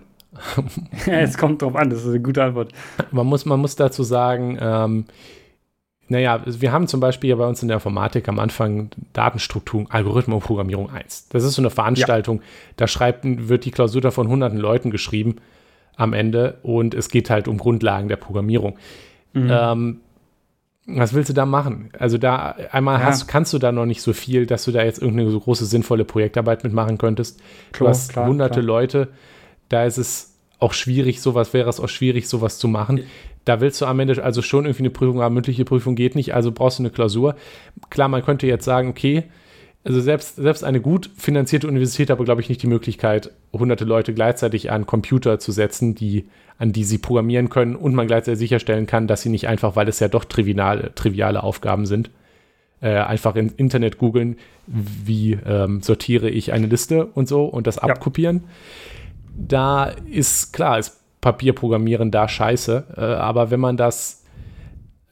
es 1.06 1.36
kommt 1.36 1.62
darauf 1.62 1.76
an, 1.76 1.90
das 1.90 2.00
ist 2.00 2.08
eine 2.08 2.20
gute 2.20 2.42
Antwort. 2.42 2.72
Man 3.10 3.26
muss, 3.26 3.44
man 3.44 3.60
muss 3.60 3.76
dazu 3.76 4.02
sagen, 4.02 4.56
ähm, 4.60 5.04
naja, 6.08 6.42
wir 6.44 6.72
haben 6.72 6.88
zum 6.88 7.00
Beispiel 7.00 7.30
ja 7.30 7.36
bei 7.36 7.46
uns 7.46 7.62
in 7.62 7.68
der 7.68 7.76
Informatik 7.76 8.28
am 8.28 8.38
Anfang 8.38 8.90
Datenstruktur, 9.12 9.86
Algorithmen 9.90 10.34
und 10.34 10.42
Programmierung 10.42 10.90
1. 10.90 11.28
Das 11.28 11.44
ist 11.44 11.54
so 11.54 11.62
eine 11.62 11.70
Veranstaltung, 11.70 12.38
ja. 12.38 12.44
da 12.76 12.86
schreibt, 12.86 13.24
wird 13.24 13.64
die 13.64 13.70
Klausur 13.70 14.10
von 14.10 14.28
hunderten 14.28 14.58
Leuten 14.58 14.90
geschrieben 14.90 15.36
am 15.96 16.12
Ende 16.12 16.58
und 16.62 16.94
es 16.94 17.08
geht 17.08 17.30
halt 17.30 17.48
um 17.48 17.58
Grundlagen 17.58 18.08
der 18.08 18.16
Programmierung. 18.16 18.78
Mhm. 19.32 19.50
Ähm, 19.50 20.00
was 20.86 21.14
willst 21.14 21.30
du 21.30 21.34
da 21.34 21.46
machen? 21.46 21.90
Also 21.98 22.18
da 22.18 22.56
einmal 22.72 22.98
ja. 22.98 23.06
hast, 23.06 23.28
kannst 23.28 23.52
du 23.52 23.58
da 23.58 23.70
noch 23.70 23.86
nicht 23.86 24.02
so 24.02 24.12
viel, 24.12 24.46
dass 24.46 24.64
du 24.64 24.72
da 24.72 24.82
jetzt 24.82 25.00
irgendeine 25.00 25.30
so 25.30 25.38
große 25.38 25.64
sinnvolle 25.64 26.04
Projektarbeit 26.04 26.64
mitmachen 26.64 26.98
könntest. 26.98 27.40
Klar, 27.72 27.86
du 27.86 27.88
hast 27.90 28.12
klar, 28.12 28.26
hunderte 28.26 28.60
klar. 28.60 28.66
Leute, 28.66 29.08
da 29.68 29.84
ist 29.84 29.98
es 29.98 30.36
auch 30.58 30.72
schwierig, 30.72 31.20
sowas 31.20 31.54
wäre 31.54 31.68
es 31.68 31.80
auch 31.80 31.88
schwierig, 31.88 32.28
sowas 32.28 32.58
zu 32.58 32.68
machen. 32.68 33.04
Da 33.44 33.60
willst 33.60 33.80
du 33.80 33.86
am 33.86 33.98
Ende 34.00 34.22
also 34.22 34.42
schon 34.42 34.64
irgendwie 34.64 34.82
eine 34.82 34.90
Prüfung 34.90 35.20
haben, 35.20 35.34
mündliche 35.34 35.64
Prüfung 35.64 35.94
geht 35.94 36.14
nicht, 36.14 36.34
also 36.34 36.52
brauchst 36.52 36.78
du 36.78 36.82
eine 36.82 36.90
Klausur. 36.90 37.36
Klar, 37.90 38.08
man 38.08 38.24
könnte 38.24 38.46
jetzt 38.46 38.64
sagen, 38.64 38.88
okay, 38.88 39.24
also 39.84 40.00
selbst, 40.00 40.36
selbst 40.36 40.62
eine 40.62 40.80
gut 40.80 41.10
finanzierte 41.16 41.66
Universität 41.66 42.08
hat 42.08 42.16
aber, 42.16 42.24
glaube 42.24 42.40
ich, 42.40 42.48
nicht 42.48 42.62
die 42.62 42.68
Möglichkeit, 42.68 43.32
hunderte 43.52 43.84
Leute 43.84 44.14
gleichzeitig 44.14 44.70
an 44.70 44.86
Computer 44.86 45.40
zu 45.40 45.50
setzen, 45.50 45.94
die, 45.94 46.28
an 46.58 46.72
die 46.72 46.84
sie 46.84 46.98
programmieren 46.98 47.48
können 47.48 47.74
und 47.74 47.94
man 47.94 48.06
gleichzeitig 48.06 48.38
sicherstellen 48.38 48.86
kann, 48.86 49.08
dass 49.08 49.22
sie 49.22 49.28
nicht 49.28 49.48
einfach, 49.48 49.74
weil 49.74 49.88
es 49.88 49.98
ja 49.98 50.06
doch 50.06 50.24
triviale, 50.24 50.94
triviale 50.94 51.42
Aufgaben 51.42 51.86
sind, 51.86 52.10
äh, 52.80 52.94
einfach 52.94 53.34
im 53.34 53.52
Internet 53.56 53.98
googeln, 53.98 54.36
wie 54.66 55.32
ähm, 55.44 55.82
sortiere 55.82 56.30
ich 56.30 56.52
eine 56.52 56.68
Liste 56.68 57.06
und 57.06 57.26
so 57.26 57.44
und 57.44 57.66
das 57.66 57.76
ja. 57.76 57.82
abkopieren. 57.82 58.44
Da 59.36 59.86
ist 60.10 60.52
klar, 60.52 60.78
ist 60.78 61.00
Papierprogrammieren 61.20 62.12
da 62.12 62.28
scheiße, 62.28 62.84
äh, 62.96 63.00
aber 63.00 63.50
wenn 63.50 63.60
man 63.60 63.76
das 63.76 64.21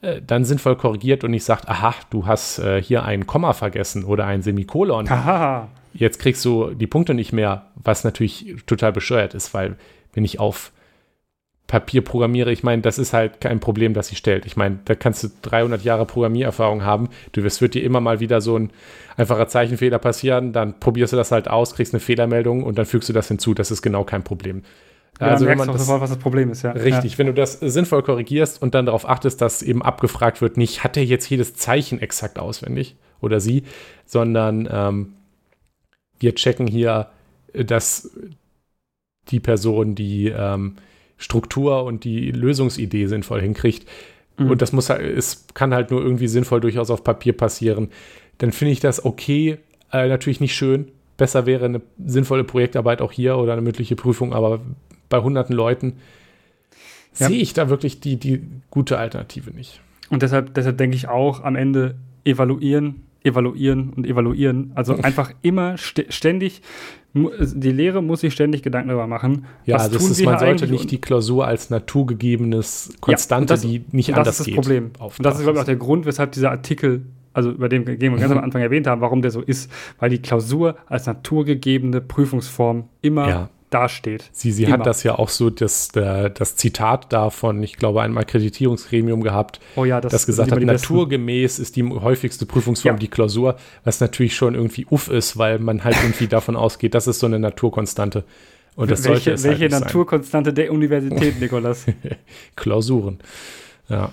dann 0.01 0.45
sinnvoll 0.45 0.75
korrigiert 0.75 1.23
und 1.23 1.31
nicht 1.31 1.43
sagt, 1.43 1.69
aha, 1.69 1.93
du 2.09 2.25
hast 2.25 2.59
äh, 2.59 2.81
hier 2.81 3.03
ein 3.03 3.27
Komma 3.27 3.53
vergessen 3.53 4.03
oder 4.03 4.25
ein 4.25 4.41
Semikolon. 4.41 5.07
Aha. 5.07 5.67
Jetzt 5.93 6.19
kriegst 6.19 6.43
du 6.45 6.73
die 6.73 6.87
Punkte 6.87 7.13
nicht 7.13 7.33
mehr, 7.33 7.67
was 7.75 8.03
natürlich 8.03 8.55
total 8.65 8.93
bescheuert 8.93 9.33
ist, 9.33 9.53
weil 9.53 9.75
wenn 10.13 10.25
ich 10.25 10.39
auf 10.39 10.71
Papier 11.67 12.03
programmiere, 12.03 12.51
ich 12.51 12.63
meine, 12.63 12.81
das 12.81 12.97
ist 12.97 13.13
halt 13.13 13.39
kein 13.39 13.59
Problem, 13.59 13.93
das 13.93 14.07
sie 14.07 14.15
stellt. 14.15 14.45
Ich 14.45 14.57
meine, 14.57 14.79
da 14.85 14.95
kannst 14.95 15.23
du 15.23 15.29
300 15.43 15.83
Jahre 15.83 16.05
Programmiererfahrung 16.05 16.83
haben. 16.83 17.09
Du 17.31 17.43
wirst, 17.43 17.61
wird 17.61 17.75
dir 17.75 17.83
immer 17.83 18.01
mal 18.01 18.19
wieder 18.19 18.41
so 18.41 18.57
ein 18.57 18.71
einfacher 19.15 19.47
Zeichenfehler 19.47 19.99
passieren, 19.99 20.51
dann 20.51 20.79
probierst 20.79 21.13
du 21.13 21.17
das 21.17 21.31
halt 21.31 21.47
aus, 21.47 21.75
kriegst 21.75 21.93
eine 21.93 22.01
Fehlermeldung 22.01 22.63
und 22.63 22.77
dann 22.77 22.85
fügst 22.85 23.07
du 23.07 23.13
das 23.13 23.27
hinzu. 23.27 23.53
Das 23.53 23.71
ist 23.71 23.81
genau 23.81 24.03
kein 24.03 24.23
Problem. 24.23 24.63
Ja, 25.19 25.27
also 25.27 25.45
wenn 25.45 25.57
man 25.57 25.67
das, 25.67 25.81
sofort, 25.81 26.01
was 26.01 26.09
das 26.09 26.19
Problem 26.19 26.49
ist, 26.49 26.63
ja. 26.63 26.71
Richtig, 26.71 27.13
ja. 27.13 27.17
wenn 27.19 27.27
du 27.27 27.33
das 27.33 27.59
sinnvoll 27.59 28.01
korrigierst 28.01 28.61
und 28.61 28.73
dann 28.73 28.87
darauf 28.87 29.07
achtest, 29.07 29.41
dass 29.41 29.61
eben 29.61 29.83
abgefragt 29.83 30.41
wird, 30.41 30.57
nicht 30.57 30.83
hat 30.83 30.97
er 30.97 31.03
jetzt 31.03 31.29
jedes 31.29 31.53
Zeichen 31.53 32.01
exakt 32.01 32.39
auswendig 32.39 32.95
oder 33.19 33.39
sie, 33.39 33.63
sondern 34.05 34.67
ähm, 34.71 35.13
wir 36.19 36.33
checken 36.35 36.65
hier, 36.65 37.09
dass 37.53 38.11
die 39.29 39.39
Person 39.39 39.95
die 39.95 40.27
ähm, 40.29 40.75
Struktur 41.17 41.83
und 41.83 42.03
die 42.03 42.31
Lösungsidee 42.31 43.05
sinnvoll 43.05 43.41
hinkriegt. 43.41 43.87
Mhm. 44.37 44.51
Und 44.51 44.61
das 44.61 44.71
muss 44.71 44.89
es 44.89 45.45
kann 45.53 45.73
halt 45.73 45.91
nur 45.91 46.01
irgendwie 46.01 46.27
sinnvoll 46.27 46.61
durchaus 46.61 46.89
auf 46.89 47.03
Papier 47.03 47.33
passieren. 47.33 47.89
Dann 48.39 48.51
finde 48.51 48.71
ich 48.71 48.79
das 48.79 49.05
okay, 49.05 49.59
äh, 49.91 50.07
natürlich 50.07 50.39
nicht 50.39 50.55
schön. 50.55 50.91
Besser 51.17 51.45
wäre 51.45 51.65
eine 51.65 51.81
sinnvolle 52.03 52.43
Projektarbeit 52.43 53.01
auch 53.01 53.11
hier 53.11 53.37
oder 53.37 53.53
eine 53.53 53.61
mündliche 53.61 53.95
Prüfung, 53.95 54.33
aber 54.33 54.61
bei 55.11 55.19
hunderten 55.19 55.55
Leuten, 55.55 55.97
ja. 57.19 57.27
sehe 57.27 57.37
ich 57.37 57.53
da 57.53 57.69
wirklich 57.69 57.99
die, 57.99 58.15
die 58.15 58.41
gute 58.71 58.97
Alternative 58.97 59.51
nicht. 59.51 59.81
Und 60.09 60.23
deshalb, 60.23 60.55
deshalb 60.55 60.77
denke 60.77 60.95
ich 60.95 61.07
auch 61.07 61.43
am 61.43 61.55
Ende 61.55 61.95
evaluieren, 62.23 63.03
evaluieren 63.23 63.91
und 63.93 64.07
evaluieren. 64.07 64.71
Also 64.73 64.95
einfach 64.95 65.31
immer 65.43 65.77
st 65.77 66.05
ständig, 66.09 66.61
die 67.13 67.71
Lehre 67.71 68.01
muss 68.01 68.21
sich 68.21 68.33
ständig 68.33 68.63
Gedanken 68.63 68.89
darüber 68.89 69.07
machen. 69.07 69.45
Ja, 69.65 69.75
was 69.75 69.91
das 69.91 70.09
ist, 70.09 70.23
man 70.23 70.39
sollte 70.39 70.67
nicht 70.67 70.89
die 70.91 70.99
Klausur 70.99 71.45
als 71.45 71.69
naturgegebenes 71.69 72.93
Konstante, 73.01 73.53
ja, 73.53 73.55
das, 73.55 73.61
die 73.61 73.83
nicht 73.91 74.15
anders 74.15 74.27
geht. 74.27 74.27
Das 74.27 74.39
ist 74.39 74.47
das 74.47 74.55
Problem. 74.55 74.91
Und 74.99 75.25
das 75.25 75.37
ist, 75.37 75.43
glaube 75.43 75.57
ich, 75.57 75.61
auch 75.61 75.65
der 75.65 75.75
Grund, 75.75 76.05
weshalb 76.05 76.31
dieser 76.31 76.51
Artikel 76.51 77.05
also 77.33 77.49
über 77.49 77.69
den 77.69 77.87
wir 77.87 77.95
ganz 77.95 78.29
am 78.29 78.39
Anfang 78.39 78.61
erwähnt 78.61 78.87
haben, 78.87 78.99
warum 78.99 79.21
der 79.21 79.31
so 79.31 79.39
ist, 79.39 79.71
weil 79.99 80.09
die 80.09 80.21
Klausur 80.21 80.75
als 80.87 81.05
naturgegebene 81.05 82.01
Prüfungsform 82.01 82.89
immer 83.01 83.29
ja 83.29 83.49
dasteht. 83.71 84.29
Sie, 84.31 84.51
sie 84.51 84.71
hat 84.71 84.85
das 84.85 85.03
ja 85.03 85.17
auch 85.17 85.29
so, 85.29 85.49
das, 85.49 85.87
das 85.89 86.55
Zitat 86.55 87.11
davon, 87.11 87.63
ich 87.63 87.77
glaube, 87.77 88.01
einem 88.01 88.17
Akkreditierungsgremium 88.17 89.23
gehabt, 89.23 89.59
oh 89.75 89.85
ja, 89.85 90.01
das, 90.01 90.11
das 90.11 90.25
gesagt 90.25 90.51
hat, 90.51 90.61
naturgemäß 90.61 91.57
ist 91.57 91.75
die 91.75 91.83
häufigste 91.83 92.45
Prüfungsform 92.45 92.95
ja. 92.95 92.99
die 92.99 93.07
Klausur, 93.07 93.55
was 93.83 93.99
natürlich 93.99 94.35
schon 94.35 94.55
irgendwie 94.55 94.85
uff 94.89 95.09
ist, 95.09 95.37
weil 95.37 95.59
man 95.59 95.83
halt 95.83 95.95
irgendwie 96.03 96.27
davon 96.27 96.55
ausgeht, 96.55 96.93
das 96.93 97.07
ist 97.07 97.19
so 97.19 97.27
eine 97.27 97.39
Naturkonstante. 97.39 98.25
Und 98.75 98.91
das 98.91 99.03
welche, 99.03 99.15
sollte 99.15 99.31
es 99.31 99.43
Welche 99.43 99.61
halt 99.63 99.83
Naturkonstante 99.83 100.49
sein. 100.49 100.55
der 100.55 100.71
Universität, 100.71 101.39
Nikolas? 101.39 101.85
Klausuren. 102.55 103.19
Ja. 103.89 104.11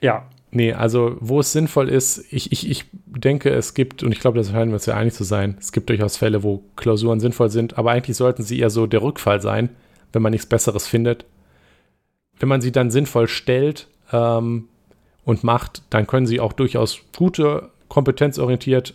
Ja, 0.00 0.26
Nee, 0.54 0.74
also 0.74 1.16
wo 1.18 1.40
es 1.40 1.50
sinnvoll 1.50 1.88
ist, 1.88 2.26
ich, 2.30 2.52
ich, 2.52 2.70
ich 2.70 2.84
denke, 3.06 3.48
es 3.48 3.72
gibt, 3.72 4.02
und 4.02 4.12
ich 4.12 4.20
glaube, 4.20 4.36
das 4.36 4.50
scheinen 4.50 4.70
wir 4.70 4.74
uns 4.74 4.84
ja 4.84 4.94
einig 4.94 5.14
zu 5.14 5.24
sein, 5.24 5.56
es 5.58 5.72
gibt 5.72 5.88
durchaus 5.88 6.18
Fälle, 6.18 6.42
wo 6.42 6.62
Klausuren 6.76 7.20
sinnvoll 7.20 7.48
sind, 7.48 7.78
aber 7.78 7.92
eigentlich 7.92 8.18
sollten 8.18 8.42
sie 8.42 8.58
eher 8.58 8.68
so 8.68 8.86
der 8.86 9.00
Rückfall 9.00 9.40
sein, 9.40 9.70
wenn 10.12 10.20
man 10.20 10.30
nichts 10.30 10.46
Besseres 10.46 10.86
findet. 10.86 11.24
Wenn 12.38 12.50
man 12.50 12.60
sie 12.60 12.70
dann 12.70 12.90
sinnvoll 12.90 13.28
stellt 13.28 13.88
ähm, 14.12 14.68
und 15.24 15.42
macht, 15.42 15.84
dann 15.88 16.06
können 16.06 16.26
sie 16.26 16.38
auch 16.38 16.52
durchaus 16.52 17.00
gute, 17.16 17.70
kompetenzorientierte 17.88 18.92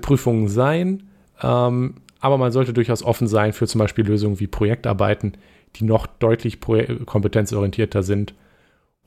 Prüfungen 0.00 0.46
sein. 0.46 1.08
Ähm, 1.42 1.94
aber 2.20 2.38
man 2.38 2.52
sollte 2.52 2.72
durchaus 2.72 3.02
offen 3.02 3.26
sein 3.26 3.52
für 3.52 3.66
zum 3.66 3.80
Beispiel 3.80 4.06
Lösungen 4.06 4.38
wie 4.38 4.46
Projektarbeiten, 4.46 5.32
die 5.74 5.84
noch 5.84 6.06
deutlich 6.06 6.60
kompetenzorientierter 6.60 8.04
sind 8.04 8.34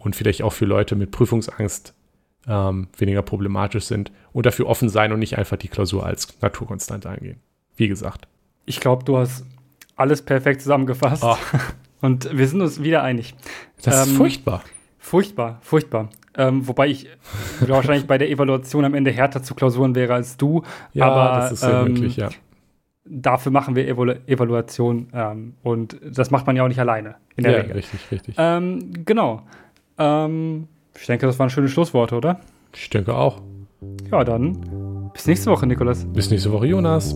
und 0.04 0.16
vielleicht 0.16 0.44
auch 0.44 0.54
für 0.54 0.66
Leute 0.66 0.96
mit 0.96 1.12
Prüfungsangst 1.12 1.94
ähm, 2.48 2.88
weniger 2.98 3.22
problematisch 3.22 3.86
sind 3.86 4.12
und 4.34 4.46
dafür 4.46 4.68
offen 4.68 4.90
sein 4.90 5.12
und 5.12 5.20
nicht 5.20 5.38
einfach 5.38 5.58
die 5.58 5.68
Klausur 5.68 6.06
als 6.06 6.42
Naturkonstante 6.42 7.10
angehen. 7.10 7.40
Wie 7.76 7.88
gesagt. 7.88 8.28
Ich 8.66 8.80
glaube, 8.80 9.04
du 9.06 9.18
hast 9.18 9.46
alles 9.96 10.22
perfekt 10.22 10.62
zusammengefasst. 10.62 11.24
Oh. 11.24 11.38
Und 12.02 12.36
wir 12.36 12.48
sind 12.48 12.62
uns 12.62 12.82
wieder 12.82 13.04
einig. 13.04 13.36
Das 13.84 13.96
ähm, 13.96 14.12
ist 14.12 14.18
furchtbar. 14.18 14.64
Furchtbar, 14.98 15.60
furchtbar. 15.62 16.10
Ähm, 16.36 16.68
wobei 16.68 16.88
ich 16.88 17.08
wahrscheinlich 17.60 18.08
bei 18.08 18.18
der 18.18 18.30
Evaluation 18.30 18.86
am 18.86 18.94
Ende 18.94 19.12
härter 19.12 19.44
zu 19.44 19.54
Klausuren 19.54 19.94
wäre 19.96 20.14
als 20.14 20.38
du. 20.38 20.64
Ja, 20.94 21.12
aber, 21.12 21.40
das 21.40 21.52
ist 21.52 21.62
sehr 21.62 21.82
ähm, 21.82 21.94
möglich, 21.94 22.16
ja. 22.18 22.30
Dafür 23.04 23.52
machen 23.52 23.76
wir 23.76 23.88
Evalu 23.88 24.14
Evaluation 24.28 25.08
ähm, 25.14 25.56
und 25.64 26.00
das 26.04 26.32
macht 26.32 26.48
man 26.48 26.56
ja 26.56 26.64
auch 26.64 26.68
nicht 26.68 26.80
alleine 26.80 27.16
in 27.36 27.44
der 27.44 27.54
ja, 27.54 27.60
Regel. 27.60 27.74
Richtig, 27.74 28.12
richtig. 28.12 28.36
Ähm, 28.38 28.94
genau. 29.06 29.42
Ähm, 30.02 30.68
ich 31.00 31.06
denke, 31.06 31.28
das 31.28 31.38
waren 31.40 31.50
schöne 31.50 31.68
Schlussworte, 31.68 32.16
oder? 32.16 32.42
Ich 32.74 32.90
denke 32.90 33.16
auch. 33.16 33.42
Ja, 34.12 34.24
dann 34.24 35.12
bis 35.14 35.28
nächste 35.28 35.52
Woche, 35.52 35.68
Nikolas. 35.68 36.06
Bis 36.06 36.30
nächste 36.30 36.52
Woche, 36.52 36.68
Jonas. 36.68 37.16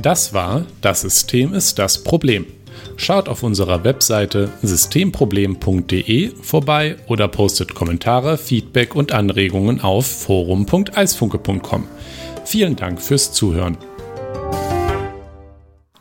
Das 0.00 0.32
war 0.32 0.64
Das 0.80 1.00
System 1.00 1.52
ist 1.52 1.78
das 1.78 2.02
Problem. 2.04 2.46
Schaut 2.96 3.28
auf 3.28 3.42
unserer 3.42 3.84
Webseite 3.84 4.50
systemproblem.de 4.62 6.30
vorbei 6.42 6.96
oder 7.06 7.28
postet 7.28 7.74
Kommentare, 7.74 8.38
Feedback 8.38 8.94
und 8.94 9.12
Anregungen 9.12 9.80
auf 9.80 10.06
forum.eisfunke.com. 10.06 11.84
Vielen 12.44 12.76
Dank 12.76 13.00
fürs 13.00 13.32
Zuhören. 13.32 13.76